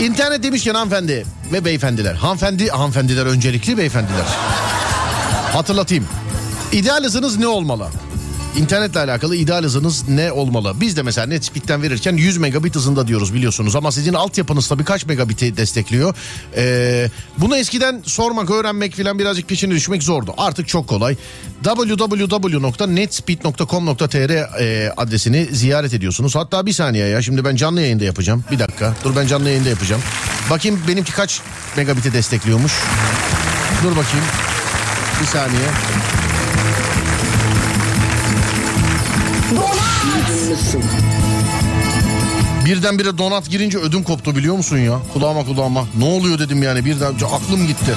İnternet 0.00 0.42
demişken 0.42 0.74
hanımefendi 0.74 1.26
ve 1.52 1.64
beyefendiler. 1.64 2.14
Hanımefendi, 2.14 2.68
hanımefendiler 2.68 3.26
öncelikli 3.26 3.78
beyefendiler. 3.78 4.26
Hatırlatayım. 5.52 6.06
İdeal 6.72 7.04
hızınız 7.04 7.38
ne 7.38 7.46
olmalı? 7.46 7.88
İnternetle 8.56 9.00
alakalı 9.00 9.36
ideal 9.36 9.62
hızınız 9.62 10.08
ne 10.08 10.32
olmalı? 10.32 10.74
Biz 10.80 10.96
de 10.96 11.02
mesela 11.02 11.26
Netspeed'den 11.26 11.82
verirken 11.82 12.16
100 12.16 12.36
megabit 12.36 12.76
hızında 12.76 13.08
diyoruz 13.08 13.34
biliyorsunuz. 13.34 13.76
Ama 13.76 13.92
sizin 13.92 14.14
altyapınız 14.14 14.68
tabii 14.68 14.84
kaç 14.84 15.06
megabiti 15.06 15.56
destekliyor? 15.56 16.14
Ee, 16.56 17.10
bunu 17.38 17.56
eskiden 17.56 18.02
sormak, 18.06 18.50
öğrenmek 18.50 18.94
filan 18.94 19.18
birazcık 19.18 19.48
peşine 19.48 19.74
düşmek 19.74 20.02
zordu. 20.02 20.34
Artık 20.36 20.68
çok 20.68 20.88
kolay. 20.88 21.16
www.netspeed.com.tr 21.64 24.30
e, 24.60 24.92
adresini 24.96 25.48
ziyaret 25.52 25.94
ediyorsunuz. 25.94 26.36
Hatta 26.36 26.66
bir 26.66 26.72
saniye 26.72 27.06
ya 27.06 27.22
şimdi 27.22 27.44
ben 27.44 27.56
canlı 27.56 27.80
yayında 27.80 28.04
yapacağım. 28.04 28.44
Bir 28.50 28.58
dakika 28.58 28.94
dur 29.04 29.16
ben 29.16 29.26
canlı 29.26 29.48
yayında 29.48 29.68
yapacağım. 29.68 30.02
Bakayım 30.50 30.80
benimki 30.88 31.12
kaç 31.12 31.40
megabiti 31.76 32.12
destekliyormuş. 32.12 32.72
Dur 33.82 33.90
bakayım. 33.90 34.26
Bir 35.20 35.26
saniye. 35.26 35.68
Birdenbire 42.66 43.18
donat 43.18 43.50
girince 43.50 43.78
ödüm 43.78 44.02
koptu 44.02 44.36
biliyor 44.36 44.56
musun 44.56 44.78
ya? 44.78 44.98
Kulağıma 45.12 45.44
kulağıma. 45.44 45.84
Ne 45.98 46.04
oluyor 46.04 46.38
dedim 46.38 46.62
yani 46.62 46.84
birden 46.84 47.14
aklım 47.34 47.66
gitti. 47.66 47.94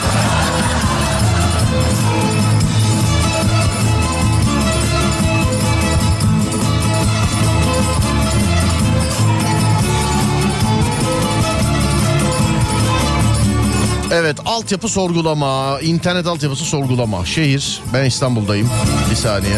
Evet 14.13 14.37
altyapı 14.45 14.87
sorgulama, 14.87 15.79
internet 15.81 16.27
altyapısı 16.27 16.65
sorgulama. 16.65 17.25
Şehir, 17.25 17.81
ben 17.93 18.05
İstanbul'dayım. 18.05 18.69
Bir 19.11 19.15
saniye. 19.15 19.57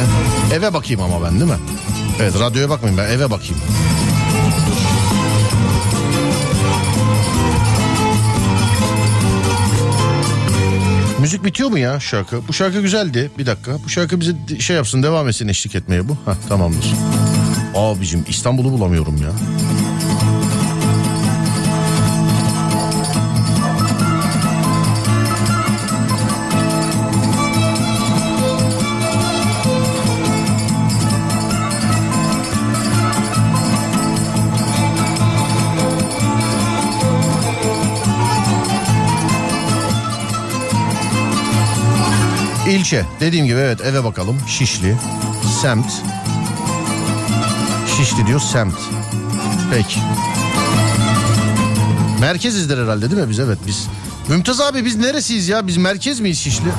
Eve 0.53 0.73
bakayım 0.73 1.01
ama 1.01 1.25
ben 1.25 1.39
değil 1.39 1.51
mi? 1.51 1.57
Evet 2.21 2.39
radyoya 2.39 2.69
bakmayayım 2.69 2.97
ben 2.97 3.17
eve 3.17 3.31
bakayım. 3.31 3.57
Müzik 11.19 11.43
bitiyor 11.43 11.69
mu 11.69 11.79
ya 11.79 11.99
şarkı? 11.99 12.47
Bu 12.47 12.53
şarkı 12.53 12.81
güzeldi. 12.81 13.31
Bir 13.37 13.45
dakika. 13.45 13.71
Bu 13.85 13.89
şarkı 13.89 14.19
bize 14.19 14.33
şey 14.59 14.75
yapsın 14.75 15.03
devam 15.03 15.27
etsin 15.27 15.47
eşlik 15.47 15.75
etmeye 15.75 16.09
bu. 16.09 16.17
Hah 16.25 16.35
tamamdır. 16.49 16.85
Abicim 17.75 18.25
İstanbul'u 18.27 18.71
bulamıyorum 18.71 19.17
ya. 19.21 19.29
İlçe. 42.89 43.05
Dediğim 43.19 43.45
gibi 43.45 43.57
evet 43.59 43.81
eve 43.81 44.03
bakalım. 44.03 44.37
Şişli. 44.47 44.95
Semt. 45.61 45.85
Şişli 47.97 48.27
diyor 48.27 48.39
semt. 48.39 48.75
Peki. 49.71 49.99
Merkezizdir 52.19 52.77
herhalde 52.83 53.11
değil 53.11 53.21
mi 53.21 53.29
biz? 53.29 53.39
Evet 53.39 53.57
biz. 53.67 53.87
Mümtaz 54.27 54.61
abi 54.61 54.85
biz 54.85 54.95
neresiyiz 54.95 55.49
ya? 55.49 55.67
Biz 55.67 55.77
merkez 55.77 56.19
miyiz 56.19 56.39
Şişli? 56.39 56.69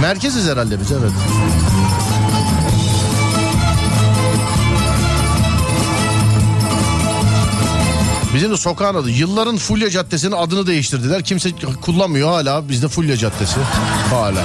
Merkeziz 0.00 0.48
herhalde 0.48 0.80
biz 0.80 0.92
evet. 0.92 1.12
Bizim 8.34 8.50
de 8.50 8.56
sokağın 8.56 8.94
adı. 8.94 9.10
Yılların 9.10 9.56
Fulya 9.56 9.90
Caddesi'nin 9.90 10.32
adını 10.32 10.66
değiştirdiler. 10.66 11.24
Kimse 11.24 11.50
kullanmıyor 11.80 12.28
hala. 12.28 12.68
Bizde 12.68 12.88
Fulya 12.88 13.16
Caddesi. 13.16 13.60
Hala. 14.10 14.44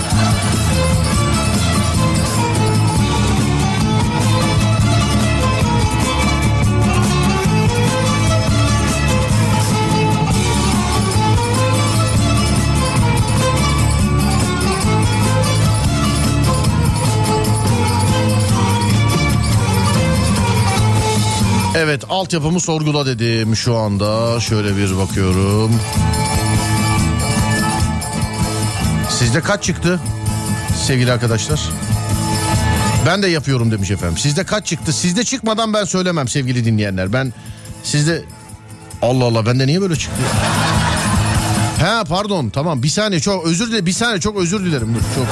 Evet 21.78 22.04
altyapımı 22.10 22.60
sorgula 22.60 23.06
dedim 23.06 23.56
şu 23.56 23.76
anda. 23.76 24.40
Şöyle 24.40 24.78
bir 24.78 24.98
bakıyorum. 24.98 25.72
Sizde 29.10 29.42
kaç 29.42 29.64
çıktı 29.64 30.00
sevgili 30.86 31.12
arkadaşlar? 31.12 31.60
Ben 33.06 33.24
de 33.24 33.28
yapıyorum 33.28 33.72
demiş 33.72 33.92
efendim. 33.92 34.18
Sizde 34.18 34.44
kaç 34.44 34.66
çıktı? 34.66 34.94
Sizde 34.94 35.24
çıkmadan 35.24 35.74
ben 35.74 35.84
söylemem 35.84 36.28
sevgili 36.28 36.66
dinleyenler. 36.66 37.14
Ben 37.14 37.34
sizde... 37.84 38.24
Allah 39.02 39.26
Allah 39.26 39.46
bende 39.46 39.68
niye 39.68 39.82
böyle 39.82 39.96
çıktı? 39.96 40.22
He 41.80 42.04
pardon 42.10 42.50
tamam 42.50 42.84
bir 42.84 42.90
saniye 42.90 43.22
çok 43.22 43.46
özür 43.46 43.68
dilerim 43.68 43.86
bir 43.86 43.92
saniye 43.92 44.20
çok 44.20 44.38
özür 44.38 44.66
dilerim 44.66 44.96
dur 44.96 45.02
çok. 45.16 45.28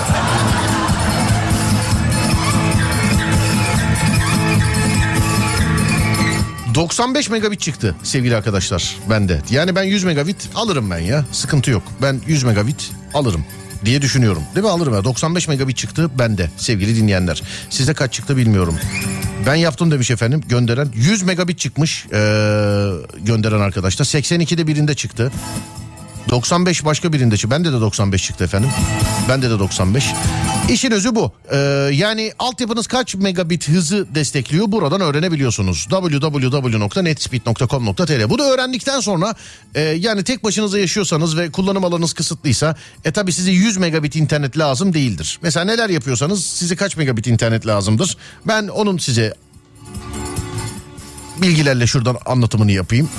95 6.76 7.30
megabit 7.30 7.60
çıktı 7.60 7.96
sevgili 8.04 8.36
arkadaşlar 8.36 8.96
bende. 9.10 9.42
Yani 9.50 9.76
ben 9.76 9.84
100 9.84 10.04
megabit 10.04 10.50
alırım 10.56 10.92
ben 10.92 11.00
ya. 11.00 11.26
Sıkıntı 11.32 11.72
yok. 11.72 11.84
Ben 12.02 12.22
100 12.28 12.44
megabit 12.44 12.92
alırım 13.14 13.46
diye 13.86 14.02
düşünüyorum. 14.02 14.44
Değil 14.56 14.64
mi 14.64 14.72
alırım 14.72 14.94
ya. 14.94 15.04
95 15.04 15.48
megabit 15.48 15.78
çıktı 15.78 16.10
bende 16.20 16.50
sevgili 16.58 16.96
dinleyenler. 16.96 17.44
Sizde 17.70 17.94
kaç 17.94 18.14
çıktı 18.14 18.38
bilmiyorum. 18.38 18.76
Ben 19.46 19.56
yaptım 19.56 19.92
demiş 19.92 20.12
efendim 20.12 20.42
gönderen. 20.50 20.88
100 20.94 21.24
megabit 21.24 21.60
çıkmış 21.60 22.06
ee, 22.06 22.90
gönderen 23.22 23.60
arkadaşlar. 23.60 24.06
82'de 24.06 24.68
birinde 24.68 24.96
çıktı. 24.96 25.32
95 26.30 26.86
başka 26.86 27.14
birinde 27.14 27.38
çıktı. 27.38 27.52
Bende 27.52 27.74
de 27.74 27.82
95 27.82 28.24
çıktı 28.24 28.44
efendim. 28.44 28.70
Bende 29.30 29.50
de 29.50 29.60
95. 29.60 30.06
İşin 30.70 30.92
özü 30.92 31.16
bu. 31.16 31.32
Ee, 31.52 31.58
yani 31.94 32.34
altyapınız 32.40 32.88
kaç 32.88 33.16
megabit 33.16 33.70
hızı 33.70 34.16
destekliyor 34.16 34.72
buradan 34.72 35.02
öğrenebiliyorsunuz. 35.02 35.88
www.netspeed.com.tr 35.90 38.30
Bunu 38.30 38.44
öğrendikten 38.44 39.00
sonra 39.00 39.36
e, 39.76 39.82
yani 39.82 40.24
tek 40.24 40.44
başınıza 40.44 40.80
yaşıyorsanız 40.80 41.38
ve 41.38 41.52
kullanım 41.52 41.86
alanınız 41.86 42.14
kısıtlıysa 42.14 42.76
e 43.06 43.12
tabi 43.12 43.34
size 43.34 43.52
100 43.52 43.78
megabit 43.78 44.16
internet 44.16 44.58
lazım 44.58 44.94
değildir. 44.94 45.40
Mesela 45.42 45.66
neler 45.66 45.90
yapıyorsanız 45.90 46.46
size 46.46 46.76
kaç 46.76 46.98
megabit 46.98 47.28
internet 47.28 47.68
lazımdır? 47.68 48.18
Ben 48.48 48.68
onun 48.68 48.98
size 48.98 49.34
bilgilerle 51.42 51.88
şuradan 51.88 52.18
anlatımını 52.26 52.72
yapayım. 52.72 53.10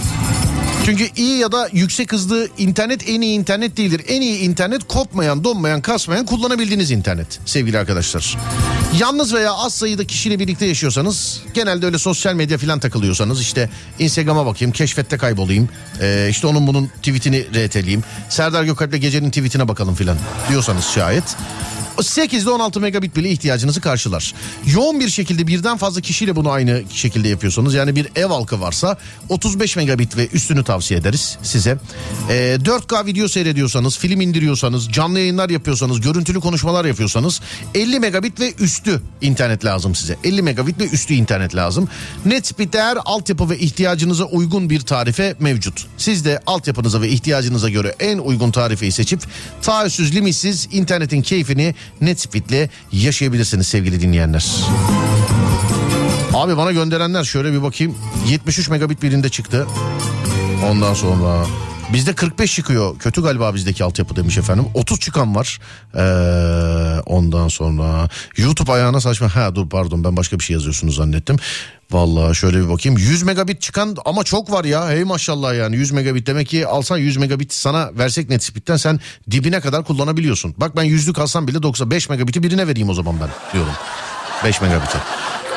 Çünkü 0.86 1.08
iyi 1.16 1.38
ya 1.38 1.52
da 1.52 1.68
yüksek 1.72 2.12
hızlı 2.12 2.48
internet 2.58 3.08
en 3.08 3.20
iyi 3.20 3.38
internet 3.38 3.76
değildir. 3.76 4.02
En 4.08 4.20
iyi 4.20 4.38
internet 4.38 4.88
kopmayan, 4.88 5.44
donmayan, 5.44 5.80
kasmayan 5.80 6.26
kullanabildiğiniz 6.26 6.90
internet 6.90 7.40
sevgili 7.46 7.78
arkadaşlar. 7.78 8.36
Yalnız 8.98 9.34
veya 9.34 9.52
az 9.52 9.74
sayıda 9.74 10.06
kişiyle 10.06 10.38
birlikte 10.38 10.66
yaşıyorsanız 10.66 11.40
genelde 11.54 11.86
öyle 11.86 11.98
sosyal 11.98 12.34
medya 12.34 12.58
falan 12.58 12.80
takılıyorsanız 12.80 13.40
işte 13.40 13.70
Instagram'a 13.98 14.46
bakayım, 14.46 14.72
keşfette 14.72 15.16
kaybolayım. 15.16 15.68
Ee, 16.00 16.28
işte 16.30 16.46
onun 16.46 16.66
bunun 16.66 16.86
tweetini 16.86 17.42
RT'leyeyim. 17.42 18.04
Serdar 18.28 18.64
Gökalp'le 18.64 19.00
gecenin 19.00 19.30
tweetine 19.30 19.68
bakalım 19.68 19.94
filan 19.94 20.16
diyorsanız 20.48 20.84
şayet. 20.84 21.36
8 22.02 22.42
ile 22.42 22.50
16 22.50 22.80
megabit 22.80 23.16
bile 23.16 23.30
ihtiyacınızı 23.30 23.80
karşılar. 23.80 24.34
Yoğun 24.66 25.00
bir 25.00 25.08
şekilde 25.08 25.46
birden 25.46 25.76
fazla 25.76 26.00
kişiyle 26.00 26.36
bunu 26.36 26.50
aynı 26.50 26.82
şekilde 26.90 27.28
yapıyorsanız 27.28 27.74
yani 27.74 27.96
bir 27.96 28.08
ev 28.16 28.26
halkı 28.26 28.60
varsa 28.60 28.96
35 29.28 29.76
megabit 29.76 30.16
ve 30.16 30.28
üstünü 30.28 30.64
tavsiye 30.64 31.00
ederiz 31.00 31.38
size. 31.42 31.78
Ee, 32.30 32.58
4K 32.64 33.06
video 33.06 33.28
seyrediyorsanız, 33.28 33.98
film 33.98 34.20
indiriyorsanız, 34.20 34.88
canlı 34.88 35.18
yayınlar 35.18 35.50
yapıyorsanız, 35.50 36.00
görüntülü 36.00 36.40
konuşmalar 36.40 36.84
yapıyorsanız 36.84 37.40
50 37.74 38.00
megabit 38.00 38.40
ve 38.40 38.54
üstü 38.60 39.02
internet 39.20 39.64
lazım 39.64 39.94
size. 39.94 40.16
50 40.24 40.42
megabit 40.42 40.80
ve 40.80 40.88
üstü 40.88 41.14
internet 41.14 41.54
lazım. 41.54 41.88
Netspeed 42.26 42.72
değer 42.72 42.98
altyapı 43.04 43.50
ve 43.50 43.58
ihtiyacınıza 43.58 44.24
uygun 44.24 44.70
bir 44.70 44.80
tarife 44.80 45.36
mevcut. 45.40 45.86
Siz 45.98 46.24
de 46.24 46.40
altyapınıza 46.46 47.00
ve 47.00 47.08
ihtiyacınıza 47.08 47.68
göre 47.68 47.94
en 48.00 48.18
uygun 48.18 48.50
tarifeyi 48.50 48.92
seçip 48.92 49.22
taahhütsüz 49.62 50.14
limitsiz 50.14 50.68
internetin 50.72 51.22
keyfini 51.22 51.74
Netspeed'le 52.00 52.68
yaşayabilirsiniz 52.92 53.66
sevgili 53.66 54.00
dinleyenler. 54.00 54.46
Abi 56.34 56.56
bana 56.56 56.72
gönderenler 56.72 57.24
şöyle 57.24 57.52
bir 57.52 57.62
bakayım. 57.62 57.94
73 58.28 58.68
megabit 58.68 59.02
birinde 59.02 59.28
çıktı. 59.28 59.66
Ondan 60.70 60.94
sonra 60.94 61.46
bizde 61.92 62.14
45 62.14 62.54
çıkıyor. 62.54 62.98
Kötü 62.98 63.22
galiba 63.22 63.54
bizdeki 63.54 63.84
altyapı 63.84 64.16
demiş 64.16 64.38
efendim. 64.38 64.66
30 64.74 65.00
çıkan 65.00 65.34
var. 65.34 65.58
Ee, 65.94 67.00
ondan 67.06 67.48
sonra 67.48 68.08
YouTube 68.36 68.72
ayağına 68.72 69.00
saçma. 69.00 69.36
Ha 69.36 69.54
dur 69.54 69.68
pardon 69.68 70.04
ben 70.04 70.16
başka 70.16 70.38
bir 70.38 70.44
şey 70.44 70.54
yazıyorsunuz 70.54 70.96
zannettim. 70.96 71.36
Vallahi 71.90 72.36
şöyle 72.36 72.64
bir 72.64 72.68
bakayım. 72.68 72.98
100 72.98 73.22
megabit 73.22 73.60
çıkan 73.60 73.96
ama 74.04 74.24
çok 74.24 74.52
var 74.52 74.64
ya. 74.64 74.90
Hey 74.90 75.04
maşallah 75.04 75.54
yani 75.54 75.76
100 75.76 75.90
megabit 75.92 76.26
demek 76.26 76.48
ki 76.48 76.66
alsan 76.66 76.96
100 76.96 77.16
megabit 77.16 77.52
sana 77.52 77.90
versek 77.98 78.30
Netspeed'den 78.30 78.76
sen 78.76 79.00
dibine 79.30 79.60
kadar 79.60 79.84
kullanabiliyorsun. 79.84 80.54
Bak 80.56 80.76
ben 80.76 80.82
yüzlük 80.82 81.18
alsam 81.18 81.48
bile 81.48 81.62
95 81.62 82.08
megabiti 82.08 82.42
birine 82.42 82.68
vereyim 82.68 82.88
o 82.88 82.94
zaman 82.94 83.14
ben 83.20 83.28
diyorum. 83.52 83.72
5 84.44 84.60
megabiti. 84.60 84.98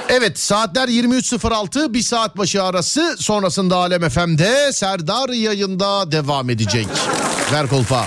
Evet 0.10 0.39
saatler 0.39 0.88
23.06 0.88 1.93
bir 1.93 2.01
saat 2.01 2.38
başı 2.38 2.64
arası 2.64 3.16
sonrasında 3.20 3.76
Alem 3.76 4.10
FM'de 4.10 4.74
Serdar 4.74 5.30
yayında 5.30 6.12
devam 6.12 6.49
edecek. 6.49 6.88
Ver 7.53 7.68
kolpa. 7.68 8.05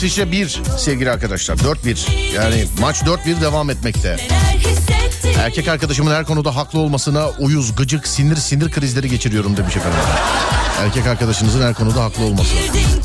İsviçre 0.00 0.32
1 0.32 0.62
sevgili 0.78 1.10
arkadaşlar. 1.10 1.56
4-1. 1.56 2.34
Yani 2.34 2.64
maç 2.80 2.96
4-1 3.02 3.40
devam 3.40 3.70
etmekte. 3.70 4.16
Erkek 5.38 5.68
arkadaşımın 5.68 6.14
her 6.14 6.24
konuda 6.24 6.56
haklı 6.56 6.78
olmasına 6.78 7.28
uyuz, 7.28 7.76
gıcık, 7.76 8.06
sinir, 8.06 8.36
sinir 8.36 8.70
krizleri 8.70 9.10
geçiriyorum 9.10 9.56
demiş 9.56 9.76
efendim. 9.76 9.98
Erkek 10.78 11.06
arkadaşınızın 11.06 11.62
her 11.62 11.74
konuda 11.74 12.04
haklı 12.04 12.24
olması. 12.24 12.54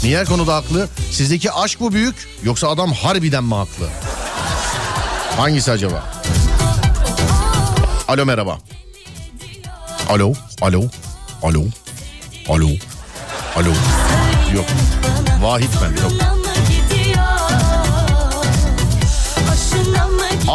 Niye 0.03 0.17
her 0.17 0.25
konuda 0.25 0.55
haklı? 0.55 0.87
Sizdeki 1.11 1.51
aşk 1.51 1.81
mı 1.81 1.91
büyük 1.91 2.15
yoksa 2.43 2.69
adam 2.69 2.93
harbiden 2.93 3.43
mi 3.43 3.55
haklı? 3.55 3.87
Hangisi 5.37 5.71
acaba? 5.71 6.03
Alo 8.07 8.25
merhaba. 8.25 8.57
Alo, 10.09 10.33
alo, 10.61 10.83
alo, 11.41 11.63
alo, 12.49 12.67
alo. 13.55 13.71
Yok. 14.53 14.65
Vahit 15.41 15.69
ben 15.81 16.01
yok. 16.03 16.34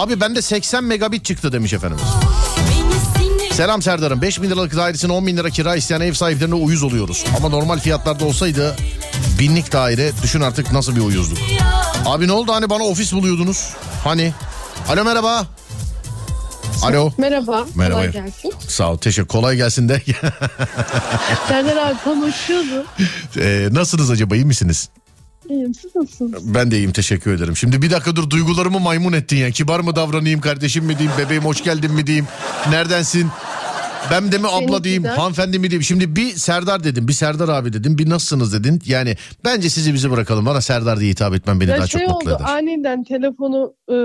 Abi 0.00 0.20
bende 0.20 0.42
80 0.42 0.84
megabit 0.84 1.24
çıktı 1.24 1.52
demiş 1.52 1.72
efendimiz. 1.72 2.04
Selam 3.52 3.82
Serdar'ım. 3.82 4.22
5 4.22 4.42
bin 4.42 4.50
liralık 4.50 4.76
dairesine 4.76 5.12
10 5.12 5.26
bin 5.26 5.36
lira 5.36 5.50
kira 5.50 5.76
isteyen 5.76 6.00
ev 6.00 6.12
sahiplerine 6.12 6.54
uyuz 6.54 6.82
oluyoruz. 6.82 7.24
Ama 7.36 7.48
normal 7.48 7.78
fiyatlarda 7.78 8.24
olsaydı 8.24 8.76
binlik 9.38 9.72
daire 9.72 10.12
düşün 10.22 10.40
artık 10.40 10.72
nasıl 10.72 10.96
bir 10.96 11.00
uyuzluk. 11.00 11.38
Abi 12.06 12.28
ne 12.28 12.32
oldu 12.32 12.52
hani 12.52 12.70
bana 12.70 12.82
ofis 12.84 13.12
buluyordunuz? 13.12 13.70
Hani? 14.04 14.32
Alo 14.88 15.04
merhaba. 15.04 15.46
Alo. 16.82 17.12
Merhaba. 17.18 17.66
Merhaba. 17.74 17.94
Kolay 18.00 18.12
gelsin. 18.12 18.52
Sağ 18.68 18.92
ol 18.92 18.96
teşekkür 18.96 19.28
kolay 19.28 19.56
gelsin 19.56 19.88
de. 19.88 20.02
Serdar 21.48 21.76
abi 21.76 21.98
konuşuyordu. 22.04 22.86
Ee, 23.36 23.68
nasılsınız 23.72 24.10
acaba 24.10 24.36
iyi 24.36 24.44
misiniz? 24.44 24.88
İyiyim 25.50 25.74
siz? 25.74 25.92
Ben 26.54 26.70
de 26.70 26.76
iyiyim 26.76 26.92
teşekkür 26.92 27.32
ederim. 27.32 27.56
Şimdi 27.56 27.82
bir 27.82 27.90
dakika 27.90 28.16
dur 28.16 28.30
duygularımı 28.30 28.80
maymun 28.80 29.12
ettin 29.12 29.36
ya. 29.36 29.50
Kibar 29.50 29.80
mı 29.80 29.96
davranayım 29.96 30.40
kardeşim 30.40 30.84
mi 30.84 30.98
diyeyim 30.98 31.18
bebeğim 31.18 31.44
hoş 31.44 31.64
geldin 31.64 31.92
mi 31.92 32.06
diyeyim. 32.06 32.26
Neredensin? 32.70 33.28
Ben 34.10 34.32
de 34.32 34.38
mi 34.38 34.48
abla 34.48 34.84
diyeyim 34.84 35.04
de. 35.04 35.08
hanımefendi 35.08 35.58
mi 35.58 35.70
diyeyim. 35.70 35.82
Şimdi 35.82 36.16
bir 36.16 36.30
Serdar 36.36 36.84
dedim 36.84 37.08
bir 37.08 37.12
Serdar 37.12 37.48
abi 37.48 37.72
dedim 37.72 37.98
bir 37.98 38.10
nasılsınız 38.10 38.52
dedin. 38.52 38.82
Yani 38.86 39.16
bence 39.44 39.70
sizi 39.70 39.94
bizi 39.94 40.10
bırakalım 40.10 40.46
bana 40.46 40.60
Serdar 40.60 41.00
diye 41.00 41.10
hitap 41.10 41.34
etmen 41.34 41.60
beni 41.60 41.70
Ya 41.70 41.78
daha 41.78 41.86
şey 41.86 42.00
çok 42.00 42.10
mutlu 42.10 42.30
oldu 42.32 42.42
eder. 42.44 42.52
aniden 42.54 43.04
telefonu 43.04 43.74
e, 43.88 43.96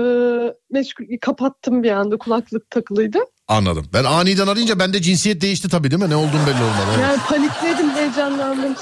meşgul 0.70 1.04
kapattım 1.20 1.82
bir 1.82 1.90
anda 1.90 2.16
kulaklık 2.16 2.70
takılıydı. 2.70 3.18
Anladım. 3.48 3.86
Ben 3.92 4.04
aniden 4.04 4.46
arayınca 4.46 4.78
bende 4.78 5.02
cinsiyet 5.02 5.40
değişti 5.40 5.68
tabii 5.68 5.90
değil 5.90 6.02
mi? 6.02 6.10
Ne 6.10 6.16
olduğum 6.16 6.46
belli 6.46 6.62
olmadı. 6.62 6.86
Evet. 6.90 7.00
Yani 7.02 7.18
panikledim 7.28 7.90
heyecanlandım. 7.90 8.74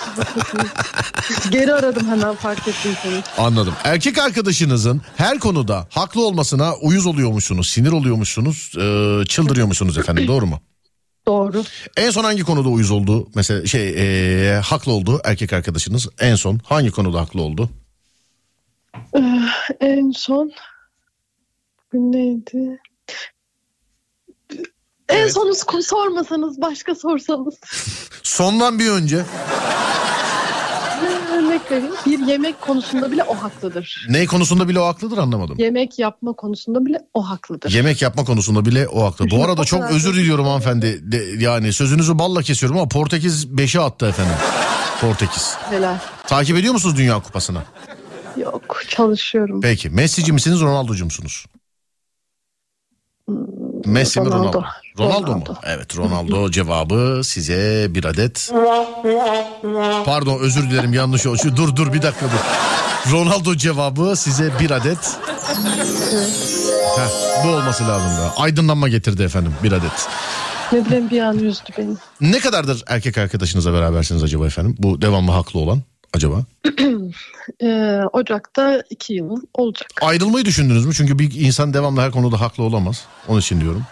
Geri 1.51 1.75
aradım 1.75 2.07
hemen 2.11 2.35
fark 2.35 2.69
ettim 2.69 2.93
seni. 3.03 3.47
Anladım. 3.47 3.75
Erkek 3.85 4.19
arkadaşınızın 4.19 5.01
her 5.17 5.39
konuda 5.39 5.87
haklı 5.91 6.27
olmasına 6.27 6.75
uyuz 6.75 7.07
oluyormuşsunuz, 7.07 7.69
sinir 7.69 7.93
oluyormuşsunuz, 7.93 8.73
e, 8.79 9.25
çıldırıyormuşsunuz 9.27 9.99
efendim 9.99 10.29
doğru 10.29 10.47
mu? 10.47 10.61
Doğru. 11.27 11.65
En 11.97 12.11
son 12.11 12.25
hangi 12.25 12.43
konuda 12.43 12.69
uyuz 12.69 12.91
oldu? 12.91 13.29
Mesela 13.35 13.67
şey 13.67 13.89
e, 13.89 14.55
haklı 14.61 14.93
oldu 14.93 15.21
erkek 15.25 15.53
arkadaşınız. 15.53 16.09
En 16.21 16.35
son 16.35 16.61
hangi 16.65 16.91
konuda 16.91 17.21
haklı 17.21 17.43
oldu? 17.43 17.71
En 19.81 20.11
son 20.11 20.53
bugün 21.93 22.13
neydi? 22.13 22.81
En 25.09 25.17
Evet. 25.19 25.33
son 25.33 25.53
sor- 25.53 25.81
sormasanız 25.81 26.61
başka 26.61 26.95
sorsanız. 26.95 27.55
Sondan 28.23 28.79
bir 28.79 28.91
önce. 28.91 29.25
Ne 31.35 31.41
Örnek 31.41 31.71
vereyim. 31.71 31.95
Bir 32.07 32.19
yemek 32.19 32.61
konusunda 32.61 33.13
bile 33.13 33.25
o 33.25 33.35
haklıdır. 33.35 34.07
Ne 34.09 34.27
konusunda 34.27 34.69
bile 34.69 34.81
o 34.81 34.87
haklıdır 34.87 35.19
anlamadım. 35.19 35.59
Yemek 35.59 35.99
yapma 35.99 36.33
konusunda 36.33 36.87
bile 36.87 36.99
o 37.15 37.29
haklıdır. 37.29 37.71
Yemek 37.71 38.03
yapma 38.03 38.25
konusunda 38.25 38.65
bile 38.65 38.89
o 38.89 39.05
haklı. 39.05 39.31
Bu 39.31 39.45
arada 39.45 39.65
çok 39.65 39.91
özür 39.91 40.15
diliyorum 40.15 40.47
hanımefendi. 40.47 41.13
De, 41.13 41.45
yani 41.45 41.73
sözünüzü 41.73 42.19
balla 42.19 42.43
kesiyorum 42.43 42.79
ama 42.79 42.89
Portekiz 42.89 43.47
5'e 43.47 43.81
attı 43.81 44.07
efendim. 44.07 44.35
Portekiz. 45.01 45.57
Helal. 45.71 45.99
Takip 46.27 46.57
ediyor 46.57 46.73
musunuz 46.73 46.97
Dünya 46.97 47.23
Kupası'nı? 47.23 47.63
Yok 48.37 48.83
çalışıyorum. 48.89 49.61
Peki 49.61 49.91
Messi'ci 49.91 50.33
misiniz 50.33 50.61
Ronaldo'cu 50.61 51.05
musunuz? 51.05 51.47
Messi 53.87 54.21
mi 54.21 54.27
Ronaldo? 54.27 54.39
Ronaldo. 54.39 54.65
Ronaldo, 54.99 55.27
mu? 55.27 55.45
Ronaldo. 55.45 55.55
Evet 55.65 55.97
Ronaldo 55.97 56.51
cevabı 56.51 57.21
size 57.25 57.87
bir 57.91 58.05
adet. 58.05 58.51
Pardon 60.05 60.39
özür 60.41 60.71
dilerim 60.71 60.93
yanlış 60.93 61.27
oldu. 61.27 61.39
Şu- 61.43 61.57
Dur 61.57 61.77
dur 61.77 61.93
bir 61.93 62.03
dakika 62.03 62.27
dur. 62.27 63.13
Ronaldo 63.13 63.55
cevabı 63.57 64.17
size 64.17 64.53
bir 64.61 64.71
adet. 64.71 64.99
Heh, 66.97 67.45
bu 67.45 67.49
olması 67.49 67.89
lazım 67.89 68.09
da. 68.11 68.33
Aydınlanma 68.37 68.89
getirdi 68.89 69.23
efendim 69.23 69.55
bir 69.63 69.73
adet. 69.73 70.09
Ne 70.73 70.85
bileyim 70.87 71.11
bir 71.11 71.21
an 71.21 71.39
üzdü 71.39 71.71
beni. 71.79 71.95
Ne 72.21 72.41
kadardır 72.41 72.83
erkek 72.87 73.19
arkadaşınızla 73.19 73.73
berabersiniz 73.73 74.23
acaba 74.23 74.47
efendim? 74.47 74.77
Bu 74.79 75.03
devamlı 75.03 75.31
haklı 75.33 75.61
olan 75.61 75.83
acaba? 76.15 76.37
Ee, 77.63 78.01
Ocak'ta 78.13 78.83
iki 78.91 79.15
yıl 79.15 79.37
olacak. 79.55 79.89
Ayrılmayı 80.03 80.45
düşündünüz 80.45 80.87
mü? 80.87 80.95
Çünkü 80.95 81.19
bir 81.19 81.35
insan 81.41 81.75
devamlı 81.75 82.01
her 82.01 82.11
konuda 82.11 82.41
haklı 82.41 82.63
olamaz. 82.65 83.05
Onun 83.29 83.41
için 83.41 83.61
diyorum. 83.61 83.83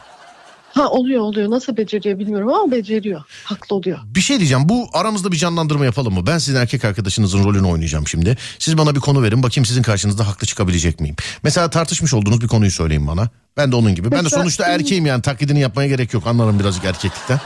Ha 0.75 0.89
oluyor 0.89 1.21
oluyor. 1.23 1.51
Nasıl 1.51 1.77
beceriyor 1.77 2.19
bilmiyorum 2.19 2.49
ama 2.49 2.73
beceriyor. 2.73 3.23
Haklı 3.45 3.77
oluyor. 3.77 3.99
Bir 4.05 4.21
şey 4.21 4.39
diyeceğim. 4.39 4.69
Bu 4.69 4.89
aramızda 4.93 5.33
bir 5.33 5.37
canlandırma 5.37 5.85
yapalım 5.85 6.15
mı? 6.15 6.27
Ben 6.27 6.39
sizin 6.39 6.59
erkek 6.59 6.85
arkadaşınızın 6.85 7.45
rolünü 7.45 7.67
oynayacağım 7.67 8.09
şimdi. 8.09 8.37
Siz 8.59 8.79
bana 8.79 8.95
bir 8.95 9.01
konu 9.01 9.23
verin. 9.23 9.43
Bakayım 9.43 9.67
sizin 9.67 9.83
karşınızda 9.83 10.29
haklı 10.29 10.47
çıkabilecek 10.47 11.01
miyim? 11.01 11.17
Mesela 11.43 11.71
tartışmış 11.71 12.15
olduğunuz 12.15 12.41
bir 12.41 12.49
konuyu 12.49 12.71
söyleyin 12.71 13.07
bana. 13.07 13.29
Ben 13.57 13.73
de 13.73 13.77
onun 13.77 13.95
gibi. 13.95 14.11
Ben 14.11 14.19
de 14.19 14.23
Mesela- 14.23 14.43
sonuçta 14.43 14.67
erkeğim 14.67 15.07
yani 15.07 15.23
taklidini 15.23 15.61
yapmaya 15.61 15.89
gerek 15.89 16.15
yok. 16.15 16.27
Anlarım 16.27 16.59
birazcık 16.61 16.85
erkeklikten. 16.85 17.41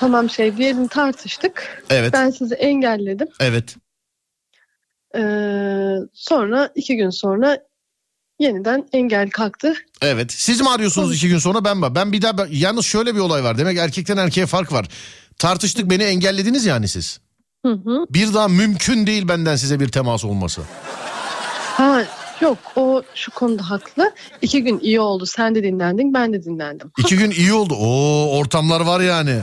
Tamam 0.00 0.30
şey 0.30 0.56
diyelim 0.56 0.88
tartıştık. 0.88 1.84
Evet. 1.90 2.12
Ben 2.12 2.30
sizi 2.30 2.54
engelledim. 2.54 3.28
Evet. 3.40 3.76
Ee, 5.16 5.20
sonra 6.12 6.70
iki 6.74 6.96
gün 6.96 7.10
sonra 7.10 7.58
yeniden 8.42 8.88
engel 8.92 9.30
kalktı. 9.30 9.74
Evet. 10.02 10.32
Siz 10.32 10.60
mi 10.60 10.68
arıyorsunuz 10.68 11.16
iki 11.16 11.28
gün 11.28 11.38
sonra 11.38 11.64
ben 11.64 11.76
mi? 11.76 11.94
Ben 11.94 12.12
bir 12.12 12.22
daha... 12.22 12.46
Yalnız 12.50 12.86
şöyle 12.86 13.14
bir 13.14 13.20
olay 13.20 13.44
var. 13.44 13.58
Demek 13.58 13.78
erkekten 13.78 14.16
erkeğe 14.16 14.46
fark 14.46 14.72
var. 14.72 14.88
Tartıştık 15.38 15.90
beni 15.90 16.02
engellediniz 16.02 16.66
yani 16.66 16.88
siz. 16.88 17.20
Hı 17.66 17.72
hı. 17.72 18.06
Bir 18.10 18.34
daha 18.34 18.48
mümkün 18.48 19.06
değil 19.06 19.28
benden 19.28 19.56
size 19.56 19.80
bir 19.80 19.88
temas 19.88 20.24
olması. 20.24 20.60
Ha 21.76 22.04
yok 22.40 22.58
o 22.76 23.02
şu 23.14 23.30
konuda 23.30 23.70
haklı. 23.70 24.12
İki 24.42 24.64
gün 24.64 24.80
iyi 24.80 25.00
oldu. 25.00 25.26
Sen 25.26 25.54
de 25.54 25.62
dinlendin 25.62 26.14
ben 26.14 26.32
de 26.32 26.44
dinlendim. 26.44 26.92
İki 26.98 27.16
gün 27.16 27.30
iyi 27.30 27.52
oldu. 27.52 27.74
Oo 27.74 28.38
ortamlar 28.38 28.80
var 28.80 29.00
yani. 29.00 29.38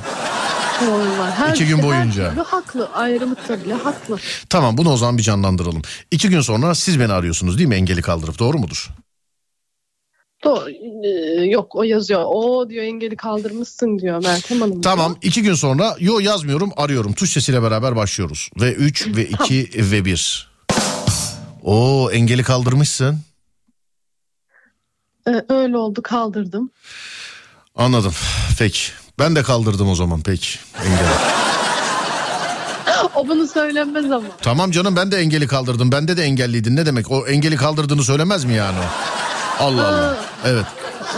Var. 0.87 1.31
Her, 1.31 1.53
İki 1.53 1.67
gün 1.67 1.77
her 1.77 1.83
boyunca. 1.83 2.29
türlü 2.29 2.41
haklı. 2.41 2.89
Ayrılıkta 2.93 3.63
bile 3.63 3.73
haklı. 3.73 4.17
Tamam 4.49 4.77
bunu 4.77 4.91
o 4.93 4.97
zaman 4.97 5.17
bir 5.17 5.23
canlandıralım. 5.23 5.81
İki 6.11 6.29
gün 6.29 6.41
sonra 6.41 6.75
siz 6.75 6.99
beni 6.99 7.13
arıyorsunuz 7.13 7.57
değil 7.57 7.69
mi 7.69 7.75
engeli 7.75 8.01
kaldırıp 8.01 8.39
doğru 8.39 8.57
mudur? 8.57 8.87
Doğru. 10.43 10.69
Ee, 10.69 11.07
yok 11.45 11.75
o 11.75 11.83
yazıyor. 11.83 12.21
O 12.25 12.69
diyor 12.69 12.83
engeli 12.83 13.15
kaldırmışsın 13.15 13.99
diyor 13.99 14.23
Meltem 14.23 14.61
Hanım. 14.61 14.81
Tamam 14.81 15.17
iki 15.21 15.41
gün 15.41 15.53
sonra 15.53 15.95
yo 15.99 16.19
yazmıyorum 16.19 16.71
arıyorum. 16.77 17.13
Tuş 17.13 17.29
sesiyle 17.29 17.63
beraber 17.63 17.95
başlıyoruz. 17.95 18.49
Ve 18.61 18.73
3 18.73 19.07
ve 19.07 19.25
2 19.25 19.69
ve 19.91 20.05
1. 20.05 20.49
Oo 21.63 22.09
engeli 22.11 22.43
kaldırmışsın. 22.43 23.19
Ee, 25.27 25.43
öyle 25.49 25.77
oldu 25.77 26.01
kaldırdım. 26.03 26.71
Anladım. 27.75 28.13
Peki. 28.59 28.81
Ben 29.19 29.35
de 29.35 29.43
kaldırdım 29.43 29.89
o 29.89 29.95
zaman 29.95 30.21
peki. 30.21 30.49
Engeli. 30.83 31.09
O 33.15 33.27
bunu 33.27 33.47
söylenmez 33.47 34.11
ama. 34.11 34.27
Tamam 34.41 34.71
canım 34.71 34.95
ben 34.95 35.11
de 35.11 35.17
engeli 35.17 35.47
kaldırdım. 35.47 35.91
Bende 35.91 36.17
de 36.17 36.23
engelliydin. 36.23 36.75
Ne 36.75 36.85
demek? 36.85 37.11
O 37.11 37.27
engeli 37.27 37.55
kaldırdığını 37.55 38.03
söylemez 38.03 38.43
mi 38.45 38.53
yani 38.53 38.77
o? 38.79 38.83
Allah 39.63 39.87
Allah. 39.87 40.17
Evet. 40.45 40.65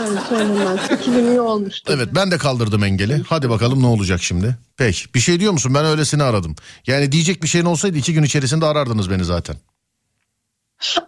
Öyle 0.00 0.20
söylenmez. 0.28 0.80
İki 1.00 1.10
gün 1.10 1.26
iyi 1.26 1.40
olmuştu. 1.40 1.92
Evet 1.96 2.08
ben 2.14 2.30
de 2.30 2.38
kaldırdım 2.38 2.84
engeli. 2.84 3.22
Hadi 3.28 3.50
bakalım 3.50 3.82
ne 3.82 3.86
olacak 3.86 4.22
şimdi. 4.22 4.56
Peki 4.76 5.14
bir 5.14 5.20
şey 5.20 5.40
diyor 5.40 5.52
musun? 5.52 5.74
Ben 5.74 5.84
öylesini 5.84 6.22
aradım. 6.22 6.56
Yani 6.86 7.12
diyecek 7.12 7.42
bir 7.42 7.48
şeyin 7.48 7.64
olsaydı 7.64 7.98
iki 7.98 8.14
gün 8.14 8.22
içerisinde 8.22 8.66
arardınız 8.66 9.10
beni 9.10 9.24
zaten. 9.24 9.56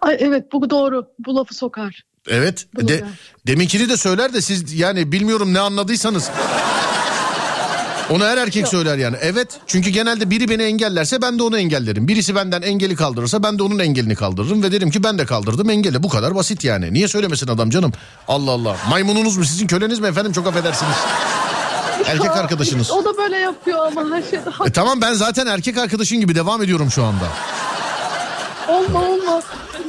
Ay, 0.01 0.16
evet 0.20 0.53
bu 0.53 0.70
doğru. 0.70 1.07
Bu 1.26 1.36
lafı 1.36 1.55
sokar. 1.55 2.03
Evet. 2.28 2.66
Bunu 2.76 2.88
De, 2.88 3.05
deminkini 3.47 3.88
de 3.88 3.97
söyler 3.97 4.34
de 4.34 4.40
siz 4.40 4.72
yani 4.74 5.12
bilmiyorum 5.12 5.55
ne 5.55 5.61
anladıysanız. 5.61 6.30
Onu 8.11 8.24
her 8.24 8.36
erkek 8.36 8.68
söyler 8.68 8.96
yani. 8.98 9.16
Evet 9.20 9.48
çünkü 9.66 9.90
genelde 9.90 10.30
biri 10.30 10.48
beni 10.48 10.62
engellerse 10.62 11.22
ben 11.22 11.38
de 11.38 11.42
onu 11.42 11.59
engellerim. 11.59 12.09
Birisi 12.09 12.34
benden 12.34 12.62
engeli 12.62 12.96
kaldırırsa 12.96 13.42
ben 13.42 13.59
de 13.59 13.62
onun 13.62 13.78
engelini 13.78 14.14
kaldırırım. 14.14 14.62
Ve 14.62 14.72
derim 14.72 14.90
ki 14.90 15.05
ben 15.05 15.18
de 15.18 15.26
kaldırdım 15.26 15.70
engeli. 15.70 16.02
Bu 16.02 16.09
kadar 16.09 16.34
basit 16.34 16.64
yani. 16.64 16.92
Niye 16.94 17.09
söylemesin 17.09 17.48
adam 17.48 17.70
canım? 17.70 17.92
Allah 18.28 18.50
Allah. 18.50 18.76
Maymununuz 18.88 19.36
mu 19.36 19.44
sizin 19.44 19.66
köleniz 19.66 19.98
mi 20.00 20.07
efendim 20.07 20.32
çok 20.32 20.46
affedersiniz. 20.46 20.96
Erkek 22.07 22.30
arkadaşınız. 22.30 22.90
O 22.90 23.05
da 23.05 23.16
böyle 23.18 23.36
yapıyor 23.36 23.86
ama 23.86 24.16
her 24.16 24.22
şeyde. 24.22 24.44
E 24.66 24.70
tamam 24.70 25.00
ben 25.00 25.12
zaten 25.14 25.46
erkek 25.46 25.78
arkadaşın 25.78 26.20
gibi 26.20 26.34
devam 26.34 26.62
ediyorum 26.62 26.90
şu 26.90 27.05
anda. 27.05 27.24
Olma 28.68 29.02
olma. 29.02 29.42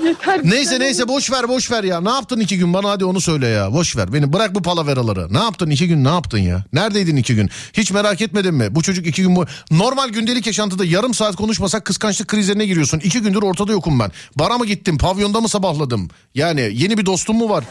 Yeter. 0.06 0.42
Neyse 0.44 0.80
neyse 0.80 1.08
boş 1.08 1.32
ver 1.32 1.48
boş 1.50 1.72
ver 1.72 1.84
ya. 1.84 2.02
Ne 2.02 2.10
yaptın 2.10 2.40
iki 2.40 2.58
gün 2.58 2.74
bana 2.74 2.90
hadi 2.90 3.06
onu 3.06 3.22
söyle 3.22 3.48
ya. 3.48 3.74
Boş 3.74 3.98
ver 3.98 4.14
beni 4.14 4.34
bırak 4.34 4.56
bu 4.56 4.62
palaveraları. 4.62 5.34
Ne 5.34 5.38
yaptın 5.40 5.70
iki 5.70 5.88
gün 5.88 6.04
ne 6.04 6.08
yaptın 6.10 6.38
ya? 6.38 6.64
Neredeydin 6.74 7.16
iki 7.16 7.36
gün? 7.36 7.50
Hiç 7.74 7.92
merak 7.92 8.22
etmedin 8.22 8.54
mi? 8.54 8.76
Bu 8.76 8.82
çocuk 8.82 9.08
iki 9.08 9.22
gün 9.22 9.36
bu. 9.36 9.46
Normal 9.72 10.10
gündelik 10.10 10.48
yaşantıda 10.48 10.86
yarım 10.86 11.14
saat 11.14 11.36
konuşmasak 11.36 11.86
kıskançlık 11.86 12.28
krizlerine 12.28 12.66
giriyorsun. 12.66 13.00
İki 13.04 13.22
gündür 13.22 13.44
ortada 13.44 13.72
yokum 13.72 14.00
ben. 14.00 14.12
Bara 14.36 14.58
mı 14.58 14.66
gittim? 14.66 14.98
Pavyonda 14.98 15.42
mı 15.42 15.50
sabahladım? 15.50 16.10
Yani 16.36 16.72
yeni 16.74 16.98
bir 16.98 17.06
dostum 17.06 17.38
mu 17.38 17.50
var? 17.50 17.64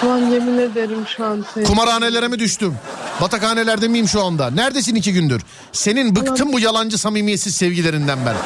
Şu 0.00 0.10
an 0.10 0.18
yemin 0.18 0.58
ederim 0.58 0.98
şu 1.16 1.24
an. 1.24 1.44
seni- 1.54 1.64
Kumarhanelere 1.64 2.28
mi 2.28 2.38
düştüm? 2.38 2.74
Batakhanelerde 3.20 3.88
miyim 3.88 4.08
şu 4.08 4.24
anda? 4.24 4.50
Neredesin 4.50 4.94
iki 4.94 5.12
gündür? 5.12 5.42
Senin 5.72 6.16
bıktım 6.16 6.52
bu 6.52 6.60
yalancı 6.60 6.98
samimiyetsiz 6.98 7.56
sevgilerinden 7.56 8.18
ben. 8.26 8.36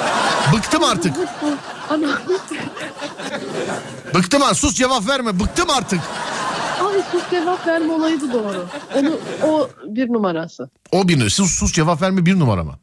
Bıktım 0.56 0.84
artık. 0.84 1.12
Ana. 1.90 2.18
Bıktım 4.16 4.42
artık. 4.42 4.56
Sus 4.56 4.74
cevap 4.74 5.08
verme. 5.08 5.40
Bıktım 5.40 5.70
artık. 5.70 6.00
Ay 6.80 7.02
sus 7.12 7.30
cevap 7.30 7.66
verme 7.66 7.92
olayı 7.92 8.20
da 8.20 8.32
doğru. 8.32 8.66
Onu, 8.94 9.10
o 9.44 9.68
bir 9.86 10.08
numarası. 10.08 10.70
O 10.92 11.08
bir 11.08 11.30
sus, 11.30 11.50
sus 11.50 11.72
cevap 11.72 12.02
verme 12.02 12.26
bir 12.26 12.38
numara 12.38 12.64
mı? 12.64 12.74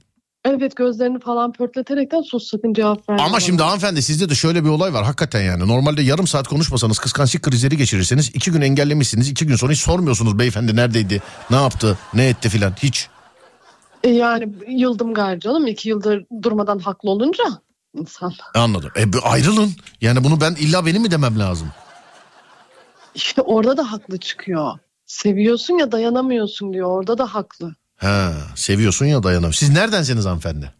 Evet 0.45 0.75
gözlerini 0.75 1.19
falan 1.19 1.51
pörtleterekten 1.51 2.21
sus 2.21 2.47
sakın 2.47 2.73
cevap 2.73 3.09
verme. 3.09 3.23
Ama 3.23 3.39
şimdi 3.39 3.63
hanımefendi 3.63 4.01
sizde 4.01 4.29
de 4.29 4.35
şöyle 4.35 4.63
bir 4.63 4.69
olay 4.69 4.93
var 4.93 5.03
hakikaten 5.03 5.41
yani. 5.41 5.67
Normalde 5.67 6.01
yarım 6.01 6.27
saat 6.27 6.47
konuşmasanız 6.47 6.99
kıskançlık 6.99 7.41
krizleri 7.41 7.77
geçirirseniz 7.77 8.31
iki 8.33 8.51
gün 8.51 8.61
engellemişsiniz. 8.61 9.29
iki 9.29 9.47
gün 9.47 9.55
sonra 9.55 9.71
hiç 9.71 9.79
sormuyorsunuz 9.79 10.39
beyefendi 10.39 10.75
neredeydi, 10.75 11.21
ne 11.49 11.55
yaptı, 11.55 11.97
ne 12.13 12.27
etti 12.27 12.49
filan 12.49 12.73
hiç. 12.83 13.07
E 14.03 14.09
yani 14.09 14.49
yıldım 14.67 15.13
gari 15.13 15.39
canım. 15.39 15.67
iki 15.67 15.89
yıldır 15.89 16.25
durmadan 16.43 16.79
haklı 16.79 17.09
olunca 17.09 17.43
insan. 17.93 18.33
Anladım. 18.55 18.91
E 18.95 19.19
ayrılın. 19.23 19.71
Yani 20.01 20.23
bunu 20.23 20.41
ben 20.41 20.55
illa 20.55 20.85
benim 20.85 21.01
mi 21.01 21.11
demem 21.11 21.39
lazım? 21.39 21.67
İşte 23.15 23.41
orada 23.41 23.77
da 23.77 23.91
haklı 23.91 24.17
çıkıyor. 24.17 24.71
Seviyorsun 25.05 25.77
ya 25.77 25.91
dayanamıyorsun 25.91 26.73
diyor. 26.73 26.89
Orada 26.89 27.17
da 27.17 27.33
haklı. 27.33 27.75
Ha, 27.97 28.33
seviyorsun 28.55 29.05
ya 29.05 29.23
dayanam. 29.23 29.53
Siz 29.53 29.69
neredensiniz 29.69 30.25
hanımefendi? 30.25 30.73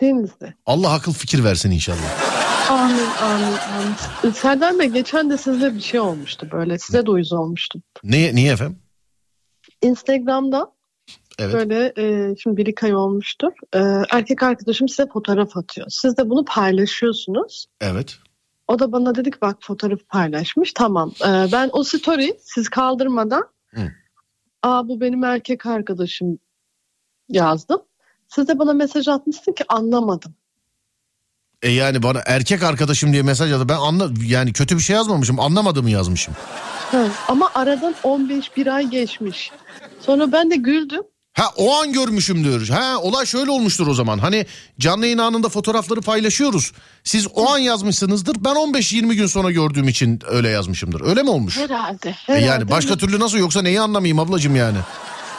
Denizli. 0.00 0.54
Allah 0.66 0.92
akıl 0.92 1.12
fikir 1.12 1.44
versin 1.44 1.70
inşallah. 1.70 2.36
Amin 2.70 3.06
amin 3.22 3.44
amin. 3.44 4.32
Serdar 4.32 4.78
Bey 4.78 4.88
geçen 4.88 5.30
de 5.30 5.38
sizde 5.38 5.74
bir 5.74 5.80
şey 5.80 6.00
olmuştu 6.00 6.48
böyle. 6.52 6.78
Size 6.78 7.06
de 7.06 7.10
uyuz 7.10 7.32
olmuştum. 7.32 7.82
Niye, 8.04 8.34
niye 8.34 8.52
efendim? 8.52 8.78
Instagram'da 9.82 10.72
Evet. 11.38 11.54
böyle 11.54 11.92
e, 11.98 12.34
şimdi 12.36 12.56
bir 12.56 12.66
iki 12.66 12.86
ay 12.86 12.94
olmuştur. 12.94 13.52
E, 13.74 13.78
erkek 14.10 14.42
arkadaşım 14.42 14.88
size 14.88 15.08
fotoğraf 15.12 15.56
atıyor. 15.56 15.86
Siz 15.90 16.16
de 16.16 16.30
bunu 16.30 16.44
paylaşıyorsunuz. 16.44 17.66
Evet. 17.80 18.16
O 18.68 18.78
da 18.78 18.92
bana 18.92 19.14
dedi 19.14 19.30
ki 19.30 19.38
bak 19.40 19.56
fotoğrafı 19.60 20.04
paylaşmış. 20.06 20.72
Tamam. 20.72 21.12
E, 21.20 21.52
ben 21.52 21.70
o 21.72 21.84
story 21.84 22.36
siz 22.40 22.68
kaldırmadan 22.68 23.44
Hı. 23.74 23.92
aa 24.62 24.88
bu 24.88 25.00
benim 25.00 25.24
erkek 25.24 25.66
arkadaşım 25.66 26.38
yazdım. 27.28 27.82
Siz 28.28 28.48
de 28.48 28.58
bana 28.58 28.72
mesaj 28.72 29.08
atmışsın 29.08 29.52
ki 29.52 29.64
anlamadım. 29.68 30.34
E 31.62 31.70
yani 31.70 32.02
bana 32.02 32.20
erkek 32.26 32.62
arkadaşım 32.62 33.12
diye 33.12 33.22
mesaj 33.22 33.50
yazdı. 33.50 33.68
Ben 33.68 33.76
anla 33.76 34.10
yani 34.26 34.52
kötü 34.52 34.76
bir 34.76 34.82
şey 34.82 34.96
yazmamışım. 34.96 35.40
Anlamadığımı 35.40 35.90
yazmışım. 35.90 36.34
Ha, 36.90 37.08
ama 37.28 37.50
aradan 37.54 37.94
15 38.02 38.56
bir 38.56 38.66
ay 38.66 38.86
geçmiş. 38.86 39.50
Sonra 40.00 40.32
ben 40.32 40.50
de 40.50 40.56
güldüm. 40.56 41.02
Ha 41.36 41.52
o 41.56 41.74
an 41.74 41.92
görmüşümdür. 41.92 42.68
Ha 42.68 42.98
olay 42.98 43.26
şöyle 43.26 43.50
olmuştur 43.50 43.86
o 43.86 43.94
zaman. 43.94 44.18
Hani 44.18 44.46
canlı 44.78 45.04
yayın 45.04 45.18
anında 45.18 45.48
fotoğrafları 45.48 46.00
paylaşıyoruz. 46.00 46.72
Siz 47.04 47.26
o 47.34 47.50
an 47.50 47.58
yazmışsınızdır. 47.58 48.36
Ben 48.44 48.54
15-20 48.54 49.14
gün 49.14 49.26
sonra 49.26 49.50
gördüğüm 49.50 49.88
için 49.88 50.20
öyle 50.28 50.48
yazmışımdır. 50.48 51.00
Öyle 51.00 51.22
mi 51.22 51.30
olmuş? 51.30 51.58
Herhalde. 51.58 52.08
E 52.08 52.14
herhalde. 52.26 52.44
yani 52.46 52.70
başka 52.70 52.96
türlü 52.96 53.20
nasıl 53.20 53.38
yoksa 53.38 53.62
neyi 53.62 53.80
anlamayayım 53.80 54.18
ablacığım 54.18 54.56
yani? 54.56 54.78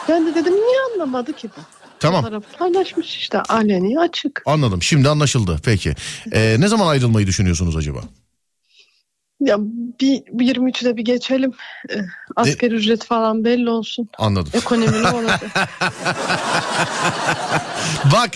Ben 0.09 0.25
de 0.25 0.35
dedim 0.35 0.53
niye 0.53 0.77
anlamadı 0.93 1.33
ki 1.33 1.49
bu? 1.57 1.61
Tamam 1.99 2.23
Fotoğrafı 2.23 2.57
paylaşmış 2.59 3.17
işte 3.17 3.41
aleni 3.41 3.99
açık. 3.99 4.41
anladım. 4.45 4.83
Şimdi 4.83 5.09
anlaşıldı. 5.09 5.59
Peki. 5.65 5.95
E, 6.31 6.55
ne 6.59 6.67
zaman 6.67 6.87
ayrılmayı 6.87 7.27
düşünüyorsunuz 7.27 7.77
acaba? 7.77 7.99
Ya 9.39 9.57
bir, 10.01 10.23
bir 10.31 10.55
23'de 10.55 10.97
bir 10.97 11.05
geçelim. 11.05 11.51
Ee, 11.89 11.95
asgari 12.35 12.73
ücret 12.75 13.03
falan 13.05 13.45
belli 13.45 13.69
olsun. 13.69 14.09
Anladım. 14.17 14.51
Ekonomi 14.53 15.03
ne 15.03 15.09
olacak? 15.15 15.41
Bak 18.13 18.29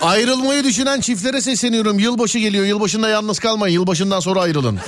ayrılmayı 0.00 0.64
düşünen 0.64 1.00
çiftlere 1.00 1.40
sesleniyorum. 1.40 1.98
Yılbaşı 1.98 2.38
geliyor. 2.38 2.64
Yılbaşında 2.64 3.08
yalnız 3.08 3.38
kalmayın. 3.38 3.74
Yılbaşından 3.74 4.20
sonra 4.20 4.40
ayrılın. 4.40 4.78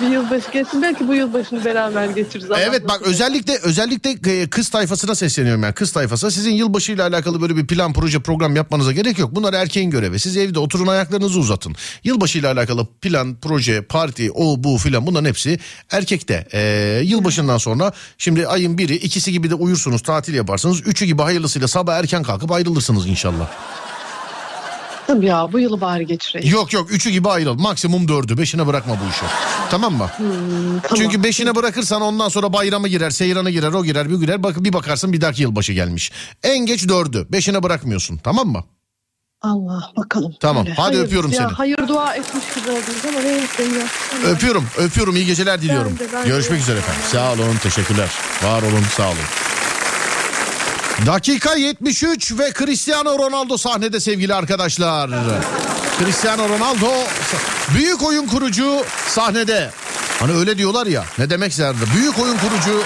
Bir 0.00 0.06
yılbaşı 0.06 0.50
geçsin. 0.50 0.82
Belki 0.82 1.08
bu 1.08 1.14
yılbaşını 1.14 1.64
beraber 1.64 2.06
geçiririz. 2.06 2.50
Evet 2.58 2.88
bak 2.88 3.02
özellikle 3.02 3.58
özellikle 3.58 4.32
e, 4.40 4.50
kız 4.50 4.68
tayfasına 4.68 5.14
sesleniyorum 5.14 5.62
yani 5.62 5.74
kız 5.74 5.92
tayfası. 5.92 6.30
Sizin 6.30 6.52
yılbaşıyla 6.52 7.06
alakalı 7.08 7.42
böyle 7.42 7.56
bir 7.56 7.66
plan 7.66 7.92
proje 7.92 8.18
program 8.18 8.56
yapmanıza 8.56 8.92
gerek 8.92 9.18
yok. 9.18 9.34
Bunlar 9.34 9.54
erkeğin 9.54 9.90
görevi. 9.90 10.18
Siz 10.18 10.36
evde 10.36 10.58
oturun 10.58 10.86
ayaklarınızı 10.86 11.38
uzatın. 11.38 11.76
Yılbaşıyla 12.04 12.52
alakalı 12.52 12.86
plan, 12.86 13.36
proje, 13.42 13.82
parti, 13.82 14.30
o 14.32 14.64
bu 14.64 14.78
filan 14.78 15.06
bunların 15.06 15.28
hepsi 15.28 15.58
erkekte. 15.90 16.48
Ee, 16.52 17.02
yılbaşından 17.04 17.58
sonra 17.58 17.92
şimdi 18.18 18.46
ayın 18.46 18.78
biri 18.78 18.94
ikisi 18.94 19.32
gibi 19.32 19.50
de 19.50 19.54
uyursunuz 19.54 20.02
tatil 20.02 20.34
yaparsınız. 20.34 20.86
Üçü 20.86 21.04
gibi 21.04 21.22
hayırlısıyla 21.22 21.68
sabah 21.68 21.94
erken 21.94 22.22
kalkıp 22.22 22.52
ayrılırsınız 22.52 23.06
inşallah. 23.06 23.48
Tabii 25.08 25.26
ya 25.26 25.48
bu 25.52 25.58
yılı 25.58 25.80
bari 25.80 26.06
geçireyim. 26.06 26.54
Yok 26.54 26.72
yok 26.72 26.92
üçü 26.92 27.10
gibi 27.10 27.28
ayrıl. 27.28 27.54
Maksimum 27.54 28.08
dördü. 28.08 28.38
Beşine 28.38 28.66
bırakma 28.66 28.94
bu 28.94 29.10
işi. 29.10 29.24
Tamam 29.70 29.94
mı? 29.94 30.10
Hmm, 30.16 30.26
tamam. 30.80 30.96
Çünkü 30.96 31.24
beşine 31.24 31.54
bırakırsan 31.54 32.02
ondan 32.02 32.28
sonra 32.28 32.52
bayramı 32.52 32.88
girer, 32.88 33.10
seyrana 33.10 33.50
girer, 33.50 33.72
o 33.72 33.84
girer, 33.84 34.10
bu 34.10 34.20
girer. 34.20 34.42
Bak 34.42 34.64
bir 34.64 34.72
bakarsın 34.72 35.12
bir 35.12 35.20
dahaki 35.20 35.42
yılbaşı 35.42 35.72
gelmiş. 35.72 36.12
En 36.42 36.58
geç 36.58 36.88
dördü. 36.88 37.26
Beşine 37.32 37.62
bırakmıyorsun. 37.62 38.16
Tamam 38.16 38.48
mı? 38.48 38.64
Allah 39.42 39.92
bakalım. 39.96 40.34
Tamam, 40.40 40.66
hadi 40.66 40.76
Hayır, 40.76 41.04
öpüyorum 41.04 41.32
ya, 41.32 41.36
seni. 41.38 41.46
Hayır 41.52 41.78
dua 41.88 42.14
etmiş 42.14 42.44
gibi 42.54 42.70
oldunuz 42.70 43.04
ama 43.08 43.20
neyse 43.20 43.62
ya. 43.62 44.30
Öpüyorum, 44.30 44.64
öpüyorum. 44.78 45.16
İyi 45.16 45.26
geceler 45.26 45.62
diliyorum. 45.62 45.96
Ben 46.00 46.08
de, 46.08 46.12
ben 46.12 46.24
de. 46.24 46.28
Görüşmek 46.28 46.60
üzere 46.60 46.78
efendim. 46.78 47.02
Sağ 47.12 47.32
olun, 47.32 47.56
teşekkürler. 47.62 48.10
Var 48.42 48.62
olun, 48.62 48.82
sağ 48.96 49.06
olun. 49.08 49.47
Dakika 51.06 51.54
73 51.54 52.38
ve 52.38 52.52
Cristiano 52.58 53.18
Ronaldo 53.18 53.56
sahnede 53.58 54.00
sevgili 54.00 54.34
arkadaşlar. 54.34 55.10
Cristiano 55.98 56.48
Ronaldo 56.48 56.90
büyük 57.74 58.02
oyun 58.02 58.26
kurucu 58.26 58.84
sahnede. 59.08 59.70
Hani 60.20 60.32
öyle 60.32 60.58
diyorlar 60.58 60.86
ya 60.86 61.04
ne 61.18 61.30
demek 61.30 61.54
zerdi. 61.54 61.78
Büyük 61.96 62.18
oyun 62.18 62.36
kurucu 62.38 62.82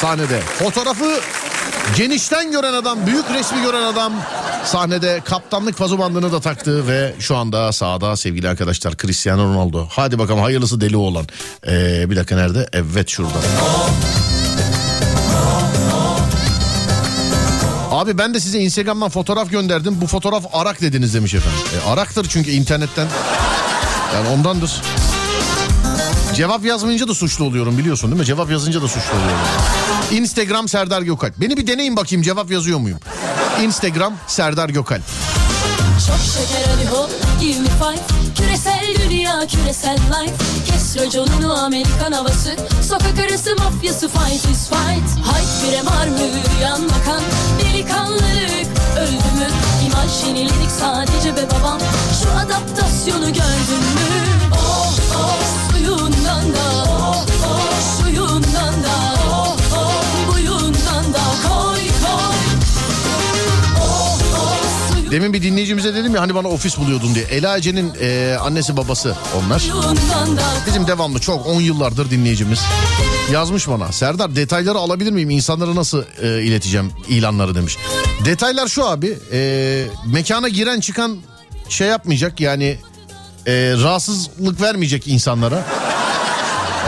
sahnede. 0.00 0.40
Fotoğrafı 0.40 1.20
genişten 1.96 2.52
gören 2.52 2.72
adam, 2.72 3.06
büyük 3.06 3.30
resmi 3.30 3.62
gören 3.62 3.82
adam 3.82 4.12
sahnede 4.64 5.20
kaptanlık 5.24 5.78
pazumandını 5.78 6.32
da 6.32 6.40
taktı 6.40 6.88
ve 6.88 7.14
şu 7.18 7.36
anda 7.36 7.72
sahada 7.72 8.16
sevgili 8.16 8.48
arkadaşlar 8.48 8.96
Cristiano 8.96 9.44
Ronaldo. 9.54 9.86
Hadi 9.90 10.18
bakalım 10.18 10.40
hayırlısı 10.40 10.80
deli 10.80 10.96
olan. 10.96 11.26
Ee, 11.66 12.10
bir 12.10 12.16
dakika 12.16 12.36
nerede? 12.36 12.68
Evet 12.72 13.08
şurada. 13.08 13.38
Abi 17.92 18.18
ben 18.18 18.34
de 18.34 18.40
size 18.40 18.58
Instagram'dan 18.58 19.08
fotoğraf 19.08 19.50
gönderdim. 19.50 19.98
Bu 20.00 20.06
fotoğraf 20.06 20.44
Arak 20.52 20.80
dediniz 20.80 21.14
demiş 21.14 21.34
efendim. 21.34 21.58
E, 21.80 21.90
Arak'tır 21.90 22.28
çünkü 22.28 22.50
internetten. 22.50 23.08
Yani 24.14 24.28
ondandır. 24.28 24.82
Cevap 26.34 26.64
yazmayınca 26.64 27.08
da 27.08 27.14
suçlu 27.14 27.44
oluyorum 27.44 27.78
biliyorsun 27.78 28.10
değil 28.10 28.20
mi? 28.20 28.26
Cevap 28.26 28.50
yazınca 28.50 28.82
da 28.82 28.88
suçlu 28.88 29.16
oluyorum. 29.16 29.38
Instagram 30.10 30.68
Serdar 30.68 31.02
Gökalp. 31.02 31.40
Beni 31.40 31.56
bir 31.56 31.66
deneyin 31.66 31.96
bakayım 31.96 32.22
cevap 32.22 32.50
yazıyor 32.50 32.78
muyum? 32.78 32.98
Instagram 33.62 34.14
Serdar 34.26 34.68
Gökalp. 34.68 35.02
Çok 36.06 36.16
şeker 36.16 36.90
hop 36.90 37.10
dünya 38.94 39.46
küresel 39.46 39.96
life. 39.96 40.34
Kes 40.66 40.96
raconunu 40.96 41.54
Amerikan 41.64 42.12
havası. 42.12 42.56
Sokak 42.88 43.18
arası 43.18 43.56
mafyası 43.56 44.08
fight 44.08 44.50
is 44.50 44.68
fight. 44.68 45.26
Hayt 45.26 45.48
bire 45.64 45.86
var 45.86 46.06
mı 46.08 46.18
yan 46.62 46.82
bakan? 46.88 47.22
Delikanlılık 47.60 48.66
öldü 48.98 49.12
mü? 49.38 49.48
İmaj 49.86 50.24
yeniledik 50.26 50.70
sadece 50.80 51.36
be 51.36 51.40
babam. 51.50 51.78
Şu 52.22 52.38
adaptasyonu 52.38 53.26
gördün 53.26 53.82
mü? 53.94 54.10
Oh 54.54 54.94
oh 55.16 55.38
suyundan 55.72 56.52
da 56.52 56.81
Demin 65.12 65.32
bir 65.32 65.42
dinleyicimize 65.42 65.94
dedim 65.94 66.14
ya 66.14 66.20
hani 66.20 66.34
bana 66.34 66.48
ofis 66.48 66.78
buluyordun 66.78 67.14
diye. 67.14 67.24
Ela 67.24 67.58
Ece'nin 67.58 67.92
e, 68.00 68.36
annesi 68.40 68.76
babası 68.76 69.16
onlar. 69.36 69.62
Bizim 70.66 70.86
devamlı 70.86 71.18
çok 71.20 71.46
10 71.46 71.60
yıllardır 71.60 72.10
dinleyicimiz. 72.10 72.60
Yazmış 73.32 73.68
bana. 73.68 73.92
Serdar 73.92 74.36
detayları 74.36 74.78
alabilir 74.78 75.12
miyim? 75.12 75.30
İnsanlara 75.30 75.74
nasıl 75.74 76.02
e, 76.22 76.42
ileteceğim 76.42 76.92
ilanları 77.08 77.54
demiş. 77.54 77.76
Detaylar 78.24 78.68
şu 78.68 78.86
abi. 78.88 79.18
e, 79.32 79.84
mekana 80.06 80.48
giren 80.48 80.80
çıkan 80.80 81.18
şey 81.68 81.88
yapmayacak 81.88 82.40
yani 82.40 82.78
e, 83.46 83.52
rahatsızlık 83.82 84.60
vermeyecek 84.60 85.08
insanlara. 85.08 85.64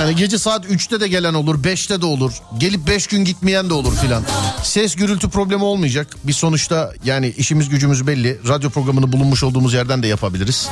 Yani 0.00 0.16
gece 0.16 0.38
saat 0.38 0.64
3'te 0.64 1.00
de 1.00 1.08
gelen 1.08 1.34
olur, 1.34 1.62
5'te 1.62 2.00
de 2.00 2.06
olur. 2.06 2.32
Gelip 2.58 2.86
5 2.88 3.06
gün 3.06 3.24
gitmeyen 3.24 3.70
de 3.70 3.74
olur 3.74 3.96
filan. 3.96 4.22
Ses 4.62 4.96
gürültü 4.96 5.28
problemi 5.28 5.64
olmayacak. 5.64 6.06
Biz 6.24 6.36
sonuçta 6.36 6.92
yani 7.04 7.28
işimiz 7.36 7.68
gücümüz 7.68 8.06
belli. 8.06 8.40
Radyo 8.48 8.70
programını 8.70 9.12
bulunmuş 9.12 9.42
olduğumuz 9.42 9.74
yerden 9.74 10.02
de 10.02 10.06
yapabiliriz. 10.06 10.68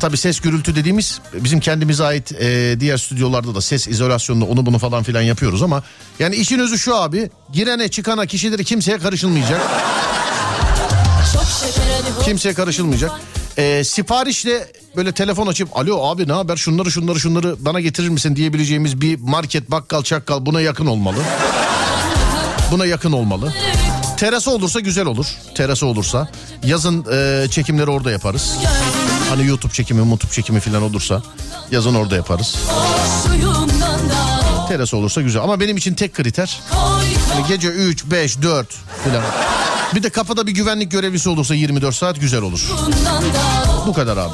Tabii 0.00 0.16
ses 0.16 0.40
gürültü 0.40 0.76
dediğimiz 0.76 1.20
bizim 1.34 1.60
kendimize 1.60 2.04
ait 2.04 2.32
e, 2.32 2.76
diğer 2.80 2.96
stüdyolarda 2.96 3.54
da 3.54 3.60
ses 3.60 3.88
izolasyonunda 3.88 4.44
onu 4.44 4.66
bunu 4.66 4.78
falan 4.78 5.02
filan 5.02 5.22
yapıyoruz 5.22 5.62
ama 5.62 5.82
yani 6.18 6.36
işin 6.36 6.58
özü 6.58 6.78
şu 6.78 6.96
abi 6.96 7.30
girene 7.52 7.88
çıkana 7.88 8.26
kişileri 8.26 8.64
kimseye 8.64 8.98
karışılmayacak. 8.98 9.60
Kimseye 12.24 12.54
karışılmayacak. 12.54 13.12
E, 13.58 13.84
siparişle 13.84 14.72
böyle 14.96 15.12
telefon 15.12 15.46
açıp 15.46 15.76
alo 15.76 16.02
abi 16.04 16.28
ne 16.28 16.32
haber 16.32 16.56
şunları 16.56 16.90
şunları 16.90 17.20
şunları 17.20 17.56
bana 17.58 17.80
getirir 17.80 18.08
misin 18.08 18.36
diyebileceğimiz 18.36 19.00
bir 19.00 19.18
market 19.20 19.70
bakkal 19.70 20.02
çakkal 20.02 20.46
buna 20.46 20.60
yakın 20.60 20.86
olmalı. 20.86 21.16
Buna 22.70 22.86
yakın 22.86 23.12
olmalı. 23.12 23.52
Terası 24.16 24.50
olursa 24.50 24.80
güzel 24.80 25.06
olur. 25.06 25.26
Terası 25.54 25.86
olursa. 25.86 26.28
Yazın 26.64 27.06
e, 27.12 27.48
çekimleri 27.50 27.90
orada 27.90 28.10
yaparız. 28.10 28.54
Hani 29.28 29.46
YouTube 29.46 29.72
çekimi, 29.72 30.08
YouTube 30.08 30.32
çekimi 30.32 30.60
falan 30.60 30.82
olursa 30.82 31.22
yazın 31.70 31.94
orada 31.94 32.16
yaparız. 32.16 32.56
Terası 34.68 34.96
olursa 34.96 35.22
güzel. 35.22 35.42
Ama 35.42 35.60
benim 35.60 35.76
için 35.76 35.94
tek 35.94 36.14
kriter 36.14 36.60
hani 37.34 37.46
gece 37.48 37.68
3, 37.68 38.04
5, 38.04 38.42
4 38.42 38.68
falan. 39.04 39.22
Bir 39.94 40.02
de 40.02 40.10
kapıda 40.10 40.46
bir 40.46 40.52
güvenlik 40.52 40.90
görevlisi 40.90 41.28
olursa 41.28 41.54
24 41.54 41.94
saat 41.94 42.20
güzel 42.20 42.42
olur. 42.42 42.70
Bu 43.86 43.92
kadar 43.92 44.16
abi. 44.16 44.32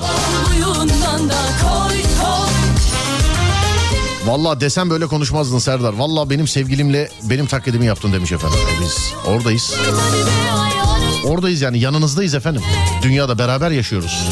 Vallahi 4.26 4.60
desem 4.60 4.90
böyle 4.90 5.06
konuşmazdın 5.06 5.58
Serdar. 5.58 5.92
Vallahi 5.92 6.30
benim 6.30 6.48
sevgilimle 6.48 7.08
benim 7.22 7.46
taklidimi 7.46 7.86
yaptın 7.86 8.12
demiş 8.12 8.32
efendim. 8.32 8.58
E 8.78 8.82
Biz 8.84 9.12
oradayız. 9.26 9.74
Oradayız 11.26 11.60
yani 11.60 11.78
yanınızdayız 11.78 12.34
efendim. 12.34 12.62
Dünyada 13.02 13.38
beraber 13.38 13.70
yaşıyoruz. 13.70 14.28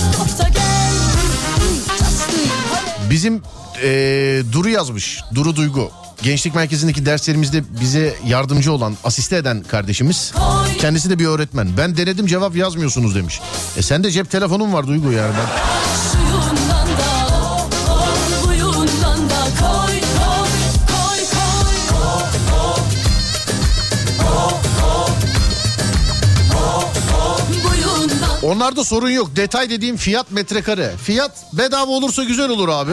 Bizim 3.10 3.42
eee, 3.82 4.52
Duru 4.52 4.68
yazmış. 4.68 5.20
Duru 5.34 5.56
Duygu. 5.56 5.90
Gençlik 6.22 6.54
merkezindeki 6.54 7.06
derslerimizde 7.06 7.62
bize 7.80 8.16
yardımcı 8.26 8.72
olan, 8.72 8.96
asiste 9.04 9.36
eden 9.36 9.62
kardeşimiz. 9.62 10.32
Kendisi 10.80 11.10
de 11.10 11.18
bir 11.18 11.26
öğretmen. 11.26 11.68
Ben 11.76 11.96
denedim 11.96 12.26
cevap 12.26 12.56
yazmıyorsunuz 12.56 13.14
demiş. 13.14 13.40
E 13.76 13.82
sen 13.82 14.04
de 14.04 14.10
cep 14.10 14.30
telefonun 14.30 14.72
var 14.72 14.86
Duygu 14.86 15.12
yani. 15.12 15.34
Ben... 15.38 15.78
Onlarda 28.42 28.84
sorun 28.84 29.10
yok. 29.10 29.36
Detay 29.36 29.70
dediğim 29.70 29.96
fiyat 29.96 30.30
metrekare. 30.30 30.90
Fiyat 31.02 31.30
bedava 31.52 31.90
olursa 31.90 32.24
güzel 32.24 32.48
olur 32.48 32.68
abi. 32.68 32.92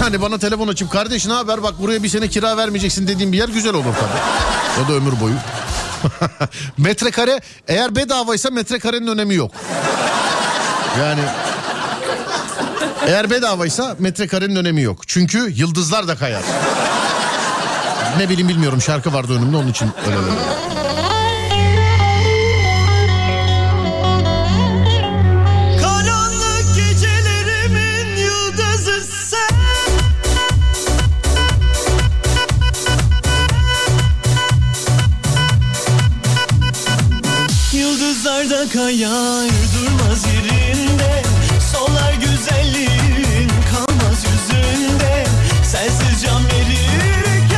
Yani 0.00 0.22
bana 0.22 0.38
telefon 0.38 0.68
açıp 0.68 0.90
kardeş 0.92 1.26
ne 1.26 1.32
haber 1.32 1.62
bak 1.62 1.74
buraya 1.80 2.02
bir 2.02 2.08
sene 2.08 2.28
kira 2.28 2.56
vermeyeceksin 2.56 3.08
dediğim 3.08 3.32
bir 3.32 3.38
yer 3.38 3.48
güzel 3.48 3.74
olur 3.74 3.84
tabii. 4.00 4.82
Ya 4.82 4.88
da 4.88 4.92
ömür 4.92 5.20
boyu. 5.20 5.34
metrekare 6.78 7.40
eğer 7.68 7.96
bedavaysa 7.96 8.50
metrekarenin 8.50 9.06
önemi 9.06 9.34
yok. 9.34 9.52
Yani 10.98 11.20
eğer 13.06 13.30
bedavaysa 13.30 13.96
metrekarenin 13.98 14.56
önemi 14.56 14.82
yok. 14.82 15.08
Çünkü 15.08 15.52
yıldızlar 15.56 16.08
da 16.08 16.16
kayar. 16.16 16.42
Ne 18.18 18.28
bileyim 18.28 18.48
bilmiyorum 18.48 18.82
şarkı 18.82 19.12
vardı 19.12 19.32
önümde 19.38 19.56
onun 19.56 19.68
için 19.68 19.90
öyle 20.06 20.16
dedim. 20.16 20.34
Kayar 38.90 39.50
durmaz 39.74 40.22
yerinde. 40.26 41.22
Solar 41.72 42.12
güzelliğin 42.12 43.50
kalmaz 43.70 44.24
yüzünde. 44.24 45.24
Sensiz 45.62 46.22
can 46.22 46.44
verirken 46.44 47.50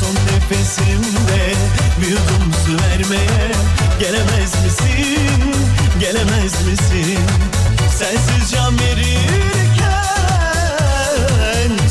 Son 0.00 0.14
nefesimde 0.14 1.54
bir 2.00 2.08
yudum 2.08 2.52
su 2.66 2.72
vermeye 2.72 3.52
Gelemez 4.00 4.52
misin, 4.64 5.54
gelemez 6.00 6.54
misin? 6.66 7.18
Sensiz 7.98 8.50
can 8.52 8.78
verirken 8.78 9.38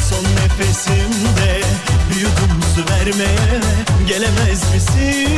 Son 0.09 0.25
nefesimde 0.35 1.61
bir 2.09 2.15
yudum 2.21 2.61
su 2.75 2.81
vermeye 2.93 3.61
Gelemez 4.07 4.61
misin, 4.73 5.36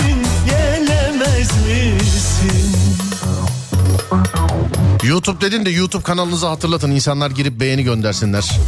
YouTube 5.03 5.41
dedin 5.41 5.65
de 5.65 5.69
YouTube 5.69 6.03
kanalınızı 6.03 6.47
hatırlatın. 6.47 6.91
İnsanlar 6.91 7.31
girip 7.31 7.59
beğeni 7.59 7.83
göndersinler. 7.83 8.59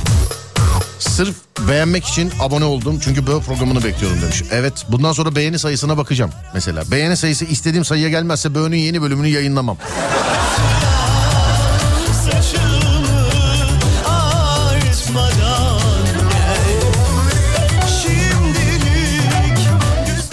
Sırf 1.00 1.36
beğenmek 1.68 2.06
için 2.06 2.32
abone 2.40 2.66
oldum. 2.66 3.00
Çünkü 3.04 3.28
böyle 3.28 3.44
programını 3.44 3.84
bekliyorum 3.84 4.22
demiş. 4.22 4.44
Evet 4.52 4.86
bundan 4.90 5.14
sonra 5.14 5.36
beğeni 5.36 5.60
sayısına 5.60 5.98
bakacağım 5.98 6.32
mesela. 6.54 6.84
Beğeni 6.92 7.18
sayısı 7.18 7.46
istediğim 7.46 7.86
sayıya 7.86 8.10
gelmezse 8.10 8.56
Böğün'ün 8.56 8.78
yeni 8.78 9.02
bölümünü 9.02 9.28
yayınlamam. 9.28 9.78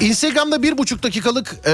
Instagram'da 0.08 0.62
bir 0.62 0.78
buçuk 0.78 1.02
dakikalık 1.02 1.56
e, 1.66 1.72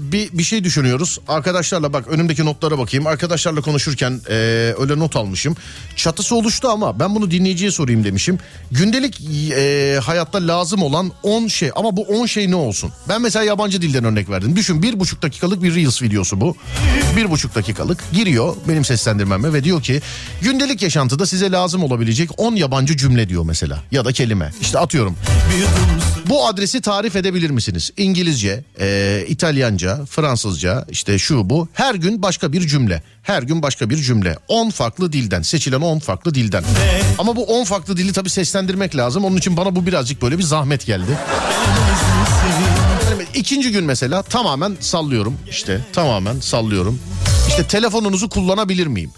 bir, 0.00 0.32
bir 0.32 0.42
şey 0.42 0.64
düşünüyoruz. 0.64 1.18
Arkadaşlarla 1.28 1.92
bak 1.92 2.08
önümdeki 2.08 2.44
notlara 2.44 2.78
bakayım. 2.78 3.06
Arkadaşlarla 3.06 3.60
konuşurken 3.60 4.20
e, 4.28 4.34
öyle 4.78 4.98
not 4.98 5.16
almışım. 5.16 5.56
Çatısı 5.96 6.34
oluştu 6.34 6.68
ama 6.68 7.00
ben 7.00 7.14
bunu 7.14 7.30
dinleyiciye 7.30 7.70
sorayım 7.70 8.04
demişim. 8.04 8.38
Gündelik 8.70 9.20
e, 9.50 10.00
hayatta 10.02 10.46
lazım 10.46 10.82
olan 10.82 11.12
10 11.22 11.46
şey 11.46 11.70
ama 11.76 11.96
bu 11.96 12.02
10 12.02 12.26
şey 12.26 12.50
ne 12.50 12.56
olsun? 12.56 12.92
Ben 13.08 13.22
mesela 13.22 13.44
yabancı 13.44 13.82
dilden 13.82 14.04
örnek 14.04 14.30
verdim. 14.30 14.56
Düşün 14.56 14.82
bir 14.82 15.00
buçuk 15.00 15.22
dakikalık 15.22 15.62
bir 15.62 15.74
Reels 15.74 16.02
videosu 16.02 16.40
bu. 16.40 16.56
Bir 17.16 17.30
buçuk 17.30 17.54
dakikalık 17.54 18.04
giriyor 18.12 18.56
benim 18.68 18.84
seslendirmeme 18.84 19.52
ve 19.52 19.64
diyor 19.64 19.82
ki 19.82 20.00
gündelik 20.40 20.82
yaşantıda 20.82 21.26
size 21.26 21.52
lazım 21.52 21.82
olabilecek 21.82 22.30
10 22.36 22.54
yabancı 22.54 22.96
cümle 22.96 23.28
diyor 23.28 23.44
mesela 23.44 23.82
ya 23.90 24.04
da 24.04 24.12
kelime. 24.12 24.52
İşte 24.60 24.78
atıyorum 24.78 25.16
bu 26.28 26.46
adresi 26.46 26.80
tarif 26.80 27.16
edebilir 27.16 27.50
misiniz? 27.50 27.75
İngilizce, 27.96 28.64
e, 28.80 29.24
İtalyanca, 29.28 30.04
Fransızca, 30.04 30.84
işte 30.90 31.18
şu 31.18 31.50
bu. 31.50 31.68
Her 31.72 31.94
gün 31.94 32.22
başka 32.22 32.52
bir 32.52 32.66
cümle. 32.66 33.02
Her 33.22 33.42
gün 33.42 33.62
başka 33.62 33.90
bir 33.90 33.96
cümle. 33.96 34.36
10 34.48 34.70
farklı 34.70 35.12
dilden. 35.12 35.42
Seçilen 35.42 35.80
10 35.80 35.98
farklı 35.98 36.34
dilden. 36.34 36.64
Ama 37.18 37.36
bu 37.36 37.44
10 37.44 37.64
farklı 37.64 37.96
dili 37.96 38.12
tabii 38.12 38.30
seslendirmek 38.30 38.96
lazım. 38.96 39.24
Onun 39.24 39.36
için 39.36 39.56
bana 39.56 39.76
bu 39.76 39.86
birazcık 39.86 40.22
böyle 40.22 40.38
bir 40.38 40.42
zahmet 40.42 40.86
geldi. 40.86 41.10
Yani 43.10 43.22
İkinci 43.34 43.72
gün 43.72 43.84
mesela 43.84 44.22
tamamen 44.22 44.76
sallıyorum. 44.80 45.38
İşte 45.50 45.80
tamamen 45.92 46.40
sallıyorum. 46.40 47.00
İşte 47.48 47.64
telefonunuzu 47.66 48.28
kullanabilir 48.28 48.86
miyim? 48.86 49.10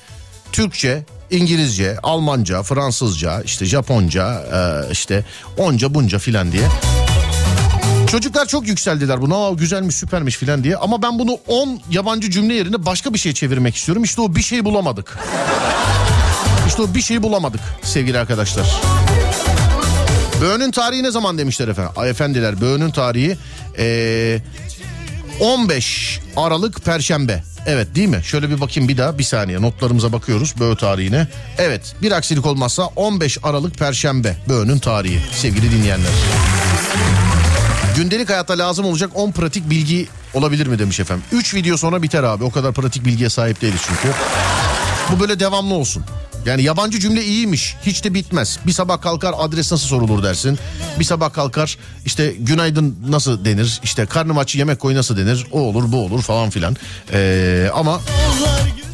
Türkçe, 0.52 1.04
İngilizce, 1.30 1.98
Almanca, 2.02 2.62
Fransızca, 2.62 3.42
işte 3.42 3.66
Japonca, 3.66 4.44
e, 4.52 4.92
işte 4.92 5.24
onca 5.56 5.94
bunca 5.94 6.18
filan 6.18 6.52
diye. 6.52 6.62
Çocuklar 8.10 8.46
çok 8.46 8.68
yükseldiler 8.68 9.20
buna. 9.20 9.46
Aa, 9.46 9.52
güzelmiş, 9.52 9.96
süpermiş 9.96 10.36
filan 10.36 10.64
diye. 10.64 10.76
Ama 10.76 11.02
ben 11.02 11.18
bunu 11.18 11.38
10 11.46 11.80
yabancı 11.90 12.30
cümle 12.30 12.54
yerine 12.54 12.86
başka 12.86 13.14
bir 13.14 13.18
şey 13.18 13.32
çevirmek 13.32 13.76
istiyorum. 13.76 14.04
İşte 14.04 14.20
o 14.20 14.34
bir 14.34 14.42
şey 14.42 14.64
bulamadık. 14.64 15.18
İşte 16.68 16.82
o 16.82 16.94
bir 16.94 17.02
şey 17.02 17.22
bulamadık 17.22 17.60
sevgili 17.82 18.18
arkadaşlar. 18.18 18.66
Böğünün 20.40 20.70
tarihi 20.70 21.02
ne 21.02 21.10
zaman 21.10 21.38
demişler 21.38 21.68
efendim? 21.68 22.04
Efendiler 22.04 22.60
Böğünün 22.60 22.90
tarihi 22.90 23.38
ee, 23.78 24.38
15 25.40 26.20
Aralık 26.36 26.84
Perşembe. 26.84 27.42
Evet 27.66 27.94
değil 27.94 28.08
mi? 28.08 28.20
Şöyle 28.24 28.50
bir 28.50 28.60
bakayım 28.60 28.88
bir 28.88 28.96
daha 28.96 29.18
bir 29.18 29.24
saniye 29.24 29.62
notlarımıza 29.62 30.12
bakıyoruz 30.12 30.54
böğ 30.60 30.76
tarihine. 30.76 31.28
Evet 31.58 31.94
bir 32.02 32.12
aksilik 32.12 32.46
olmazsa 32.46 32.82
15 32.82 33.38
Aralık 33.42 33.78
Perşembe 33.78 34.36
böğünün 34.48 34.78
tarihi 34.78 35.20
sevgili 35.32 35.72
dinleyenler. 35.72 36.12
Gündelik 37.96 38.28
hayatta 38.28 38.58
lazım 38.58 38.84
olacak 38.84 39.10
10 39.14 39.32
pratik 39.32 39.70
bilgi 39.70 40.08
olabilir 40.34 40.66
mi 40.66 40.78
demiş 40.78 41.00
efendim. 41.00 41.24
3 41.32 41.54
video 41.54 41.76
sonra 41.76 42.02
biter 42.02 42.22
abi 42.22 42.44
o 42.44 42.50
kadar 42.50 42.72
pratik 42.72 43.04
bilgiye 43.04 43.30
sahip 43.30 43.60
değiliz 43.60 43.80
çünkü. 43.86 44.14
Bu 45.12 45.20
böyle 45.20 45.40
devamlı 45.40 45.74
olsun. 45.74 46.04
Yani 46.46 46.62
yabancı 46.62 47.00
cümle 47.00 47.24
iyiymiş. 47.24 47.76
Hiç 47.86 48.04
de 48.04 48.14
bitmez. 48.14 48.58
Bir 48.66 48.72
sabah 48.72 49.00
kalkar 49.00 49.34
adres 49.38 49.72
nasıl 49.72 49.86
sorulur 49.86 50.22
dersin. 50.22 50.58
Bir 50.98 51.04
sabah 51.04 51.32
kalkar 51.32 51.78
işte 52.06 52.34
günaydın 52.38 52.96
nasıl 53.08 53.44
denir. 53.44 53.80
İşte 53.82 54.06
karnım 54.06 54.38
aç 54.38 54.54
yemek 54.56 54.78
koy 54.78 54.94
nasıl 54.94 55.16
denir. 55.16 55.46
O 55.52 55.60
olur 55.60 55.92
bu 55.92 56.04
olur 56.04 56.22
falan 56.22 56.50
filan. 56.50 56.76
Ee, 57.12 57.70
ama 57.74 58.00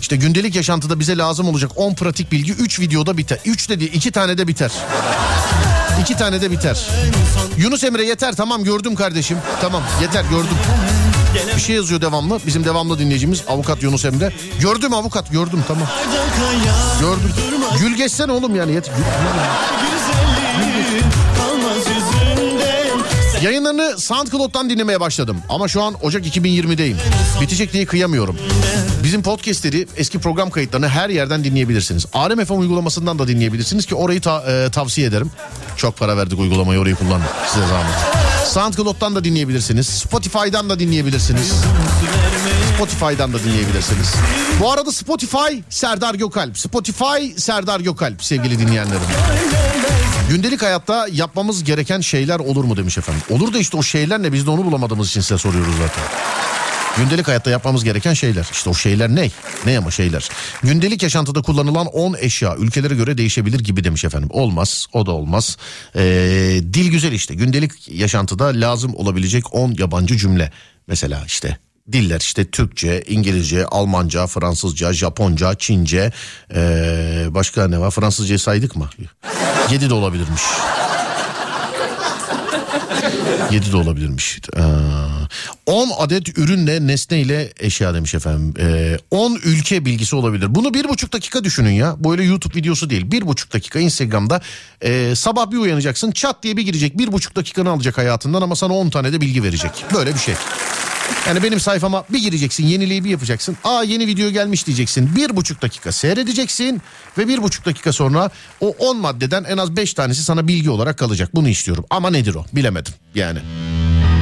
işte 0.04 0.16
gündelik 0.16 0.54
yaşantıda 0.54 1.00
bize 1.00 1.18
lazım 1.18 1.48
olacak 1.48 1.70
10 1.76 1.94
pratik 1.94 2.32
bilgi 2.32 2.52
3 2.52 2.80
videoda 2.80 3.16
biter. 3.16 3.38
3 3.44 3.68
de 3.68 3.80
değil 3.80 3.92
2 3.94 4.12
tane 4.12 4.38
de 4.38 4.48
biter. 4.48 4.72
2 6.00 6.16
tane 6.16 6.40
de 6.40 6.50
biter. 6.50 6.86
Yunus 7.56 7.84
Emre 7.84 8.04
yeter 8.04 8.34
tamam 8.36 8.64
gördüm 8.64 8.94
kardeşim. 8.94 9.38
Tamam 9.60 9.82
yeter 10.02 10.24
gördüm. 10.24 10.56
Bir 11.56 11.60
şey 11.60 11.76
yazıyor 11.76 12.00
devamlı. 12.00 12.38
Bizim 12.46 12.64
devamlı 12.64 12.98
dinleyicimiz 12.98 13.42
avukat 13.48 13.82
Yunus 13.82 14.04
Emre. 14.04 14.32
Gördüm 14.60 14.94
avukat 14.94 15.30
gördüm 15.32 15.64
tamam. 15.68 15.88
Gördüm. 17.00 17.32
Gül 17.80 17.96
geçsene 17.96 18.32
oğlum 18.32 18.56
yani. 18.56 18.72
Yet. 18.72 18.86
Gül- 18.86 19.93
Yayınlarını 23.44 24.00
SoundCloud'dan 24.00 24.70
dinlemeye 24.70 25.00
başladım. 25.00 25.36
Ama 25.48 25.68
şu 25.68 25.82
an 25.82 25.94
Ocak 26.02 26.26
2020'deyim. 26.26 26.96
Bitecek 27.40 27.72
diye 27.72 27.86
kıyamıyorum. 27.86 28.38
Bizim 29.04 29.22
podcastleri, 29.22 29.86
eski 29.96 30.18
program 30.18 30.50
kayıtlarını 30.50 30.88
her 30.88 31.08
yerden 31.08 31.44
dinleyebilirsiniz. 31.44 32.06
Alem 32.12 32.44
FM 32.44 32.52
uygulamasından 32.52 33.18
da 33.18 33.28
dinleyebilirsiniz 33.28 33.86
ki 33.86 33.94
orayı 33.94 34.20
ta- 34.20 34.42
e, 34.42 34.70
tavsiye 34.70 35.06
ederim. 35.06 35.30
Çok 35.76 35.96
para 35.96 36.16
verdik 36.16 36.38
uygulamayı 36.38 36.80
orayı 36.80 36.94
kullanın. 36.96 37.24
Size 37.52 37.66
zahmet. 37.66 37.94
SoundCloud'dan 38.48 39.14
da 39.16 39.24
dinleyebilirsiniz. 39.24 39.86
Spotify'dan 39.86 40.70
da 40.70 40.78
dinleyebilirsiniz. 40.78 41.52
Spotify'dan 42.76 43.32
da 43.32 43.38
dinleyebilirsiniz. 43.44 44.14
Bu 44.60 44.72
arada 44.72 44.92
Spotify 44.92 45.60
Serdar 45.70 46.14
Gökalp. 46.14 46.58
Spotify 46.58 47.32
Serdar 47.36 47.80
Gökalp 47.80 48.24
sevgili 48.24 48.58
dinleyenlerim. 48.58 49.00
Gündelik 50.30 50.62
hayatta 50.62 51.06
yapmamız 51.12 51.64
gereken 51.64 52.00
şeyler 52.00 52.38
olur 52.38 52.64
mu 52.64 52.76
demiş 52.76 52.98
efendim. 52.98 53.22
Olur 53.30 53.52
da 53.52 53.58
işte 53.58 53.76
o 53.76 53.82
şeyler 53.82 54.22
ne 54.22 54.32
biz 54.32 54.46
de 54.46 54.50
onu 54.50 54.64
bulamadığımız 54.64 55.08
için 55.08 55.20
size 55.20 55.38
soruyoruz 55.38 55.74
zaten. 55.78 56.04
Gündelik 56.96 57.28
hayatta 57.28 57.50
yapmamız 57.50 57.84
gereken 57.84 58.14
şeyler. 58.14 58.46
İşte 58.52 58.70
o 58.70 58.74
şeyler 58.74 59.08
ne? 59.08 59.30
Ne 59.66 59.78
ama 59.78 59.90
şeyler. 59.90 60.28
Gündelik 60.62 61.02
yaşantıda 61.02 61.42
kullanılan 61.42 61.86
10 61.86 62.16
eşya 62.20 62.56
ülkelere 62.56 62.94
göre 62.94 63.18
değişebilir 63.18 63.60
gibi 63.60 63.84
demiş 63.84 64.04
efendim. 64.04 64.28
Olmaz 64.32 64.86
o 64.92 65.06
da 65.06 65.12
olmaz. 65.12 65.56
Ee, 65.96 66.60
dil 66.72 66.90
güzel 66.90 67.12
işte. 67.12 67.34
Gündelik 67.34 67.88
yaşantıda 67.88 68.44
lazım 68.44 68.94
olabilecek 68.94 69.54
10 69.54 69.74
yabancı 69.78 70.16
cümle. 70.16 70.52
Mesela 70.86 71.22
işte 71.26 71.58
diller 71.92 72.20
işte 72.20 72.44
Türkçe, 72.50 73.02
İngilizce, 73.06 73.66
Almanca, 73.66 74.26
Fransızca, 74.26 74.92
Japonca, 74.92 75.54
Çince. 75.54 76.12
ee, 76.54 77.26
başka 77.30 77.68
ne 77.68 77.78
var? 77.78 77.90
Fransızcayı 77.90 78.38
saydık 78.38 78.76
mı? 78.76 78.88
7 79.70 79.90
de 79.90 79.94
olabilirmiş. 79.94 80.42
7 83.50 83.72
de 83.72 83.76
olabilirmiş. 83.76 84.40
Ee, 84.56 84.62
10 85.66 85.90
adet 85.98 86.38
ürünle 86.38 86.86
nesneyle 86.86 87.52
eşya 87.60 87.94
demiş 87.94 88.14
efendim. 88.14 88.54
Ee, 88.58 88.98
10 89.10 89.38
ülke 89.44 89.84
bilgisi 89.84 90.16
olabilir. 90.16 90.54
Bunu 90.54 90.74
bir 90.74 90.88
buçuk 90.88 91.12
dakika 91.12 91.44
düşünün 91.44 91.70
ya. 91.70 91.96
Böyle 91.98 92.24
YouTube 92.24 92.54
videosu 92.54 92.90
değil. 92.90 93.10
Bir 93.10 93.26
buçuk 93.26 93.52
dakika 93.52 93.78
Instagram'da 93.78 94.40
ee, 94.80 95.12
sabah 95.16 95.50
bir 95.50 95.56
uyanacaksın 95.56 96.12
çat 96.12 96.42
diye 96.42 96.56
bir 96.56 96.62
girecek. 96.62 96.98
Bir 96.98 97.12
buçuk 97.12 97.36
dakikanı 97.36 97.70
alacak 97.70 97.98
hayatından 97.98 98.42
ama 98.42 98.56
sana 98.56 98.72
10 98.72 98.90
tane 98.90 99.12
de 99.12 99.20
bilgi 99.20 99.42
verecek. 99.42 99.84
Böyle 99.94 100.14
bir 100.14 100.20
şey. 100.20 100.34
Yani 101.28 101.42
benim 101.42 101.60
sayfama 101.60 102.04
bir 102.10 102.18
gireceksin 102.18 102.66
yeniliği 102.66 103.04
bir 103.04 103.10
yapacaksın. 103.10 103.56
Aa 103.64 103.82
yeni 103.82 104.06
video 104.06 104.30
gelmiş 104.30 104.66
diyeceksin. 104.66 105.16
Bir 105.16 105.36
buçuk 105.36 105.62
dakika 105.62 105.92
seyredeceksin 105.92 106.82
ve 107.18 107.28
bir 107.28 107.42
buçuk 107.42 107.66
dakika 107.66 107.92
sonra 107.92 108.30
o 108.60 108.68
10 108.68 108.96
maddeden 108.96 109.44
en 109.44 109.56
az 109.58 109.76
5 109.76 109.94
tanesi 109.94 110.24
sana 110.24 110.48
bilgi 110.48 110.70
olarak 110.70 110.98
kalacak. 110.98 111.30
Bunu 111.34 111.48
istiyorum. 111.48 111.84
Ama 111.90 112.10
nedir 112.10 112.34
o 112.34 112.44
bilemedim 112.52 112.94
yani. 113.14 113.38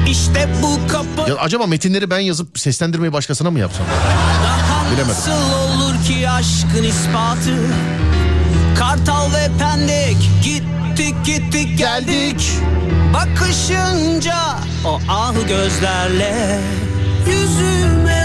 İşte 0.09 0.49
bu 0.61 0.87
kapı 0.87 1.29
Ya 1.29 1.35
acaba 1.35 1.67
metinleri 1.67 2.09
ben 2.09 2.19
yazıp 2.19 2.59
seslendirmeyi 2.59 3.13
başkasına 3.13 3.51
mı 3.51 3.59
yapsam? 3.59 3.85
Bilemedim. 4.93 5.09
Nasıl 5.09 5.31
olur 5.31 6.05
ki 6.07 6.29
aşkın 6.29 6.83
ispatı 6.83 7.57
Kartal 8.79 9.33
ve 9.33 9.49
pendek 9.59 10.17
gittik 10.95 11.15
gittik 11.25 11.77
geldik. 11.77 12.51
Bakışınca 13.13 14.37
o 14.85 14.99
ah 15.09 15.33
gözlerle 15.47 16.59
Yüzüme 17.27 18.22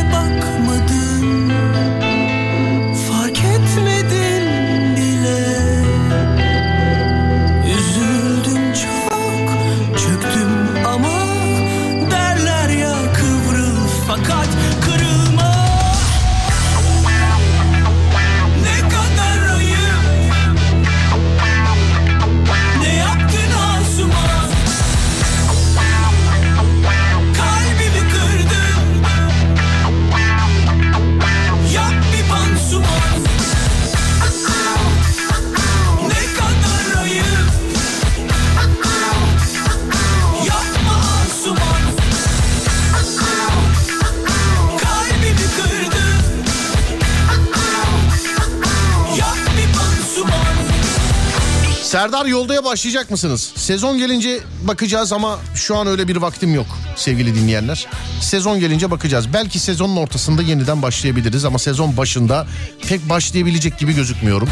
Serdar 51.88 52.26
Yolda'ya 52.26 52.64
başlayacak 52.64 53.10
mısınız? 53.10 53.52
Sezon 53.56 53.98
gelince 53.98 54.40
bakacağız 54.62 55.12
ama 55.12 55.38
şu 55.54 55.76
an 55.76 55.86
öyle 55.86 56.08
bir 56.08 56.16
vaktim 56.16 56.54
yok 56.54 56.66
sevgili 56.96 57.34
dinleyenler. 57.34 57.86
Sezon 58.20 58.60
gelince 58.60 58.90
bakacağız. 58.90 59.32
Belki 59.32 59.58
sezonun 59.58 59.96
ortasında 59.96 60.42
yeniden 60.42 60.82
başlayabiliriz 60.82 61.44
ama 61.44 61.58
sezon 61.58 61.96
başında 61.96 62.46
pek 62.88 63.08
başlayabilecek 63.08 63.78
gibi 63.78 63.92
gözükmüyorum. 63.92 64.48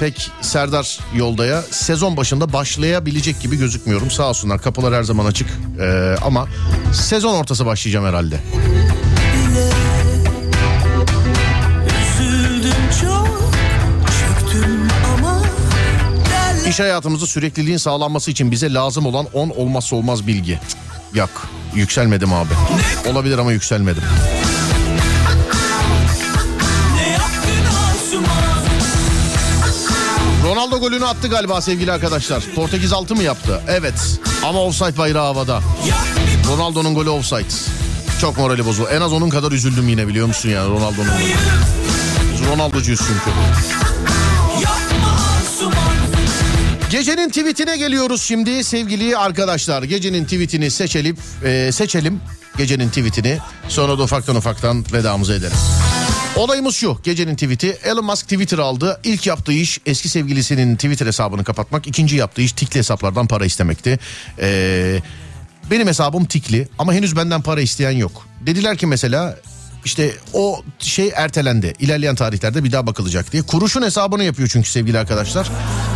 Pek 0.00 0.30
Serdar 0.40 0.98
Yolda'ya 1.14 1.62
sezon 1.70 2.16
başında 2.16 2.52
başlayabilecek 2.52 3.40
gibi 3.40 3.56
gözükmüyorum. 3.56 4.10
Sağ 4.10 4.28
olsunlar 4.28 4.62
kapılar 4.62 4.94
her 4.94 5.02
zaman 5.02 5.26
açık 5.26 5.48
Ee, 5.80 6.14
ama 6.24 6.48
sezon 6.92 7.34
ortası 7.34 7.66
başlayacağım 7.66 8.06
herhalde. 8.06 8.40
İş 16.72 16.80
hayatımızda 16.80 17.26
sürekliliğin 17.26 17.76
sağlanması 17.76 18.30
için 18.30 18.50
bize 18.50 18.74
lazım 18.74 19.06
olan 19.06 19.26
10 19.32 19.50
olmazsa 19.50 19.96
olmaz 19.96 20.26
bilgi. 20.26 20.58
Yok 21.14 21.30
yükselmedim 21.74 22.32
abi. 22.32 22.48
Olabilir 23.06 23.38
ama 23.38 23.52
yükselmedim. 23.52 24.02
Ronaldo 30.44 30.80
golünü 30.80 31.04
attı 31.06 31.28
galiba 31.28 31.60
sevgili 31.60 31.92
arkadaşlar. 31.92 32.42
Portekiz 32.54 32.92
altı 32.92 33.14
mı 33.16 33.22
yaptı? 33.22 33.60
Evet. 33.68 34.20
Ama 34.44 34.60
offside 34.60 34.98
bayrağı 34.98 35.24
havada. 35.24 35.60
Ronaldo'nun 36.48 36.94
golü 36.94 37.10
offside. 37.10 37.48
Çok 38.20 38.38
morali 38.38 38.66
bozuldu. 38.66 38.88
En 38.92 39.00
az 39.00 39.12
onun 39.12 39.30
kadar 39.30 39.52
üzüldüm 39.52 39.88
yine 39.88 40.08
biliyor 40.08 40.26
musun 40.26 40.48
ya 40.48 40.64
Ronaldo'nun 40.64 41.12
golü. 41.18 42.50
Ronaldo'cuyuz 42.50 43.00
çünkü. 43.00 43.30
Gecenin 46.92 47.28
tweetine 47.28 47.76
geliyoruz 47.76 48.22
şimdi 48.22 48.64
sevgili 48.64 49.16
arkadaşlar. 49.16 49.82
Gecenin 49.82 50.24
tweetini 50.24 50.70
seçelim, 50.70 51.16
e, 51.44 51.72
seçelim 51.72 52.20
gecenin 52.56 52.88
tweetini. 52.88 53.38
Sonra 53.68 53.98
da 53.98 54.02
ufaktan 54.02 54.36
ufaktan 54.36 54.84
vedamızı 54.92 55.34
edelim. 55.34 55.56
Olayımız 56.36 56.76
şu 56.76 56.98
gecenin 57.04 57.34
tweeti 57.34 57.78
Elon 57.84 58.04
Musk 58.04 58.22
Twitter 58.22 58.58
aldı. 58.58 59.00
İlk 59.04 59.26
yaptığı 59.26 59.52
iş 59.52 59.80
eski 59.86 60.08
sevgilisinin 60.08 60.76
Twitter 60.76 61.06
hesabını 61.06 61.44
kapatmak. 61.44 61.86
İkinci 61.86 62.16
yaptığı 62.16 62.42
iş 62.42 62.52
tikli 62.52 62.78
hesaplardan 62.78 63.26
para 63.26 63.44
istemekti. 63.44 63.98
Ee, 64.38 64.98
Benim 65.70 65.88
hesabım 65.88 66.24
tikli 66.24 66.68
ama 66.78 66.94
henüz 66.94 67.16
benden 67.16 67.42
para 67.42 67.60
isteyen 67.60 67.90
yok. 67.90 68.26
Dediler 68.40 68.76
ki 68.76 68.86
mesela 68.86 69.38
işte 69.84 70.12
o 70.32 70.62
şey 70.78 71.12
ertelendi. 71.16 71.72
İlerleyen 71.80 72.14
tarihlerde 72.14 72.64
bir 72.64 72.72
daha 72.72 72.86
bakılacak 72.86 73.32
diye. 73.32 73.42
Kuruşun 73.42 73.82
hesabını 73.82 74.24
yapıyor 74.24 74.48
çünkü 74.52 74.70
sevgili 74.70 74.98
arkadaşlar. 74.98 75.48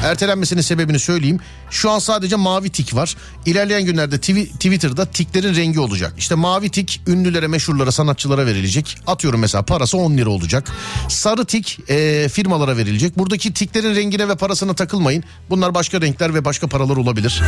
Ertelenmesinin 0.05 0.61
sebebini 0.61 0.99
söyleyeyim. 0.99 1.41
Şu 1.71 1.91
an 1.91 1.99
sadece 1.99 2.37
mavi 2.37 2.71
tik 2.71 2.95
var. 2.95 3.17
İlerleyen 3.47 3.85
günlerde 3.85 4.17
twi- 4.17 4.53
Twitter'da 4.53 5.05
tiklerin 5.07 5.55
rengi 5.57 5.81
olacak. 5.81 6.15
İşte 6.19 6.35
mavi 6.35 6.71
tik 6.71 7.01
ünlülere, 7.07 7.47
meşhurlara, 7.47 7.93
sanatçılara 7.93 8.47
verilecek. 8.47 8.99
Atıyorum 9.07 9.41
mesela 9.41 9.63
parası 9.63 9.97
10 9.99 10.17
lira 10.17 10.31
olacak. 10.31 10.73
Sarı 11.09 11.45
tik 11.45 11.79
e, 11.91 12.29
firmalara 12.29 12.77
verilecek. 12.77 13.19
Buradaki 13.19 13.53
tiklerin 13.55 13.95
rengine 13.95 14.29
ve 14.29 14.37
parasına 14.37 14.75
takılmayın. 14.75 15.25
Bunlar 15.51 15.75
başka 15.75 16.01
renkler 16.01 16.35
ve 16.35 16.45
başka 16.45 16.67
paralar 16.67 16.97
olabilir. 16.97 17.43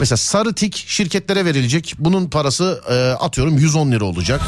Mesela 0.00 0.16
sarı 0.16 0.52
tik 0.54 0.84
şirketlere 0.86 1.44
verilecek. 1.44 1.94
Bunun 1.98 2.28
parası 2.30 2.82
e, 2.90 2.94
atıyorum 3.24 3.58
110 3.58 3.92
lira 3.92 4.04
olacak. 4.04 4.40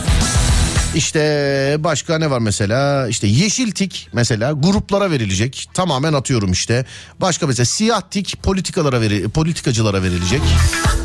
İşte 0.95 1.77
başka 1.79 2.19
ne 2.19 2.31
var 2.31 2.39
mesela? 2.39 3.09
İşte 3.09 3.27
yeşil 3.27 3.71
tik 3.71 4.09
mesela 4.13 4.53
gruplara 4.53 5.11
verilecek. 5.11 5.69
Tamamen 5.75 6.13
atıyorum 6.13 6.53
işte. 6.53 6.85
Başka 7.21 7.47
mesela 7.47 7.67
siyah 7.67 8.01
tik 8.11 8.43
politikalara 8.43 9.01
veri, 9.01 9.29
politikacılara 9.29 10.03
verilecek. 10.03 10.41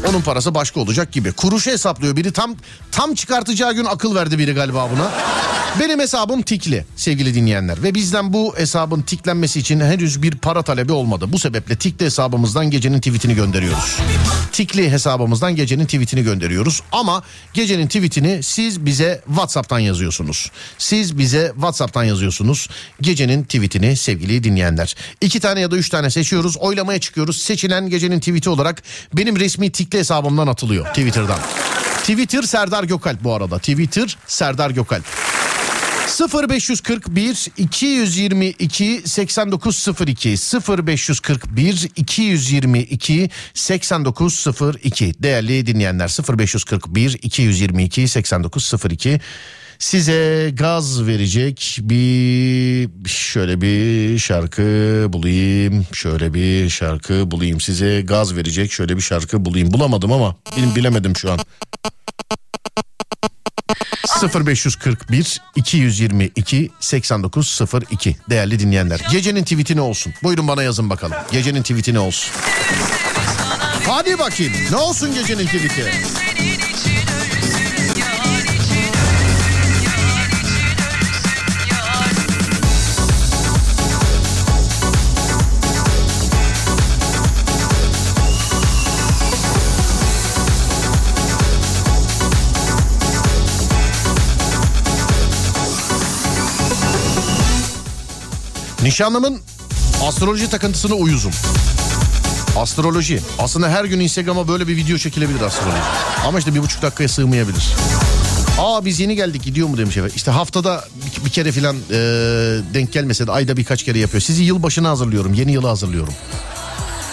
Onun 0.10 0.22
parası 0.22 0.56
başka 0.56 0.80
olacak 0.80 1.12
gibi. 1.12 1.32
Kuruşu 1.32 1.72
hesaplıyor 1.72 2.16
biri 2.16 2.32
tam 2.32 2.56
tam 2.92 3.16
çıkartacağı 3.16 3.74
gün 3.74 3.86
akıl 3.86 4.16
verdi 4.16 4.40
biri 4.40 4.54
galiba 4.54 4.90
buna. 4.92 5.12
Benim 5.80 6.00
hesabım 6.00 6.42
tikli 6.42 6.86
sevgili 6.96 7.36
dinleyenler 7.36 7.84
ve 7.84 7.96
bizden 7.96 8.34
bu 8.34 8.58
hesabın 8.58 9.02
tiklenmesi 9.02 9.60
için 9.60 9.80
henüz 9.80 10.22
bir 10.22 10.32
para 10.36 10.64
talebi 10.64 10.92
olmadı. 10.92 11.26
Bu 11.28 11.40
sebeple 11.40 11.76
tikli 11.76 12.06
hesabımızdan 12.06 12.70
gecenin 12.70 12.98
tweetini 12.98 13.36
gönderiyoruz. 13.36 13.98
Tikli 14.52 14.92
hesabımızdan 14.92 15.56
gecenin 15.56 15.86
tweetini 15.86 16.24
gönderiyoruz 16.24 16.82
ama 16.92 17.24
gecenin 17.54 17.88
tweetini 17.88 18.44
siz 18.44 18.86
bize 18.86 19.22
WhatsApp'tan 19.28 19.75
yazıyorsunuz. 19.80 20.52
Siz 20.78 21.18
bize 21.18 21.52
WhatsApp'tan 21.56 22.04
yazıyorsunuz 22.04 22.70
gecenin 23.02 23.44
tweetini 23.44 23.96
sevgili 23.96 24.44
dinleyenler. 24.44 24.96
İki 25.22 25.40
tane 25.40 25.60
ya 25.60 25.72
da 25.72 25.78
üç 25.78 25.90
tane 25.90 26.10
seçiyoruz 26.10 26.58
oylamaya 26.58 27.00
çıkıyoruz. 27.00 27.42
Seçilen 27.42 27.90
gecenin 27.90 28.20
tweeti 28.20 28.50
olarak 28.50 28.84
benim 29.14 29.40
resmi 29.40 29.72
tikli 29.72 30.00
hesabımdan 30.00 30.48
atılıyor 30.48 30.86
Twitter'dan. 30.86 31.40
Twitter 32.00 32.44
Serdar 32.44 32.84
Gökalp 32.84 33.24
bu 33.24 33.34
arada. 33.34 33.58
Twitter 33.58 34.18
Serdar 34.28 34.70
Gökalp. 34.70 35.06
0541 36.20 37.48
222 37.58 39.02
8902 39.06 40.30
0541 40.30 41.90
222 41.96 43.30
8902 43.54 45.14
değerli 45.24 45.66
dinleyenler 45.66 46.18
0541 46.40 47.20
222 47.22 48.08
8902 48.08 49.20
size 49.80 50.52
gaz 50.54 51.08
verecek 51.08 51.78
bir 51.82 52.90
şöyle 53.10 53.62
bir 53.62 54.20
şarkı 54.20 54.64
bulayım 55.10 55.86
şöyle 55.94 56.34
bir 56.34 56.70
şarkı 56.70 57.32
bulayım 57.32 57.62
size 57.62 58.02
gaz 58.02 58.36
verecek 58.36 58.72
şöyle 58.72 58.98
bir 58.98 59.02
şarkı 59.02 59.46
bulayım 59.46 59.74
bulamadım 59.74 60.12
ama 60.12 60.36
bilemedim 60.76 61.16
şu 61.16 61.32
an 61.32 61.40
0541 64.46 65.42
222 65.56 66.72
8902 66.80 68.18
değerli 68.30 68.60
dinleyenler. 68.60 69.02
Gecenin 69.12 69.44
tweet'i 69.44 69.76
ne 69.76 69.82
olsun? 69.82 70.14
Buyurun 70.24 70.48
bana 70.48 70.64
yazın 70.64 70.90
bakalım. 70.90 71.18
Gecenin 71.32 71.62
tweet'i 71.62 71.94
ne 71.94 72.00
olsun? 72.00 72.34
Hadi 73.88 74.20
bakayım. 74.20 74.54
Ne 74.72 74.78
olsun 74.78 75.14
gecenin 75.14 75.46
tweet'i? 75.46 75.92
Nişanlımın 98.86 99.42
astroloji 100.04 100.50
takıntısına 100.50 100.96
uyuzum. 100.96 101.32
Astroloji. 102.58 103.22
Aslında 103.40 103.70
her 103.70 103.86
gün 103.86 104.00
Instagram'a 104.00 104.48
böyle 104.48 104.68
bir 104.68 104.78
video 104.78 104.98
çekilebilir 104.98 105.42
astroloji. 105.42 105.78
Ama 106.28 106.40
işte 106.40 106.56
bir 106.56 106.60
buçuk 106.60 106.82
dakikaya 106.82 107.10
sığmayabilir. 107.10 107.74
Aa 108.60 108.86
biz 108.86 109.00
yeni 109.00 109.16
geldik 109.16 109.44
gidiyor 109.44 109.68
mu 109.68 109.78
demiş 109.78 109.98
efendim. 109.98 110.14
İşte 110.16 110.32
haftada 110.32 110.84
bir, 111.20 111.26
bir 111.26 111.30
kere 111.30 111.52
filan 111.52 111.76
e, 111.76 111.98
denk 112.74 112.94
gelmese 112.94 113.28
de 113.28 113.32
ayda 113.32 113.58
birkaç 113.58 113.84
kere 113.84 114.00
yapıyor. 114.00 114.22
Sizi 114.22 114.44
yılbaşına 114.44 114.90
hazırlıyorum. 114.90 115.34
Yeni 115.34 115.52
yıla 115.52 115.70
hazırlıyorum. 115.70 116.14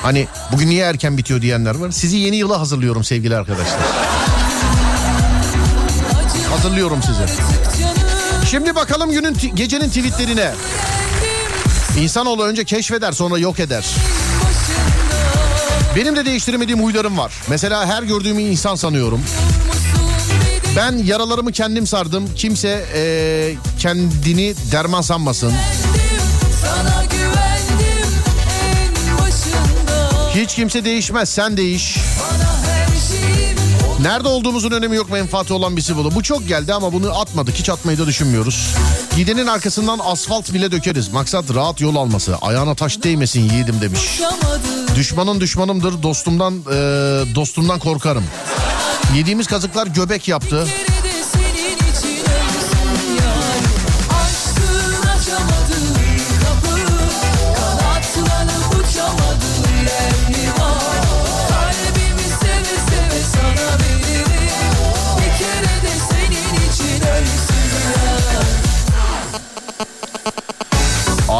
Hani 0.02 0.26
bugün 0.52 0.68
niye 0.68 0.84
erken 0.84 1.18
bitiyor 1.18 1.42
diyenler 1.42 1.74
var. 1.74 1.90
Sizi 1.90 2.16
yeni 2.16 2.36
yıla 2.36 2.60
hazırlıyorum 2.60 3.04
sevgili 3.04 3.36
arkadaşlar. 3.36 3.80
Hazırlıyorum 6.50 7.00
sizi. 7.02 7.22
Şimdi 8.50 8.74
bakalım 8.74 9.10
günün 9.10 9.36
gecenin 9.54 9.88
tweetlerine. 9.88 10.52
İnsanoğlu 12.00 12.42
önce 12.44 12.64
keşfeder 12.64 13.12
sonra 13.12 13.38
yok 13.38 13.60
eder. 13.60 13.84
Benim 15.96 16.16
de 16.16 16.24
değiştiremediğim 16.24 16.82
huylarım 16.82 17.18
var. 17.18 17.32
Mesela 17.48 17.86
her 17.86 18.02
gördüğümü 18.02 18.42
insan 18.42 18.74
sanıyorum. 18.74 19.22
Ben 20.76 20.98
yaralarımı 20.98 21.52
kendim 21.52 21.86
sardım. 21.86 22.34
Kimse 22.36 22.84
eee, 22.94 23.56
kendini 23.78 24.54
derman 24.72 25.00
sanmasın. 25.02 25.52
Hiç 30.34 30.54
kimse 30.54 30.84
değişmez 30.84 31.28
sen 31.28 31.56
değiş. 31.56 31.96
Bana 32.20 32.51
Nerede 34.02 34.28
olduğumuzun 34.28 34.70
önemi 34.70 34.96
yok 34.96 35.10
menfaati 35.10 35.52
olan 35.52 35.76
birisi 35.76 35.96
bu. 35.96 36.14
Bu 36.14 36.22
çok 36.22 36.48
geldi 36.48 36.74
ama 36.74 36.92
bunu 36.92 37.20
atmadık. 37.20 37.54
Hiç 37.54 37.68
atmayı 37.68 37.98
da 37.98 38.06
düşünmüyoruz. 38.06 38.74
Gidenin 39.16 39.46
arkasından 39.46 40.00
asfalt 40.04 40.52
bile 40.54 40.72
dökeriz. 40.72 41.08
Maksat 41.08 41.54
rahat 41.54 41.80
yol 41.80 41.96
alması. 41.96 42.36
Ayağına 42.42 42.74
taş 42.74 43.02
değmesin 43.02 43.40
yiğidim 43.50 43.80
demiş. 43.80 44.20
Düşmanın 44.96 45.40
düşmanımdır. 45.40 46.02
Dostumdan 46.02 46.54
eee, 46.54 47.34
dostumdan 47.34 47.78
korkarım. 47.78 48.24
Yediğimiz 49.16 49.46
kazıklar 49.46 49.86
göbek 49.86 50.28
yaptı. 50.28 50.66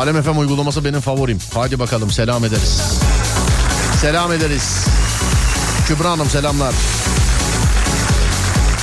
Alem 0.03 0.23
FM 0.23 0.39
uygulaması 0.39 0.85
benim 0.85 1.01
favorim. 1.01 1.39
Hadi 1.55 1.79
bakalım 1.79 2.11
selam 2.11 2.45
ederiz. 2.45 2.99
Selam 4.01 4.33
ederiz. 4.33 4.87
Kübra 5.87 6.11
Hanım 6.11 6.31
selamlar. 6.31 6.75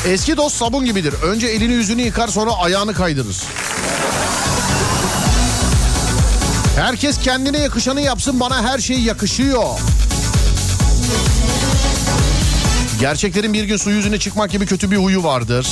Eski 0.06 0.38
dost 0.38 0.56
sabun 0.56 0.86
gibidir. 0.86 1.14
Önce 1.24 1.48
elini 1.48 1.74
yüzünü 1.74 2.02
yıkar 2.02 2.28
sonra 2.28 2.52
ayağını 2.52 2.94
kaydırır. 2.94 3.38
Herkes 6.76 7.18
kendine 7.18 7.58
yakışanı 7.58 8.02
yapsın 8.02 8.40
bana 8.40 8.64
her 8.64 8.80
şey 8.80 9.00
yakışıyor. 9.00 9.80
Gerçeklerin 13.00 13.54
bir 13.54 13.64
gün 13.64 13.78
su 13.78 13.91
yüzüne 13.91 14.20
çıkmak 14.20 14.52
gibi 14.52 14.66
kötü 14.66 14.91
bir 14.91 14.98
huyu 14.98 15.24
vardır. 15.24 15.68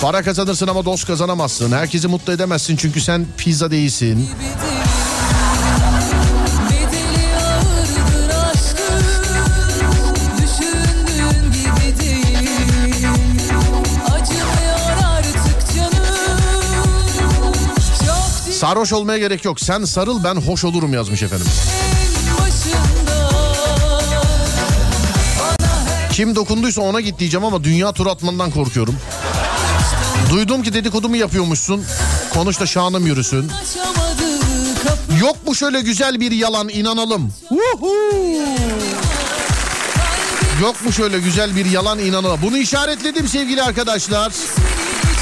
Para 0.00 0.22
kazanırsın 0.22 0.66
ama 0.66 0.84
dost 0.84 1.06
kazanamazsın. 1.06 1.72
Herkesi 1.72 2.08
mutlu 2.08 2.32
edemezsin 2.32 2.76
çünkü 2.76 3.00
sen 3.00 3.26
pizza 3.36 3.70
değilsin. 3.70 4.28
Sarhoş 18.50 18.92
olmaya 18.92 19.18
gerek 19.18 19.44
yok. 19.44 19.60
Sen 19.60 19.84
sarıl 19.84 20.24
ben 20.24 20.34
hoş 20.34 20.64
olurum 20.64 20.94
yazmış 20.94 21.22
efendim. 21.22 21.46
Kim 26.12 26.36
dokunduysa 26.36 26.82
ona 26.82 27.00
git 27.00 27.18
diyeceğim 27.18 27.44
ama 27.44 27.64
dünya 27.64 27.92
tur 27.92 28.06
atmandan 28.06 28.50
korkuyorum. 28.50 28.94
Duydum 30.30 30.62
ki 30.62 30.72
dedikodumu 30.74 31.16
yapıyormuşsun. 31.16 31.84
Konuş 32.34 32.60
da 32.60 32.66
şanım 32.66 33.06
yürüsün. 33.06 33.50
Yok 35.20 35.46
mu 35.46 35.54
şöyle 35.54 35.80
güzel 35.80 36.20
bir 36.20 36.32
yalan 36.32 36.68
inanalım. 36.68 37.32
Yok 40.62 40.84
mu 40.84 40.92
şöyle 40.92 41.18
güzel 41.18 41.56
bir 41.56 41.66
yalan 41.66 41.98
inanıla? 41.98 42.42
Bunu 42.42 42.56
işaretledim 42.56 43.28
sevgili 43.28 43.62
arkadaşlar. 43.62 44.32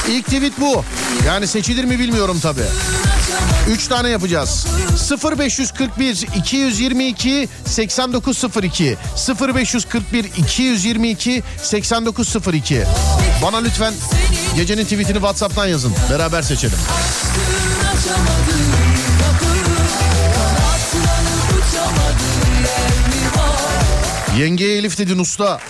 İlk 0.09 0.25
tweet 0.25 0.61
bu. 0.61 0.85
Yani 1.27 1.47
seçilir 1.47 1.85
mi 1.85 1.99
bilmiyorum 1.99 2.41
tabi. 2.43 2.61
Üç 3.71 3.89
tane 3.89 4.09
yapacağız. 4.09 4.67
0541 5.39 6.27
222 6.37 7.49
8902 7.67 8.97
0541 9.41 10.25
222 10.25 11.43
8902 11.63 12.85
Bana 13.43 13.57
lütfen 13.57 13.95
gecenin 14.57 14.85
tweetini 14.85 15.15
Whatsapp'tan 15.15 15.67
yazın. 15.67 15.93
Beraber 16.11 16.43
seçelim. 16.43 16.79
Yengeye 24.39 24.79
Elif 24.79 24.99
dedin 24.99 25.19
usta. 25.19 25.61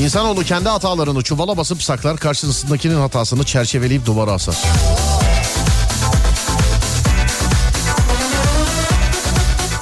İnsanoğlu 0.00 0.44
kendi 0.44 0.68
hatalarını 0.68 1.22
çuvala 1.22 1.56
basıp 1.56 1.82
saklar, 1.82 2.16
karşısındakinin 2.16 3.00
hatasını 3.00 3.44
çerçeveleyip 3.44 4.06
duvara 4.06 4.32
asar. 4.32 4.56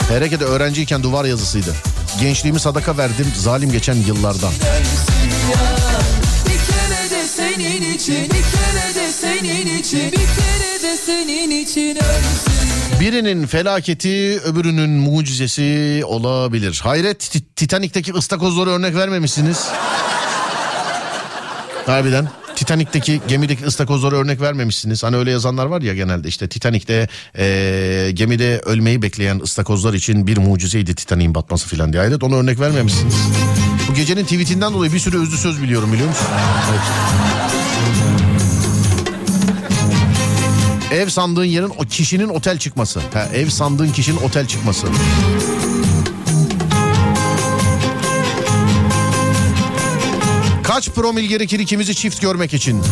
Herkese 0.09 0.45
öğrenciyken 0.45 1.03
duvar 1.03 1.25
yazısıydı. 1.25 1.75
Gençliğimi 2.21 2.61
sadaka 2.61 2.97
verdim 2.97 3.27
zalim 3.37 3.73
geçen 3.73 3.95
yıllardan. 3.95 4.51
ölsün 4.53 5.29
ya 5.53 5.61
Bir 6.47 6.51
kere 6.73 7.11
de 7.11 7.27
senin 7.29 7.95
için 7.95 8.25
Bir 8.25 8.29
kere 8.29 8.95
de 8.95 9.13
senin 9.13 9.79
için 9.79 10.13
Bir 10.13 10.17
kere 10.17 10.83
de 10.83 10.97
senin 11.07 11.51
için 11.65 11.97
ölsün 11.97 13.01
Birinin 13.01 13.47
felaketi 13.47 14.41
öbürünün 14.45 14.91
mucizesi 14.91 16.03
olabilir. 16.07 16.81
Hayret 16.85 17.21
Ti- 17.21 17.55
Titanik'teki 17.57 18.13
ıstakozları 18.13 18.71
örnek 18.71 18.95
vermemişsiniz. 18.95 19.65
Harbiden. 21.87 22.29
Titanik'teki 22.59 23.21
gemideki 23.29 23.65
ıstakozları 23.67 24.17
örnek 24.17 24.41
vermemişsiniz. 24.41 25.03
Hani 25.03 25.17
öyle 25.17 25.31
yazanlar 25.31 25.67
var 25.67 25.83
ya 25.83 25.95
genelde 25.95 26.29
işte 26.29 26.49
Titanik'te 26.49 27.09
eee, 27.39 28.11
gemide 28.11 28.61
ölmeyi 28.65 29.03
bekleyen 29.03 29.39
ıstakozlar 29.39 29.95
için 29.95 30.27
bir 30.27 30.37
mucizeydi 30.39 30.95
Titanik'in 30.95 31.35
batması 31.35 31.69
filan 31.69 31.93
diye. 31.93 32.03
Hayret 32.03 32.23
onu 32.23 32.37
örnek 32.37 32.61
vermemişsiniz. 32.61 33.15
Bu 33.91 33.95
gecenin 33.95 34.25
tweetinden 34.25 34.73
dolayı 34.75 34.93
bir 34.93 34.99
sürü 34.99 35.23
özlü 35.23 35.37
söz 35.37 35.63
biliyorum 35.63 35.93
biliyor 35.93 36.09
musun? 36.09 36.27
Evet. 36.71 36.81
Ev 41.03 41.09
sandığın 41.09 41.45
yerin 41.45 41.73
o 41.79 41.85
kişinin 41.91 42.29
otel 42.29 42.59
çıkması. 42.59 43.01
Ha, 43.15 43.29
ev 43.35 43.49
sandığın 43.49 43.93
kişinin 43.93 44.17
otel 44.17 44.47
çıkması. 44.47 44.87
Kaç 50.69 50.91
promil 50.91 51.25
gerekir 51.25 51.61
ikimizi 51.61 51.95
çift 51.95 52.21
görmek 52.23 52.55
için? 52.55 52.83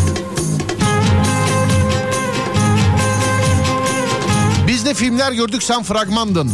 Biz 4.68 4.84
ne 4.84 4.94
filmler 4.94 5.32
gördük 5.32 5.62
sen 5.62 5.82
fragmandın. 5.82 6.52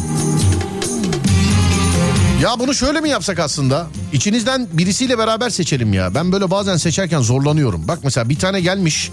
Ya 2.42 2.58
bunu 2.58 2.74
şöyle 2.74 3.00
mi 3.00 3.08
yapsak 3.08 3.38
aslında? 3.38 3.86
İçinizden 4.12 4.68
birisiyle 4.72 5.18
beraber 5.18 5.50
seçelim 5.50 5.92
ya. 5.92 6.14
Ben 6.14 6.32
böyle 6.32 6.50
bazen 6.50 6.76
seçerken 6.76 7.20
zorlanıyorum. 7.20 7.88
Bak 7.88 7.98
mesela 8.04 8.28
bir 8.28 8.38
tane 8.38 8.60
gelmiş. 8.60 9.10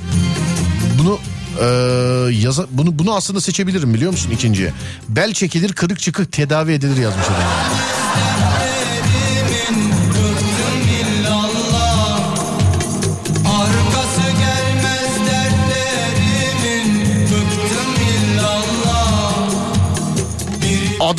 Bunu 1.00 1.20
eee, 1.62 2.40
yaza, 2.42 2.66
bunu 2.72 3.00
bunu 3.00 3.16
aslında 3.16 3.42
seçebilirim 3.42 3.94
biliyor 3.94 4.12
musun 4.12 4.32
ikinciye? 4.32 4.74
Bel 5.10 5.34
çekilir, 5.34 5.74
kırık 5.74 6.00
çıkık 6.00 6.32
tedavi 6.32 6.72
edilir 6.72 6.98
yazmış 6.98 7.26
adam. 7.26 7.80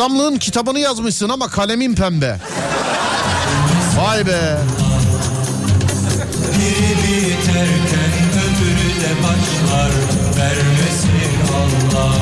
Adamlığın 0.01 0.37
kitabını 0.37 0.79
yazmışsın 0.79 1.29
ama 1.29 1.49
kalemin 1.49 1.95
pembe. 1.95 2.37
Vay 3.97 4.27
be. 4.27 4.59
Biri 6.59 6.97
biterken 7.03 8.13
öbürü 8.45 9.01
de 9.01 9.23
başlar 9.23 9.91
Vermesin 10.39 11.11
Allah 11.55 12.13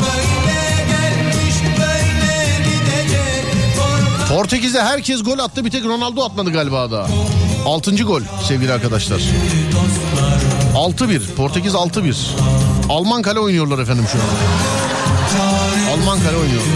Böyle 0.00 0.84
gelmiş 0.86 1.56
böyle 1.78 2.58
gidecek 2.64 3.44
Korkarım 3.76 4.28
Portekiz'de 4.28 4.82
herkes 4.82 5.22
gol 5.22 5.38
attı 5.38 5.64
bir 5.64 5.70
tek 5.70 5.84
Ronaldo 5.84 6.24
atmadı 6.24 6.52
galiba 6.52 6.90
da. 6.90 7.06
Altıncı 7.66 8.04
gol 8.04 8.20
sevgili 8.48 8.72
arkadaşlar. 8.72 9.20
6-1 10.74 11.34
Portekiz 11.36 11.74
6-1. 11.74 12.14
Alman 12.88 13.22
kale 13.22 13.38
oynuyorlar 13.38 13.78
efendim 13.78 14.04
şu 14.12 14.18
an. 14.18 14.24
Alman 15.92 16.18
kale 16.20 16.36
oynuyorlar. 16.36 16.68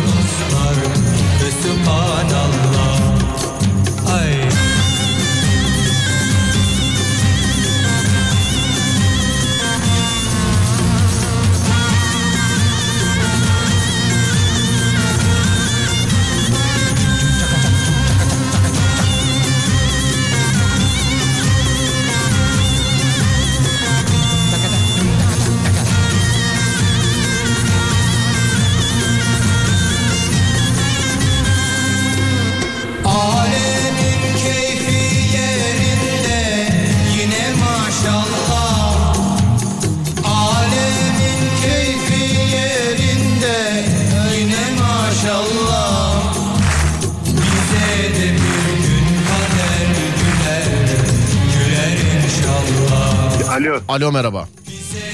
Alo. 53.99 54.13
Merhaba. 54.13 54.49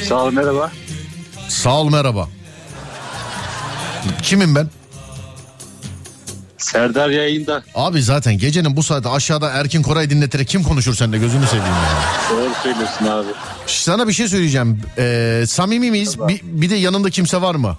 Sağ 0.09 0.25
ol 0.25 0.33
merhaba. 0.33 0.71
Sağ 1.49 1.81
ol 1.81 1.91
merhaba. 1.91 2.29
Kimim 4.23 4.55
ben? 4.55 4.69
Serdar 6.59 7.09
yayında. 7.09 7.63
Abi 7.75 8.03
zaten 8.03 8.39
gecenin 8.39 8.77
bu 8.77 8.83
saati 8.83 9.09
aşağıda 9.09 9.51
Erkin 9.51 9.83
Koray 9.83 10.11
dinleterek 10.11 10.49
kim 10.49 10.63
konuşur 10.63 10.95
seninle 10.95 11.19
gözünü 11.19 11.47
seveyim 11.47 11.67
ya. 11.67 12.03
Doğru 12.31 12.51
söylüyorsun 12.63 13.07
abi. 13.07 13.29
Sana 13.67 14.09
bir 14.09 14.13
şey 14.13 14.29
söyleyeceğim. 14.29 14.81
Ee, 14.99 15.45
samimi 15.49 15.91
miyiz? 15.91 16.19
Bir, 16.19 16.41
bir 16.43 16.71
de 16.71 16.77
yanında 16.77 17.11
kimse 17.11 17.43
var 17.43 17.55
mı? 17.55 17.77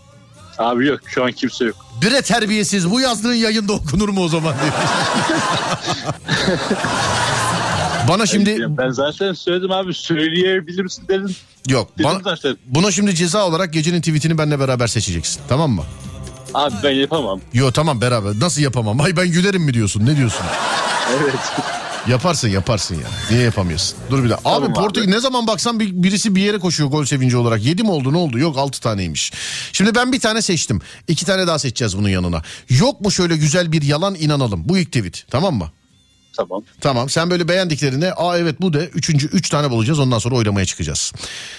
Abi 0.57 0.87
yok 0.87 0.99
şu 1.05 1.23
an 1.23 1.31
kimse 1.31 1.65
yok. 1.65 1.75
Bire 2.01 2.21
terbiyesiz 2.21 2.91
bu 2.91 3.01
yazdığın 3.01 3.33
yayında 3.33 3.73
okunur 3.73 4.09
mu 4.09 4.23
o 4.23 4.27
zaman 4.27 4.53
diyor. 4.53 4.73
Bana 8.09 8.25
şimdi 8.25 8.77
Ben 8.77 8.89
zaten 8.89 9.33
söyledim 9.33 9.71
abi 9.71 9.93
söyleyebilir 9.93 10.83
misin 10.83 11.03
dedim. 11.09 11.35
yok 11.69 11.89
Dedim 11.97 12.09
bana, 12.09 12.19
zaten. 12.35 12.57
buna 12.65 12.91
şimdi 12.91 13.15
ceza 13.15 13.47
olarak 13.47 13.73
gecenin 13.73 13.99
tweetini 14.01 14.37
benimle 14.37 14.59
beraber 14.59 14.87
seçeceksin 14.87 15.41
tamam 15.47 15.71
mı? 15.71 15.83
Abi 16.53 16.75
ben 16.83 16.91
yapamam. 16.91 17.41
Yo 17.53 17.71
tamam 17.71 18.01
beraber 18.01 18.39
nasıl 18.39 18.61
yapamam? 18.61 19.01
Ay 19.01 19.17
ben 19.17 19.31
gülerim 19.31 19.61
mi 19.63 19.73
diyorsun 19.73 20.05
ne 20.05 20.17
diyorsun? 20.17 20.45
Evet. 21.21 21.35
Yaparsın 22.07 22.47
yaparsın 22.49 22.95
ya. 22.95 23.07
Niye 23.31 23.41
yapamıyorsun? 23.43 23.97
Dur 24.09 24.23
bir 24.23 24.29
dakika. 24.29 24.49
Abi 24.49 24.65
Tamam 24.65 24.73
Portekiz 24.73 25.09
ne 25.09 25.19
zaman 25.19 25.47
baksan 25.47 25.79
bir, 25.79 25.91
birisi 26.03 26.35
bir 26.35 26.41
yere 26.41 26.59
koşuyor 26.59 26.89
gol 26.89 27.05
sevinci 27.05 27.37
olarak. 27.37 27.63
Yedi 27.65 27.83
mi 27.83 27.91
oldu 27.91 28.13
ne 28.13 28.17
oldu? 28.17 28.39
Yok 28.39 28.57
altı 28.57 28.81
taneymiş. 28.81 29.31
Şimdi 29.73 29.95
ben 29.95 30.11
bir 30.13 30.19
tane 30.19 30.41
seçtim. 30.41 30.81
İki 31.07 31.25
tane 31.25 31.47
daha 31.47 31.59
seçeceğiz 31.59 31.97
bunun 31.97 32.09
yanına. 32.09 32.41
Yok 32.69 33.01
mu 33.01 33.11
şöyle 33.11 33.37
güzel 33.37 33.71
bir 33.71 33.81
yalan 33.81 34.15
inanalım. 34.15 34.69
Bu 34.69 34.77
ilk 34.77 34.87
tweet 34.91 35.25
tamam 35.29 35.55
mı? 35.55 35.71
Tamam. 36.37 36.63
Tamam 36.81 37.09
sen 37.09 37.29
böyle 37.29 37.47
beğendiklerine 37.47 38.11
aa 38.13 38.37
evet 38.37 38.61
bu 38.61 38.73
de 38.73 38.89
üçüncü 38.93 39.27
üç 39.27 39.49
tane 39.49 39.69
bulacağız 39.69 39.99
ondan 39.99 40.19
sonra 40.19 40.35
oylamaya 40.35 40.65
çıkacağız. 40.65 41.13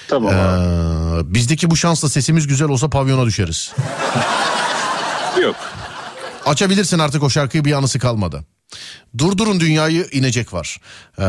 Tamam 0.09 0.33
Ee, 0.35 1.35
bizdeki 1.35 1.71
bu 1.71 1.77
şansla 1.77 2.09
sesimiz 2.09 2.47
güzel 2.47 2.69
olsa 2.69 2.91
pavyona 2.91 3.27
düşeriz. 3.27 3.73
Yok. 5.43 5.57
Açabilirsin 6.47 6.99
artık 6.99 7.23
o 7.23 7.31
şarkıyı 7.31 7.65
bir 7.65 7.73
anısı 7.73 7.99
kalmadı. 7.99 8.45
Durdurun 9.19 9.61
dünyayı 9.61 10.07
inecek 10.13 10.53
var. 10.53 10.81
Ee, 11.19 11.25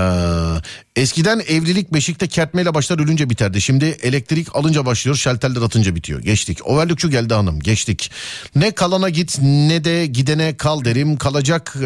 eskiden 0.95 1.39
evlilik 1.39 1.93
beşikte 1.93 2.27
kertmeyle 2.27 2.73
başlar 2.73 2.99
ölünce 2.99 3.29
biterdi. 3.29 3.61
Şimdi 3.61 3.85
elektrik 3.85 4.55
alınca 4.55 4.85
başlıyor 4.85 5.15
şalterler 5.15 5.61
atınca 5.61 5.95
bitiyor. 5.95 6.21
Geçtik. 6.21 6.67
Overlockçu 6.67 7.09
geldi 7.09 7.33
hanım 7.33 7.59
geçtik. 7.59 8.11
Ne 8.55 8.71
kalana 8.71 9.09
git 9.09 9.39
ne 9.41 9.83
de 9.83 10.05
gidene 10.05 10.57
kal 10.57 10.85
derim. 10.85 11.17
Kalacak 11.17 11.73
e, 11.81 11.85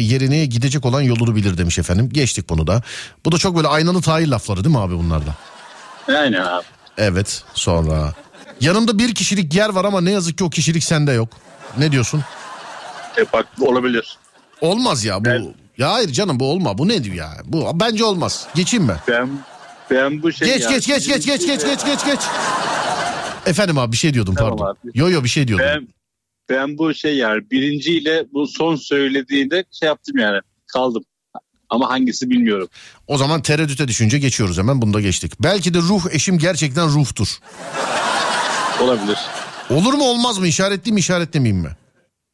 yerini 0.00 0.48
gidecek 0.48 0.86
olan 0.86 1.00
yolunu 1.00 1.36
bilir 1.36 1.58
demiş 1.58 1.78
efendim. 1.78 2.08
Geçtik 2.12 2.48
bunu 2.48 2.66
da. 2.66 2.82
Bu 3.24 3.32
da 3.32 3.38
çok 3.38 3.56
böyle 3.56 3.68
aynalı 3.68 4.02
tahil 4.02 4.30
lafları 4.30 4.64
değil 4.64 4.76
mi 4.76 4.80
abi 4.80 4.94
bunlarda? 4.94 5.34
Aynen 6.08 6.44
abi. 6.44 6.64
Evet 6.98 7.42
sonra. 7.54 8.14
Yanımda 8.60 8.98
bir 8.98 9.14
kişilik 9.14 9.54
yer 9.54 9.68
var 9.68 9.84
ama 9.84 10.00
ne 10.00 10.10
yazık 10.10 10.38
ki 10.38 10.44
o 10.44 10.50
kişilik 10.50 10.84
sende 10.84 11.12
yok. 11.12 11.28
Ne 11.78 11.92
diyorsun? 11.92 12.24
E, 13.18 13.32
bak 13.32 13.46
olabilir. 13.60 14.18
Olmaz 14.60 15.04
ya 15.04 15.20
bu. 15.20 15.24
Ben- 15.24 15.54
Ya 15.78 15.92
hayır 15.92 16.08
canım 16.12 16.40
bu 16.40 16.50
olma. 16.50 16.78
Bu 16.78 16.88
nedir 16.88 17.12
ya? 17.12 17.30
Bu 17.44 17.70
bence 17.74 18.04
olmaz. 18.04 18.46
Geçeyim 18.54 18.86
mi? 18.86 18.96
Ben 19.08 19.30
ben 19.90 20.22
bu 20.22 20.32
şey 20.32 20.48
Geç 20.48 20.62
ya- 20.62 20.70
geç 20.70 20.86
geç 20.86 21.06
geç 21.08 21.26
geç 21.26 21.46
geç 21.46 21.64
geç 21.64 21.84
geç 21.86 22.04
geç. 22.06 22.20
Efendim 23.46 23.78
abi 23.78 23.92
bir 23.92 23.96
şey 23.96 24.14
diyordum 24.14 24.34
Tamam 24.34 24.56
pardon. 24.58 24.70
abi. 24.72 24.90
Yo 24.94 25.10
yo 25.10 25.24
bir 25.24 25.28
şey 25.28 25.48
diyordum. 25.48 25.66
Ben 25.68 25.88
ben 26.48 26.78
bu 26.78 26.94
şey 26.94 27.16
yani 27.16 27.50
birinciyle 27.50 28.24
bu 28.32 28.46
son 28.46 28.76
söylediğinde 28.76 29.64
şey 29.80 29.86
yaptım 29.86 30.18
yani 30.18 30.40
kaldım. 30.66 31.04
Ama 31.70 31.90
hangisi 31.90 32.30
bilmiyorum. 32.30 32.68
O 33.06 33.18
zaman 33.18 33.42
tereddüte 33.42 33.88
düşünce 33.88 34.18
geçiyoruz 34.18 34.58
hemen 34.58 34.82
bunu 34.82 34.94
da 34.94 35.00
geçtik. 35.00 35.32
Belki 35.42 35.74
de 35.74 35.78
ruh 35.78 36.02
eşim 36.10 36.38
gerçekten 36.38 36.88
ruhtur. 36.88 37.38
Olabilir. 38.82 39.18
Olur 39.70 39.94
mu 39.94 40.04
olmaz 40.04 40.38
mı 40.38 40.46
işaretliyim 40.46 40.94
mi 40.94 41.00
işaretlemeyeyim 41.00 41.62
mi? 41.62 41.70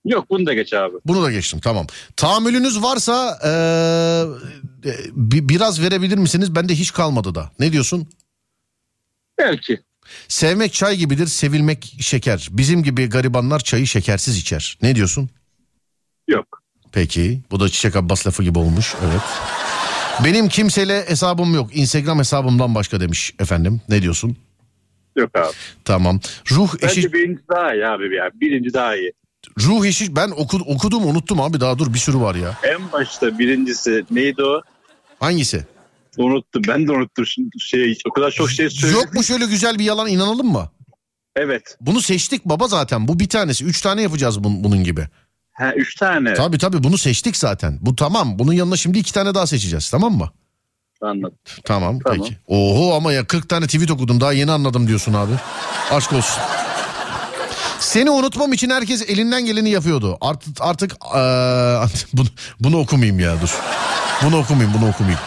Yok 0.04 0.30
bunu 0.30 0.46
da 0.46 0.54
geç 0.54 0.72
abi. 0.72 0.94
Bunu 1.06 1.22
da 1.22 1.30
geçtim 1.32 1.60
tamam. 1.60 1.86
Tahammülünüz 2.16 2.82
varsa 2.82 3.38
e, 3.44 3.50
bi- 5.12 5.48
biraz 5.48 5.82
verebilir 5.82 6.18
misiniz? 6.18 6.54
Bende 6.54 6.74
hiç 6.74 6.92
kalmadı 6.92 7.34
da. 7.34 7.50
Ne 7.58 7.72
diyorsun? 7.72 8.08
Belki. 9.38 9.80
Sevmek 10.28 10.72
çay 10.72 10.96
gibidir, 10.96 11.26
sevilmek 11.26 11.96
şeker. 12.00 12.48
Bizim 12.50 12.82
gibi 12.82 13.08
garibanlar 13.08 13.60
çayı 13.60 13.86
şekersiz 13.86 14.38
içer. 14.38 14.78
Ne 14.82 14.94
diyorsun? 14.94 15.30
Yok. 16.28 16.62
Peki. 16.92 17.40
Bu 17.50 17.60
da 17.60 17.68
Çiçek 17.68 17.96
Abbas 17.96 18.26
lafı 18.26 18.42
gibi 18.42 18.58
olmuş. 18.58 18.94
Evet. 19.04 19.20
Benim 20.24 20.48
kimseyle 20.48 21.08
hesabım 21.08 21.54
yok. 21.54 21.76
Instagram 21.76 22.18
hesabımdan 22.18 22.74
başka 22.74 23.00
demiş 23.00 23.34
efendim. 23.38 23.80
Ne 23.88 24.02
diyorsun? 24.02 24.36
Yok 25.16 25.30
abi. 25.38 25.52
Tamam. 25.84 26.20
Ruh 26.50 26.74
Bence 26.82 27.00
eşi 27.00 27.12
birinci 27.12 27.40
daha 27.48 27.74
iyi 27.74 27.86
abi 27.86 28.16
ya. 28.16 28.30
Birinci 28.34 28.74
daha 28.74 28.96
iyi. 28.96 29.12
Ruh 29.60 29.86
eşi 29.86 30.16
ben 30.16 30.30
oku, 30.30 30.56
okudum 30.66 31.06
unuttum 31.06 31.40
abi 31.40 31.60
daha 31.60 31.78
dur 31.78 31.94
bir 31.94 31.98
sürü 31.98 32.18
var 32.20 32.34
ya. 32.34 32.58
En 32.62 32.92
başta 32.92 33.38
birincisi 33.38 34.04
neydi 34.10 34.42
o? 34.42 34.62
Hangisi? 35.20 35.66
Unuttum. 36.18 36.62
Ben 36.68 36.86
de 36.88 36.92
unuttum. 36.92 37.26
Şimdi 37.26 37.60
şey 37.60 37.98
o 38.08 38.12
kadar 38.12 38.30
çok 38.30 38.50
şey 38.50 38.70
söyledim. 38.70 39.00
Yok 39.00 39.14
mu 39.14 39.22
şöyle 39.24 39.46
güzel 39.46 39.78
bir 39.78 39.84
yalan 39.84 40.08
inanalım 40.08 40.46
mı? 40.52 40.70
Evet. 41.36 41.76
Bunu 41.80 42.00
seçtik 42.00 42.44
baba 42.44 42.68
zaten. 42.68 43.08
Bu 43.08 43.20
bir 43.20 43.28
tanesi. 43.28 43.64
Üç 43.64 43.80
tane 43.80 44.02
yapacağız 44.02 44.36
bun- 44.38 44.64
bunun 44.64 44.84
gibi. 44.84 45.08
Ha 45.52 45.72
üç 45.76 45.94
tane. 45.94 46.34
Tabii 46.34 46.58
tabii 46.58 46.82
bunu 46.82 46.98
seçtik 46.98 47.36
zaten. 47.36 47.78
Bu 47.80 47.96
tamam. 47.96 48.38
Bunun 48.38 48.52
yanına 48.52 48.76
şimdi 48.76 48.98
iki 48.98 49.12
tane 49.12 49.34
daha 49.34 49.46
seçeceğiz 49.46 49.90
tamam 49.90 50.12
mı? 50.12 50.30
Anladım. 51.00 51.38
Tamam, 51.64 51.98
Tamam. 52.04 52.18
peki. 52.22 52.36
Oho 52.46 52.94
ama 52.96 53.12
ya 53.12 53.26
40 53.26 53.48
tane 53.48 53.66
tweet 53.66 53.90
okudum 53.90 54.20
daha 54.20 54.32
yeni 54.32 54.50
anladım 54.52 54.86
diyorsun 54.88 55.14
abi. 55.14 55.32
Aşk 55.90 56.12
olsun. 56.12 56.42
Seni 57.78 58.10
unutmam 58.10 58.52
için 58.52 58.70
herkes 58.70 59.02
elinden 59.10 59.46
geleni 59.46 59.70
yapıyordu. 59.70 60.18
Artık 60.20 60.56
artık 60.60 60.92
eee, 61.14 61.80
bunu, 62.12 62.26
bunu 62.60 62.78
okumayayım 62.78 63.20
ya 63.20 63.40
dur. 63.42 63.54
Bunu 64.22 64.38
okumayayım 64.38 64.80
bunu 64.80 64.88
okumayayım. 64.90 65.20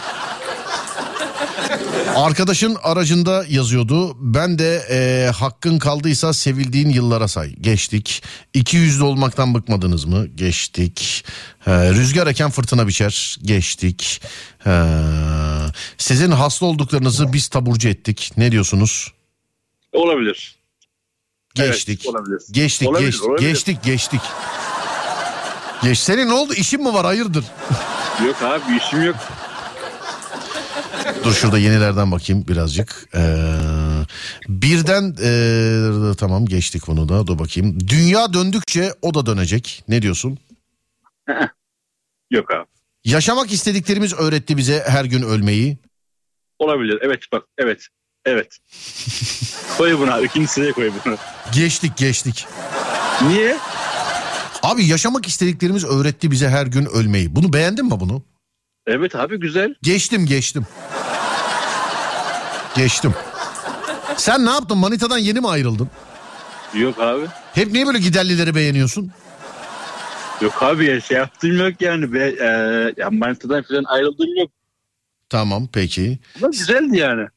Arkadaşın 2.16 2.76
aracında 2.82 3.44
yazıyordu. 3.48 4.16
Ben 4.20 4.58
de 4.58 4.82
eee, 4.90 5.30
hakkın 5.30 5.78
kaldıysa 5.78 6.32
sevildiğin 6.32 6.88
yıllara 6.88 7.28
say. 7.28 7.54
Geçtik. 7.60 8.22
İki 8.54 8.76
yüzlü 8.76 9.04
olmaktan 9.04 9.54
bıkmadınız 9.54 10.04
mı? 10.04 10.26
Geçtik. 10.26 11.24
He, 11.58 11.90
rüzgar 11.90 12.26
eken 12.26 12.50
fırtına 12.50 12.86
biçer. 12.88 13.36
Geçtik. 13.42 14.22
He, 14.58 14.70
sizin 15.98 16.30
hasta 16.30 16.66
olduklarınızı 16.66 17.32
biz 17.32 17.48
taburcu 17.48 17.88
ettik. 17.88 18.32
Ne 18.36 18.52
diyorsunuz? 18.52 19.12
Olabilir. 19.92 20.57
Evet, 21.58 21.72
Geçtik. 21.72 22.06
olabilir. 22.06 22.42
Geçtik, 22.50 22.88
Olabilir, 22.88 23.06
geçtik, 23.06 23.28
olabilir. 23.28 23.48
geçtik, 23.50 23.82
geçtik. 23.82 24.20
Geç. 25.82 25.98
Senin 25.98 26.28
ne 26.28 26.32
oldu? 26.32 26.54
İşin 26.54 26.82
mi 26.82 26.94
var? 26.94 27.04
Hayırdır? 27.04 27.44
Yok 28.26 28.42
abi 28.42 28.76
işim 28.76 29.02
yok. 29.02 29.16
Dur 31.24 31.32
şurada 31.32 31.58
yenilerden 31.58 32.12
bakayım 32.12 32.44
birazcık. 32.48 33.08
Ee, 33.14 33.44
birden 34.48 35.16
ee, 35.22 36.14
tamam 36.18 36.46
geçtik 36.46 36.82
bunu 36.86 37.08
da. 37.08 37.26
Dur 37.26 37.38
bakayım. 37.38 37.78
Dünya 37.88 38.32
döndükçe 38.32 38.94
o 39.02 39.14
da 39.14 39.26
dönecek. 39.26 39.84
Ne 39.88 40.02
diyorsun? 40.02 40.38
Yok 42.30 42.54
abi. 42.54 42.66
Yaşamak 43.04 43.52
istediklerimiz 43.52 44.14
öğretti 44.14 44.56
bize 44.56 44.84
her 44.86 45.04
gün 45.04 45.22
ölmeyi. 45.22 45.78
Olabilir. 46.58 46.98
Evet 47.02 47.20
bak 47.32 47.42
evet. 47.58 47.86
Evet. 48.28 48.58
koy 49.78 49.98
bunu 49.98 50.14
abi. 50.14 50.26
İkinci 50.26 50.48
sıraya 50.48 50.72
koy 50.72 50.92
bunu. 51.04 51.16
Geçtik, 51.52 51.96
geçtik. 51.96 52.46
Niye? 53.28 53.56
Abi 54.62 54.86
yaşamak 54.86 55.26
istediklerimiz 55.28 55.84
öğretti 55.84 56.30
bize 56.30 56.48
her 56.48 56.66
gün 56.66 56.84
ölmeyi. 56.84 57.36
Bunu 57.36 57.52
beğendin 57.52 57.84
mi 57.84 58.00
bunu? 58.00 58.22
Evet 58.86 59.16
abi 59.16 59.40
güzel. 59.40 59.74
Geçtim, 59.82 60.26
geçtim. 60.26 60.66
Geçtim. 62.76 63.14
Sen 64.16 64.46
ne 64.46 64.50
yaptın? 64.50 64.78
Manitadan 64.78 65.18
yeni 65.18 65.40
mi 65.40 65.48
ayrıldın? 65.48 65.90
Yok 66.74 66.98
abi. 67.00 67.26
Hep 67.54 67.72
niye 67.72 67.86
böyle 67.86 67.98
giderlileri 67.98 68.54
beğeniyorsun? 68.54 69.12
Yok 70.40 70.62
abi 70.62 70.84
ya 70.84 71.00
şey 71.00 71.16
yaptığım 71.16 71.58
yok 71.58 71.80
yani. 71.80 72.12
Be, 72.12 72.34
e, 72.40 72.46
ya 72.96 73.10
manitadan 73.10 73.62
falan 73.62 73.84
ayrıldığım 73.84 74.36
yok. 74.40 74.50
Tamam 75.30 75.68
peki. 75.72 76.18
Ama 76.36 76.48
güzeldi 76.50 76.96
yani. 76.96 77.28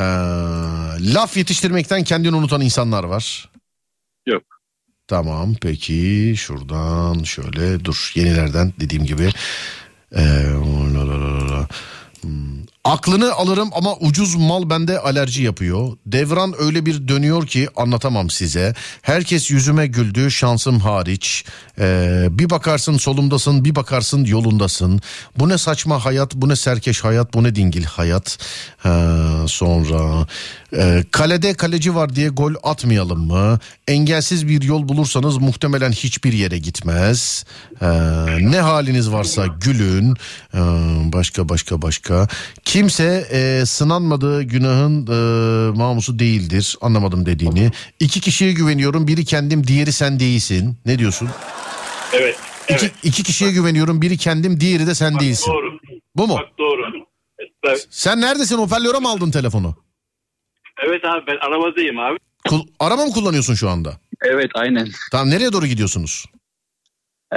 Ha, 0.00 0.96
laf 1.00 1.36
yetiştirmekten 1.36 2.04
kendini 2.04 2.36
unutan 2.36 2.60
insanlar 2.60 3.04
var. 3.04 3.50
Yok. 4.26 4.42
Tamam 5.06 5.54
peki 5.60 6.34
şuradan 6.36 7.22
şöyle 7.22 7.84
dur 7.84 8.12
yenilerden 8.14 8.72
dediğim 8.80 9.04
gibi. 9.04 9.30
Ee, 10.12 10.44
la 10.94 11.08
la 11.08 11.20
la 11.20 11.50
la. 11.50 11.68
Hmm. 12.20 12.49
Aklını 12.90 13.32
alırım 13.32 13.70
ama 13.72 13.94
ucuz 13.96 14.34
mal 14.34 14.70
bende 14.70 14.98
alerji 14.98 15.42
yapıyor. 15.42 15.96
Devran 16.06 16.54
öyle 16.58 16.86
bir 16.86 17.08
dönüyor 17.08 17.46
ki 17.46 17.68
anlatamam 17.76 18.30
size. 18.30 18.74
Herkes 19.02 19.50
yüzüme 19.50 19.86
güldü 19.86 20.30
şansım 20.30 20.80
hariç. 20.80 21.44
Ee, 21.78 22.26
bir 22.30 22.50
bakarsın 22.50 22.96
solumdasın 22.96 23.64
bir 23.64 23.74
bakarsın 23.74 24.24
yolundasın. 24.24 25.00
Bu 25.38 25.48
ne 25.48 25.58
saçma 25.58 26.04
hayat 26.04 26.34
bu 26.34 26.48
ne 26.48 26.56
serkeş 26.56 27.04
hayat 27.04 27.34
bu 27.34 27.44
ne 27.44 27.54
dingil 27.54 27.84
hayat. 27.84 28.38
Ha, 28.78 29.26
sonra 29.46 30.26
e, 30.76 31.04
kalede 31.10 31.54
kaleci 31.54 31.94
var 31.94 32.14
diye 32.16 32.28
gol 32.28 32.54
atmayalım 32.62 33.26
mı? 33.26 33.58
Engelsiz 33.88 34.48
bir 34.48 34.62
yol 34.62 34.88
bulursanız 34.88 35.36
muhtemelen 35.38 35.92
hiçbir 35.92 36.32
yere 36.32 36.58
gitmez. 36.58 37.44
Ee, 37.82 37.86
ne 38.40 38.60
haliniz 38.60 39.12
varsa 39.12 39.46
gülün. 39.46 40.16
Ee, 40.54 40.58
başka 41.12 41.48
başka 41.48 41.82
başka. 41.82 42.28
Kimse 42.64 43.26
e, 43.32 43.66
sınanmadığı 43.66 44.42
günahın 44.42 45.06
e, 45.06 45.76
mamusu 45.78 46.18
değildir. 46.18 46.76
Anlamadım 46.80 47.26
dediğini. 47.26 47.70
İki 48.00 48.20
kişiye 48.20 48.52
güveniyorum. 48.52 49.06
Biri 49.08 49.24
kendim, 49.24 49.66
diğeri 49.66 49.92
sen 49.92 50.20
değilsin. 50.20 50.76
Ne 50.86 50.98
diyorsun? 50.98 51.28
Evet. 52.12 52.36
İki, 52.68 52.90
iki 53.02 53.22
kişiye 53.22 53.52
güveniyorum. 53.52 54.02
Biri 54.02 54.16
kendim, 54.16 54.60
diğeri 54.60 54.86
de 54.86 54.94
sen 54.94 55.20
değilsin. 55.20 55.52
Doğru. 55.52 55.78
Bu 56.16 56.26
mu? 56.26 56.34
Bak 56.34 56.58
doğru. 56.58 56.80
Evet, 57.64 57.86
Sen 57.90 58.20
neredesin? 58.20 58.58
Hoparlöre 58.58 58.98
mi 58.98 59.08
aldın 59.08 59.30
telefonu? 59.30 59.74
Evet 60.86 61.04
abi 61.04 61.26
ben 61.26 61.36
arabadayım 61.36 61.98
abi. 61.98 62.18
Kul- 62.48 62.66
araba 62.80 63.04
mı 63.06 63.12
kullanıyorsun 63.12 63.54
şu 63.54 63.70
anda? 63.70 63.92
Evet 64.22 64.50
aynen. 64.54 64.88
Tamam 65.12 65.30
nereye 65.30 65.52
doğru 65.52 65.66
gidiyorsunuz? 65.66 66.24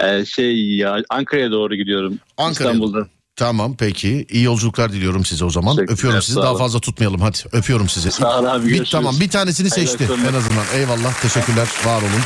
Ee, 0.02 0.26
şey 0.26 0.76
ya 0.76 0.98
Ankara'ya 1.10 1.52
doğru 1.52 1.76
gidiyorum. 1.76 2.20
Ankara'ya. 2.38 2.74
İstanbul'da. 2.74 3.07
Tamam 3.36 3.76
peki. 3.80 4.26
İyi 4.30 4.44
yolculuklar 4.44 4.94
diliyorum 4.94 5.26
size 5.26 5.45
o 5.45 5.49
zaman. 5.49 5.76
Teşekkürler, 5.76 5.94
Öpüyorum 5.98 6.22
sizi. 6.22 6.40
Daha 6.40 6.56
fazla 6.57 6.80
tutmayalım 6.80 7.22
hadi. 7.22 7.38
Öpüyorum 7.52 7.90
sizi. 7.90 8.11
Sağ 8.11 8.40
ol 8.40 8.45
abi, 8.45 8.64
Bir, 8.64 8.68
görüşürüz. 8.70 8.91
tamam 8.91 9.15
bir 9.20 9.30
tanesini 9.30 9.70
Hayırlı 9.70 9.91
seçti 9.91 10.03
akşamlar. 10.03 10.30
en 10.34 10.38
azından. 10.38 10.65
Eyvallah. 10.76 11.22
Teşekkürler. 11.22 11.68
Var 11.86 12.02
olun. 12.02 12.22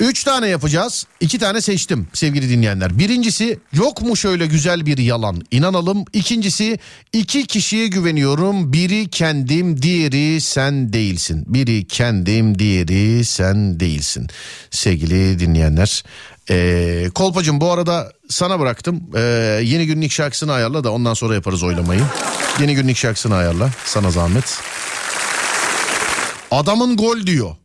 Üç 0.00 0.24
tane 0.24 0.48
yapacağız. 0.48 1.06
iki 1.20 1.38
tane 1.38 1.60
seçtim 1.60 2.08
sevgili 2.12 2.48
dinleyenler. 2.48 2.98
Birincisi 2.98 3.58
yok 3.72 4.02
mu 4.02 4.16
şöyle 4.16 4.46
güzel 4.46 4.86
bir 4.86 4.98
yalan 4.98 5.42
inanalım. 5.50 6.04
İkincisi 6.12 6.78
iki 7.12 7.46
kişiye 7.46 7.86
güveniyorum. 7.86 8.72
Biri 8.72 9.08
kendim 9.08 9.82
diğeri 9.82 10.40
sen 10.40 10.92
değilsin. 10.92 11.44
Biri 11.46 11.86
kendim 11.86 12.58
diğeri 12.58 13.24
sen 13.24 13.80
değilsin. 13.80 14.28
Sevgili 14.70 15.38
dinleyenler. 15.38 16.04
Ee, 16.50 17.08
Kolpacım 17.14 17.60
bu 17.60 17.72
arada 17.72 18.12
sana 18.28 18.60
bıraktım. 18.60 19.02
Ee, 19.16 19.20
yeni 19.64 19.86
günlük 19.86 20.12
şarkısını 20.12 20.52
ayarla 20.52 20.84
da 20.84 20.92
ondan 20.92 21.14
sonra 21.14 21.34
yaparız 21.34 21.62
oylamayı. 21.62 22.02
Yeni 22.60 22.74
günlük 22.74 22.96
şarkısını 22.96 23.34
ayarla 23.34 23.70
sana 23.84 24.10
zahmet. 24.10 24.58
Adamın 26.50 26.96
gol 26.96 27.26
diyor. 27.26 27.56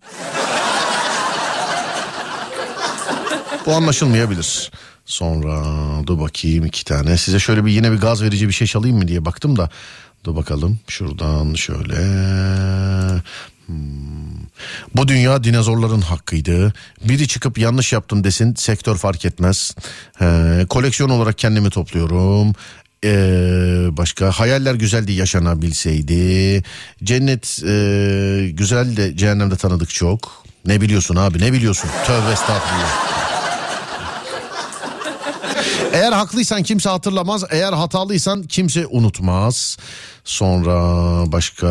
Bu 3.66 3.74
anlaşılmayabilir. 3.74 4.72
Sonra 5.06 5.64
dur 6.08 6.20
bakayım 6.20 6.66
iki 6.66 6.86
tane. 6.86 7.18
Size 7.18 7.40
şöyle 7.40 7.66
bir 7.66 7.72
yine 7.72 7.92
bir 7.92 7.98
gaz 7.98 8.24
verici 8.24 8.48
bir 8.48 8.54
şey 8.54 8.68
çalayım 8.68 8.98
mı 8.98 9.08
diye 9.08 9.26
baktım 9.26 9.58
da. 9.58 9.70
Dur 10.24 10.36
bakalım 10.36 10.80
şuradan 10.88 11.54
şöyle. 11.54 11.96
Hmm. 13.66 13.76
Bu 14.96 15.08
dünya 15.08 15.44
dinozorların 15.44 16.02
hakkıydı. 16.02 16.74
Biri 17.04 17.28
çıkıp 17.28 17.58
yanlış 17.58 17.94
yaptım 17.94 18.24
desin 18.24 18.56
sektör 18.56 18.98
fark 18.98 19.26
etmez. 19.26 19.76
Ee, 20.22 20.66
koleksiyon 20.70 21.10
olarak 21.10 21.38
kendimi 21.38 21.70
topluyorum. 21.70 22.54
Ee, 23.04 23.88
başka 23.92 24.32
hayaller 24.32 24.76
güzeldi 24.76 25.12
yaşanabilseydi. 25.12 26.64
Cennet 27.04 27.64
e, 27.68 28.50
güzel 28.54 28.98
de 28.98 29.18
cehennemde 29.18 29.56
tanıdık 29.56 29.90
çok. 29.90 30.46
Ne 30.66 30.82
biliyorsun 30.82 31.16
abi 31.16 31.40
ne 31.40 31.54
biliyorsun? 31.54 31.90
Tövbe 32.06 32.32
estağfurullah. 32.32 33.25
Eğer 35.96 36.12
haklıysan 36.12 36.64
kimse 36.64 36.90
hatırlamaz. 36.90 37.44
Eğer 37.50 37.74
hatalıysan 37.74 38.44
kimse 38.44 38.88
unutmaz. 38.88 39.78
Sonra 40.24 40.74
başka 41.32 41.68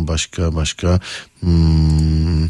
başka 0.00 0.54
başka. 0.54 1.00
Hmm. 1.40 2.48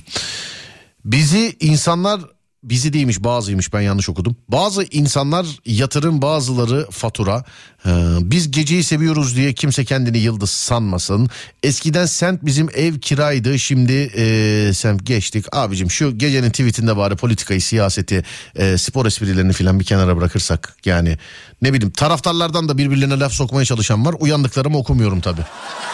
Bizi 1.04 1.56
insanlar 1.60 2.20
bizi 2.64 2.92
değilmiş 2.92 3.24
bazıymış 3.24 3.72
ben 3.72 3.80
yanlış 3.80 4.08
okudum. 4.08 4.36
Bazı 4.48 4.84
insanlar 4.84 5.46
yatırım 5.66 6.22
bazıları 6.22 6.90
fatura. 6.90 7.44
Ee, 7.86 7.90
biz 8.20 8.50
geceyi 8.50 8.84
seviyoruz 8.84 9.36
diye 9.36 9.52
kimse 9.52 9.84
kendini 9.84 10.18
yıldız 10.18 10.50
sanmasın. 10.50 11.30
Eskiden 11.62 12.06
semt 12.06 12.44
bizim 12.44 12.68
ev 12.74 12.98
kiraydı 12.98 13.58
şimdi 13.58 13.92
e, 13.92 14.74
semt 14.74 15.06
geçtik. 15.06 15.46
Abicim 15.52 15.90
şu 15.90 16.18
gecenin 16.18 16.50
tweetinde 16.50 16.96
bari 16.96 17.16
politikayı 17.16 17.60
siyaseti 17.60 18.24
e, 18.56 18.78
spor 18.78 19.06
esprilerini 19.06 19.52
filan 19.52 19.80
bir 19.80 19.84
kenara 19.84 20.16
bırakırsak. 20.16 20.76
Yani 20.84 21.18
ne 21.62 21.72
bileyim 21.72 21.92
taraftarlardan 21.92 22.68
da 22.68 22.78
birbirlerine 22.78 23.18
laf 23.18 23.32
sokmaya 23.32 23.64
çalışan 23.64 24.06
var. 24.06 24.14
Uyandıklarımı 24.18 24.78
okumuyorum 24.78 25.20
tabii. 25.20 25.44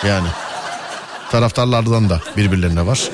Yani 0.07 0.29
taraftarlardan 1.31 2.11
da 2.11 2.23
birbirlerine 2.37 2.87
var. 2.87 3.11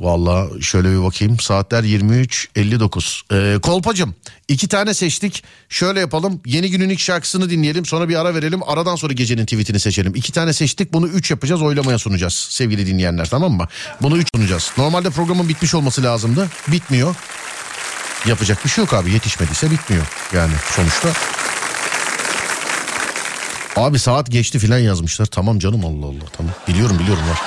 Valla 0.00 0.60
şöyle 0.60 0.90
bir 0.90 1.04
bakayım. 1.04 1.40
Saatler 1.40 1.84
23.59 1.84 3.56
ee, 3.56 3.60
Kolpacım 3.60 4.14
iki 4.48 4.68
tane 4.68 4.94
seçtik. 4.94 5.44
Şöyle 5.68 6.00
yapalım. 6.00 6.40
Yeni 6.46 6.70
günün 6.70 6.88
ilk 6.88 7.00
şarkısını 7.00 7.50
dinleyelim. 7.50 7.86
Sonra 7.86 8.08
bir 8.08 8.16
ara 8.16 8.34
verelim. 8.34 8.60
Aradan 8.66 8.96
sonra 8.96 9.12
gecenin 9.12 9.44
tweetini 9.44 9.80
seçelim. 9.80 10.14
İki 10.14 10.32
tane 10.32 10.52
seçtik. 10.52 10.92
Bunu 10.92 11.08
3 11.08 11.30
yapacağız. 11.30 11.62
Oylamaya 11.62 11.98
sunacağız 11.98 12.34
sevgili 12.34 12.86
dinleyenler 12.86 13.28
tamam 13.28 13.52
mı? 13.52 13.68
Bunu 14.02 14.18
3 14.18 14.28
sunacağız. 14.34 14.72
Normalde 14.78 15.10
programın 15.10 15.48
bitmiş 15.48 15.74
olması 15.74 16.02
lazımdı. 16.02 16.48
Bitmiyor. 16.68 17.16
Yapacak 18.26 18.64
bir 18.64 18.70
şey 18.70 18.84
yok 18.84 18.94
abi. 18.94 19.12
Yetişmediyse 19.12 19.70
bitmiyor 19.70 20.06
yani 20.32 20.52
sonuçta 20.76 21.08
Abi 23.76 23.98
saat 23.98 24.30
geçti 24.30 24.58
filan 24.58 24.78
yazmışlar. 24.78 25.26
Tamam 25.26 25.58
canım 25.58 25.84
Allah 25.84 26.06
Allah 26.06 26.28
tamam. 26.32 26.52
Biliyorum 26.68 26.98
biliyorum 26.98 27.22
var. 27.30 27.40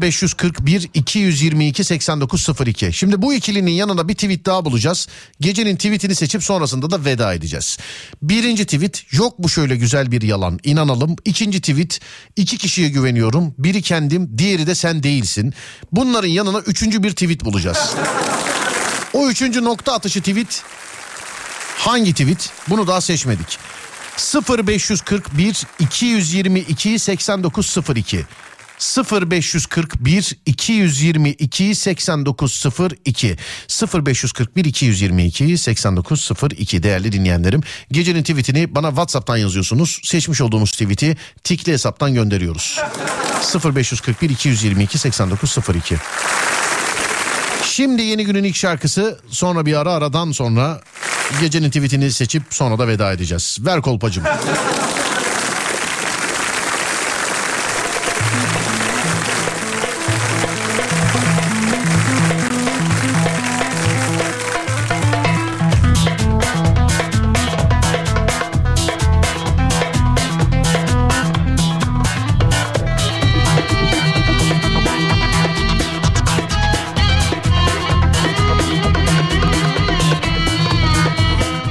0541 0.00 0.90
222 0.94 1.84
8902. 1.84 2.92
Şimdi 2.92 3.22
bu 3.22 3.34
ikilinin 3.34 3.70
yanına 3.70 4.08
bir 4.08 4.14
tweet 4.14 4.46
daha 4.46 4.64
bulacağız. 4.64 5.08
Gecenin 5.40 5.76
tweetini 5.76 6.14
seçip 6.14 6.44
sonrasında 6.44 6.90
da 6.90 7.04
veda 7.04 7.34
edeceğiz. 7.34 7.78
Birinci 8.22 8.64
tweet 8.64 9.12
yok 9.12 9.34
bu 9.38 9.48
şöyle 9.48 9.76
güzel 9.76 10.12
bir 10.12 10.22
yalan 10.22 10.58
inanalım. 10.64 11.16
İkinci 11.24 11.60
tweet 11.60 12.00
iki 12.36 12.58
kişiye 12.58 12.88
güveniyorum. 12.88 13.54
Biri 13.58 13.82
kendim 13.82 14.38
diğeri 14.38 14.66
de 14.66 14.74
sen 14.74 15.02
değilsin. 15.02 15.54
Bunların 15.92 16.28
yanına 16.28 16.58
üçüncü 16.58 17.02
bir 17.02 17.10
tweet 17.10 17.44
bulacağız. 17.44 17.94
O 19.12 19.28
üçüncü 19.28 19.64
nokta 19.64 19.92
atışı 19.92 20.20
tweet 20.20 20.62
hangi 21.76 22.12
tweet? 22.12 22.50
Bunu 22.68 22.86
daha 22.86 23.00
seçmedik. 23.00 23.58
0541 24.18 25.66
222 25.78 26.98
8902 26.98 28.26
0541 29.10 30.36
222 30.46 31.74
8902 31.74 33.36
0541 33.94 34.64
222 34.64 35.58
8902 35.58 36.82
değerli 36.82 37.12
dinleyenlerim 37.12 37.60
gecenin 37.92 38.22
tweetini 38.22 38.74
bana 38.74 38.88
WhatsApp'tan 38.88 39.36
yazıyorsunuz. 39.36 40.00
Seçmiş 40.04 40.40
olduğumuz 40.40 40.70
tweet'i 40.70 41.16
tikli 41.44 41.72
hesaptan 41.72 42.14
gönderiyoruz. 42.14 42.80
0541 43.64 44.30
222 44.30 44.98
8902 44.98 45.96
Şimdi 47.78 48.02
yeni 48.02 48.24
günün 48.24 48.44
ilk 48.44 48.56
şarkısı 48.56 49.18
sonra 49.28 49.66
bir 49.66 49.74
ara 49.74 49.92
aradan 49.92 50.32
sonra 50.32 50.80
gecenin 51.40 51.70
tweetini 51.70 52.12
seçip 52.12 52.42
sonra 52.50 52.78
da 52.78 52.88
veda 52.88 53.12
edeceğiz. 53.12 53.58
Ver 53.60 53.82
kolpacım. 53.82 54.24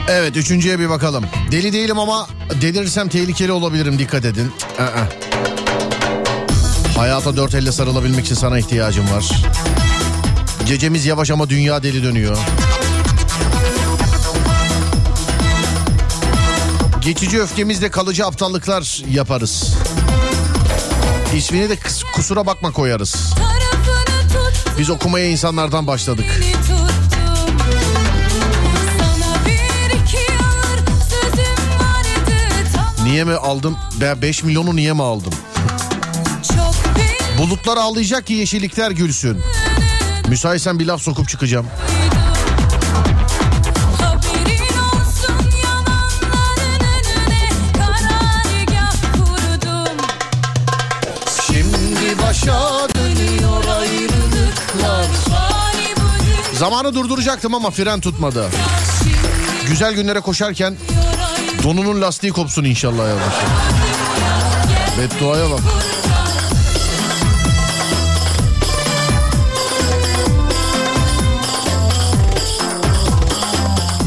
Evet 0.08 0.38
üçüncüye 0.38 0.80
bir 0.80 0.90
bakalım. 0.90 1.26
Deli 1.52 1.74
değilim 1.74 2.00
ama 2.00 2.28
delirirsem 2.62 3.10
tehlikeli 3.10 3.52
olabilirim 3.52 4.00
dikkat 4.00 4.26
edin. 4.26 4.52
I-ı. 4.80 5.08
Hayata 6.98 7.38
dört 7.38 7.56
elle 7.56 7.72
sarılabilmek 7.72 8.26
için 8.26 8.36
sana 8.36 8.60
ihtiyacım 8.60 9.06
var. 9.12 9.32
Gecemiz 10.66 11.06
yavaş 11.06 11.32
ama 11.32 11.50
dünya 11.50 11.84
deli 11.84 12.04
dönüyor. 12.04 12.38
Geçici 17.02 17.42
öfkemizle 17.42 17.92
kalıcı 17.92 18.26
aptallıklar 18.26 19.04
yaparız. 19.12 19.74
İsmini 21.36 21.70
de 21.70 21.78
kusura 22.16 22.46
bakma 22.46 22.72
koyarız. 22.72 23.34
Biz 24.80 24.90
okumaya 24.90 25.26
insanlardan 25.30 25.88
başladık. 25.88 26.26
Niye 33.08 33.24
mi 33.24 33.34
aldım? 33.34 33.78
Ben 34.02 34.22
5 34.22 34.44
milyonu 34.44 34.76
niye 34.76 34.94
mi 34.94 35.04
aldım? 35.04 35.34
Bulutlar 37.38 37.78
ağlayacak 37.78 38.28
ki 38.28 38.34
yeşillikler 38.34 38.92
gülsün. 38.92 39.42
Müsaitsen 40.28 40.80
bir 40.80 40.86
laf 40.86 41.02
sokup 41.02 41.30
çıkacağım. 41.30 41.68
başa 52.28 52.88
dönüyor 52.96 53.64
ayrılıklar. 53.80 55.06
Zamanı 56.54 56.96
durduracaktım 56.96 57.54
ama 57.54 57.72
fren 57.72 58.02
tutmadı. 58.02 58.50
Güzel 59.68 59.94
günlere 59.94 60.20
koşarken 60.20 60.76
donunun 61.64 62.02
lastiği 62.02 62.32
kopsun 62.32 62.64
inşallah 62.64 63.08
yavaş. 63.10 63.34
Bedduaya 64.98 65.52
bak. 65.52 65.60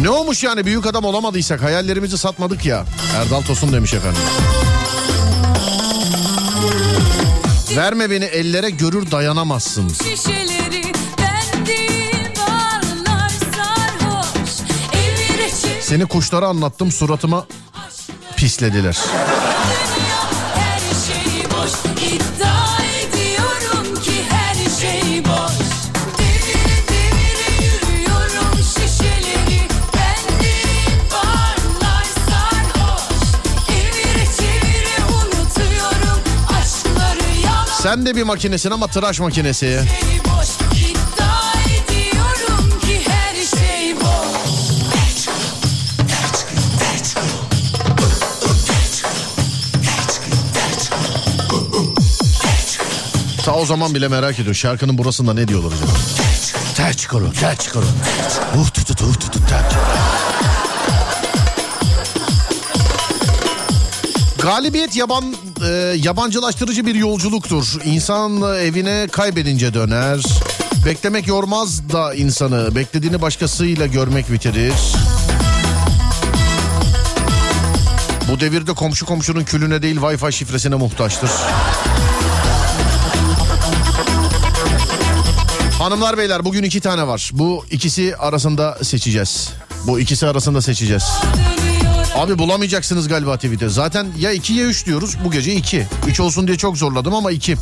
Ne 0.03 0.11
olmuş 0.11 0.45
yani 0.45 0.67
büyük 0.67 0.87
adam 0.87 1.05
olamadıysak 1.05 1.63
hayallerimizi 1.63 2.19
satmadık 2.19 2.67
ya. 2.67 2.85
Erdal 3.17 3.43
Tosun 3.43 3.73
demiş 3.73 3.95
efendim. 3.95 4.23
Verme 7.77 8.11
beni 8.11 8.25
ellere 8.25 8.71
görür 8.71 9.11
dayanamazsın. 9.11 9.89
Şişeleri 9.89 10.60
Evire 33.69 34.27
çevire 34.37 35.05
unutuyorum 35.15 36.21
aşkları 36.49 37.41
yalan 37.45 37.81
Sen 37.83 38.07
de 38.07 38.17
bir 38.17 38.23
makinesin 38.23 38.71
ama 38.71 38.87
tıraş 38.87 39.21
makinesi. 39.21 39.81
O 53.61 53.67
zaman 53.67 53.95
bile 53.95 54.09
merak 54.09 54.39
ediyor 54.39 54.55
şarkının 54.55 54.99
burasında 54.99 55.35
ne 55.35 55.49
diyorlar 55.49 55.73
acaba? 55.77 55.91
Ter 56.77 56.97
çıkarın, 56.97 57.31
ter 57.31 57.57
çıkarın. 57.57 57.89
Uf 58.61 58.75
tut 58.75 58.87
tut 58.87 59.03
uf 59.03 59.21
tut 59.21 59.33
tut. 59.33 59.43
Galibiyet 64.43 64.97
yaban 64.97 65.35
e, 65.67 65.73
yabancılaştırıcı 65.97 66.87
bir 66.87 66.95
yolculuktur. 66.95 67.79
İnsan 67.85 68.43
evine 68.43 69.09
kaybedince 69.13 69.75
döner. 69.75 70.21
Beklemek 70.87 71.27
yormaz 71.27 71.91
da 71.93 72.15
insanı. 72.15 72.75
Beklediğini 72.75 73.23
başkasıyla 73.23 73.87
görmek 73.87 74.33
bitirir. 74.33 74.75
Bu 78.33 78.41
devirde 78.41 78.73
komşu 78.73 79.07
komşunun 79.07 79.45
külüne 79.45 79.83
değil 79.83 79.97
Wi-Fi 79.97 80.33
şifresine 80.33 80.75
muhtaçtır. 80.75 81.31
Hanımlar 85.91 86.19
beyler 86.19 86.45
bugün 86.45 86.63
iki 86.63 86.81
tane 86.81 87.07
var. 87.07 87.31
Bu 87.35 87.65
ikisi 87.71 88.17
arasında 88.17 88.79
seçeceğiz. 88.83 89.51
Bu 89.87 90.01
ikisi 90.01 90.27
arasında 90.27 90.63
seçeceğiz. 90.63 91.05
Abi 92.15 92.39
bulamayacaksınız 92.39 93.09
galiba 93.09 93.37
tweet'e. 93.37 93.69
Zaten 93.69 94.07
ya 94.19 94.33
2 94.33 94.53
ya 94.53 94.65
3 94.65 94.87
diyoruz. 94.87 95.17
Bu 95.25 95.31
gece 95.31 95.55
2. 95.55 95.87
3 96.09 96.21
olsun 96.21 96.47
diye 96.47 96.57
çok 96.57 96.77
zorladım 96.77 97.15
ama 97.15 97.31
2. 97.31 97.57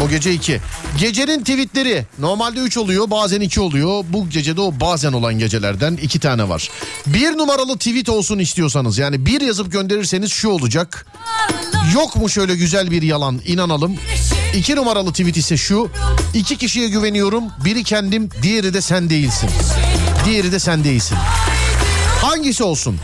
Bu 0.00 0.08
gece 0.08 0.32
2. 0.32 0.60
Gecenin 0.98 1.40
tweetleri 1.40 2.06
normalde 2.18 2.60
3 2.60 2.76
oluyor 2.76 3.10
bazen 3.10 3.40
2 3.40 3.60
oluyor. 3.60 4.04
Bu 4.08 4.28
gecede 4.28 4.60
o 4.60 4.80
bazen 4.80 5.12
olan 5.12 5.38
gecelerden 5.38 5.98
2 6.02 6.18
tane 6.18 6.48
var. 6.48 6.70
Bir 7.06 7.38
numaralı 7.38 7.78
tweet 7.78 8.08
olsun 8.08 8.38
istiyorsanız 8.38 8.98
yani 8.98 9.26
bir 9.26 9.40
yazıp 9.40 9.72
gönderirseniz 9.72 10.32
şu 10.32 10.48
olacak. 10.48 11.06
Yok 11.94 12.16
mu 12.16 12.28
şöyle 12.28 12.56
güzel 12.56 12.90
bir 12.90 13.02
yalan 13.02 13.40
inanalım. 13.46 13.96
İki 14.54 14.76
numaralı 14.76 15.10
tweet 15.10 15.36
ise 15.36 15.56
şu. 15.56 15.90
İki 16.34 16.56
kişiye 16.56 16.88
güveniyorum. 16.88 17.44
Biri 17.64 17.84
kendim 17.84 18.28
diğeri 18.42 18.74
de 18.74 18.80
sen 18.80 19.10
değilsin. 19.10 19.50
Diğeri 20.24 20.52
de 20.52 20.58
sen 20.58 20.84
değilsin. 20.84 21.16
Hangisi 22.22 22.64
olsun? 22.64 22.96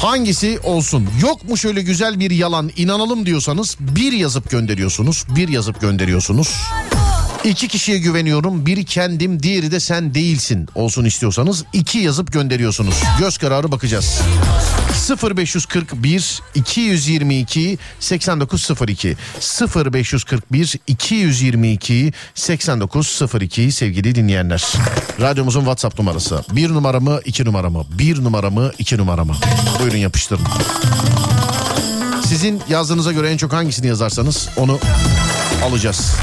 Hangisi 0.00 0.58
olsun? 0.62 1.08
Yok 1.22 1.48
mu 1.48 1.56
şöyle 1.56 1.82
güzel 1.82 2.20
bir 2.20 2.30
yalan 2.30 2.70
inanalım 2.76 3.26
diyorsanız 3.26 3.76
bir 3.80 4.12
yazıp 4.12 4.50
gönderiyorsunuz. 4.50 5.24
Bir 5.36 5.48
yazıp 5.48 5.80
gönderiyorsunuz. 5.80 6.48
İki 7.44 7.68
kişiye 7.68 7.98
güveniyorum. 7.98 8.66
Biri 8.66 8.84
kendim, 8.84 9.42
diğeri 9.42 9.70
de 9.70 9.80
sen 9.80 10.14
değilsin 10.14 10.68
olsun 10.74 11.04
istiyorsanız 11.04 11.64
iki 11.72 11.98
yazıp 11.98 12.32
gönderiyorsunuz. 12.32 12.94
Göz 13.18 13.38
kararı 13.38 13.72
bakacağız. 13.72 14.20
0541 15.36 16.40
222 16.54 17.78
8902 18.00 19.16
0541 19.76 20.74
222 20.86 22.12
8902 22.34 23.72
sevgili 23.72 24.14
dinleyenler. 24.14 24.64
Radyomuzun 25.20 25.60
WhatsApp 25.60 25.98
numarası. 25.98 26.44
Bir 26.52 26.68
numara 26.68 27.00
mı 27.00 27.20
iki 27.24 27.44
numara 27.44 27.70
mı? 27.70 27.84
Bir 27.98 28.24
numara 28.24 28.50
mı 28.50 28.72
iki 28.78 28.98
numara 28.98 29.24
mı? 29.24 29.36
Buyurun 29.80 29.96
yapıştırın. 29.96 30.44
Sizin 32.26 32.62
yazdığınıza 32.68 33.12
göre 33.12 33.30
en 33.30 33.36
çok 33.36 33.52
hangisini 33.52 33.86
yazarsanız 33.86 34.48
onu 34.56 34.78
alacağız. 35.64 36.14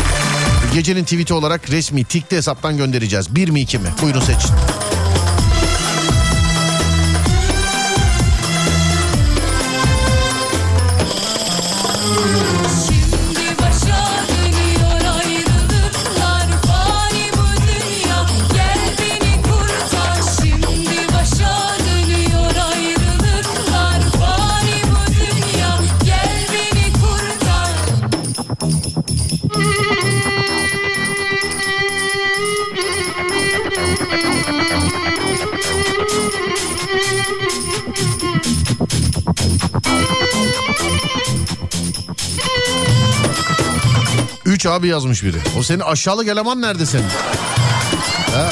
Gecenin 0.76 1.04
tweet'i 1.04 1.34
olarak 1.34 1.72
resmi 1.72 2.04
TikTok 2.04 2.32
hesaptan 2.32 2.78
göndereceğiz. 2.78 3.36
Bir 3.36 3.50
mi 3.50 3.62
iki 3.62 3.80
mi? 3.80 3.90
Buyurun 4.02 4.20
seçin. 4.20 4.85
Abi 44.70 44.88
yazmış 44.88 45.24
biri. 45.24 45.38
O 45.60 45.64
senin 45.64 45.80
aşağılık 45.80 46.28
eleman 46.28 46.62
nerede 46.62 46.86
senin? 46.86 47.10
Ha? 48.34 48.50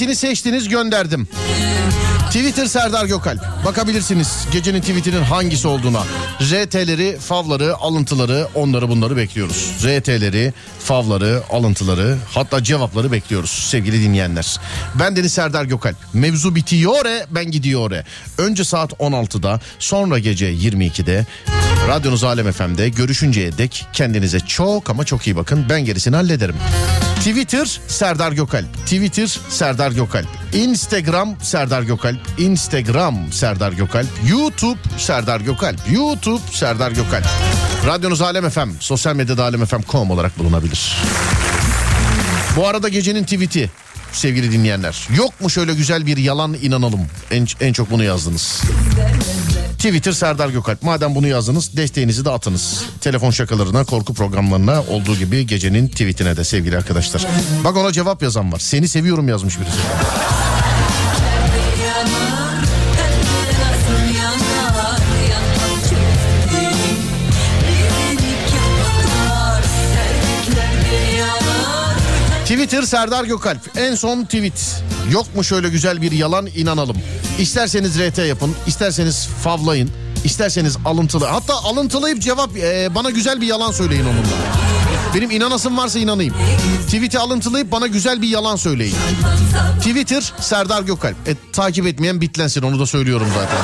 Tweetini 0.00 0.16
seçtiniz 0.16 0.68
gönderdim. 0.68 1.28
Twitter 2.30 2.66
Serdar 2.66 3.04
Gökalp. 3.04 3.40
Bakabilirsiniz 3.64 4.46
gecenin 4.52 4.80
tweetinin 4.80 5.22
hangisi 5.22 5.68
olduğuna. 5.68 6.02
RT'leri, 6.40 7.18
favları, 7.18 7.76
alıntıları 7.76 8.48
onları 8.54 8.88
bunları 8.88 9.16
bekliyoruz. 9.16 9.72
RT'leri, 9.84 10.52
favları, 10.78 11.42
alıntıları 11.50 12.16
hatta 12.34 12.64
cevapları 12.64 13.12
bekliyoruz 13.12 13.50
sevgili 13.50 14.02
dinleyenler. 14.02 14.56
Ben 14.94 15.16
Deniz 15.16 15.32
Serdar 15.32 15.64
Gökalp. 15.64 15.96
Mevzu 16.12 16.54
bitiyor 16.54 17.06
e, 17.06 17.26
ben 17.30 17.50
gidiyor 17.50 17.90
e. 17.90 18.04
Önce 18.38 18.64
saat 18.64 18.92
16'da 18.92 19.60
sonra 19.78 20.18
gece 20.18 20.52
22'de 20.52 21.26
Radyonuz 21.88 22.24
Alem 22.24 22.52
FM'de 22.52 22.88
görüşünceye 22.88 23.58
dek 23.58 23.86
kendinize 23.92 24.40
çok 24.40 24.90
ama 24.90 25.04
çok 25.04 25.26
iyi 25.26 25.36
bakın. 25.36 25.66
Ben 25.68 25.84
gerisini 25.84 26.16
hallederim. 26.16 26.56
Twitter 27.16 27.80
Serdar 27.88 28.32
Gökalp. 28.32 28.74
Twitter 28.84 29.38
Serdar 29.48 29.90
Gökalp. 29.90 30.26
Instagram 30.52 31.36
Serdar 31.42 31.82
Gökalp. 31.82 32.19
Instagram 32.38 33.32
Serdar 33.32 33.72
Gökalp. 33.72 34.08
YouTube 34.28 34.78
Serdar 34.98 35.40
Gökalp. 35.40 35.80
YouTube 35.92 36.40
Serdar 36.52 36.90
Gökalp. 36.90 37.24
Radyonuz 37.86 38.22
Alem 38.22 38.50
FM. 38.50 38.68
Sosyal 38.80 39.16
medyada 39.16 39.44
alemfm.com 39.44 40.10
olarak 40.10 40.38
bulunabilir. 40.38 40.96
Bu 42.56 42.66
arada 42.66 42.88
gecenin 42.88 43.24
tweet'i 43.24 43.70
sevgili 44.12 44.52
dinleyenler. 44.52 45.08
Yok 45.16 45.40
mu 45.40 45.50
şöyle 45.50 45.74
güzel 45.74 46.06
bir 46.06 46.16
yalan 46.16 46.56
inanalım? 46.62 47.00
En, 47.30 47.46
en 47.60 47.72
çok 47.72 47.90
bunu 47.90 48.04
yazdınız. 48.04 48.62
Twitter 49.80 50.12
Serdar 50.12 50.48
Gökalp. 50.48 50.82
Madem 50.82 51.14
bunu 51.14 51.26
yazdınız 51.26 51.76
desteğinizi 51.76 52.24
de 52.24 52.30
atınız. 52.30 52.84
Telefon 53.00 53.30
şakalarına, 53.30 53.84
korku 53.84 54.14
programlarına 54.14 54.82
olduğu 54.82 55.16
gibi 55.16 55.46
gecenin 55.46 55.88
tweetine 55.88 56.36
de 56.36 56.44
sevgili 56.44 56.76
arkadaşlar. 56.76 57.26
Bak 57.64 57.76
ona 57.76 57.92
cevap 57.92 58.22
yazan 58.22 58.52
var. 58.52 58.58
Seni 58.58 58.88
seviyorum 58.88 59.28
yazmış 59.28 59.58
birisi. 59.60 59.78
Twitter 72.50 72.82
Serdar 72.82 73.24
Gökalp. 73.24 73.76
En 73.76 73.94
son 73.94 74.24
tweet. 74.24 74.82
Yok 75.10 75.36
mu 75.36 75.44
şöyle 75.44 75.68
güzel 75.68 76.02
bir 76.02 76.12
yalan 76.12 76.46
inanalım. 76.56 76.96
İsterseniz 77.38 77.98
RT 77.98 78.18
yapın, 78.18 78.54
isterseniz 78.66 79.28
favlayın, 79.44 79.90
isterseniz 80.24 80.76
alıntılı. 80.84 81.26
Hatta 81.26 81.54
alıntılayıp 81.54 82.22
cevap 82.22 82.56
e, 82.56 82.94
bana 82.94 83.10
güzel 83.10 83.40
bir 83.40 83.46
yalan 83.46 83.72
söyleyin 83.72 84.04
onunla. 84.04 84.36
Benim 85.14 85.30
inanasım 85.30 85.76
varsa 85.76 85.98
inanayım. 85.98 86.34
Tweet'i 86.86 87.18
alıntılayıp 87.18 87.72
bana 87.72 87.86
güzel 87.86 88.22
bir 88.22 88.28
yalan 88.28 88.56
söyleyin. 88.56 88.96
Twitter 89.78 90.32
Serdar 90.40 90.82
Gökalp. 90.82 91.28
E, 91.28 91.34
takip 91.52 91.86
etmeyen 91.86 92.20
bitlensin 92.20 92.62
onu 92.62 92.80
da 92.80 92.86
söylüyorum 92.86 93.28
zaten. 93.34 93.58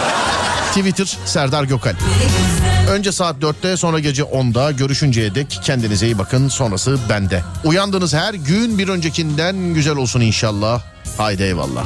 Twitter 0.76 1.18
Serdar 1.24 1.64
Gökalp. 1.64 1.96
Önce 2.90 3.12
saat 3.12 3.36
4'te 3.42 3.76
sonra 3.76 3.98
gece 3.98 4.22
10'da 4.22 4.70
görüşünceye 4.70 5.34
dek 5.34 5.60
kendinize 5.62 6.06
iyi 6.06 6.18
bakın 6.18 6.48
sonrası 6.48 6.98
bende. 7.08 7.42
Uyandığınız 7.64 8.14
her 8.14 8.34
gün 8.34 8.78
bir 8.78 8.88
öncekinden 8.88 9.74
güzel 9.74 9.96
olsun 9.96 10.20
inşallah. 10.20 10.82
Haydi 11.18 11.42
eyvallah. 11.42 11.84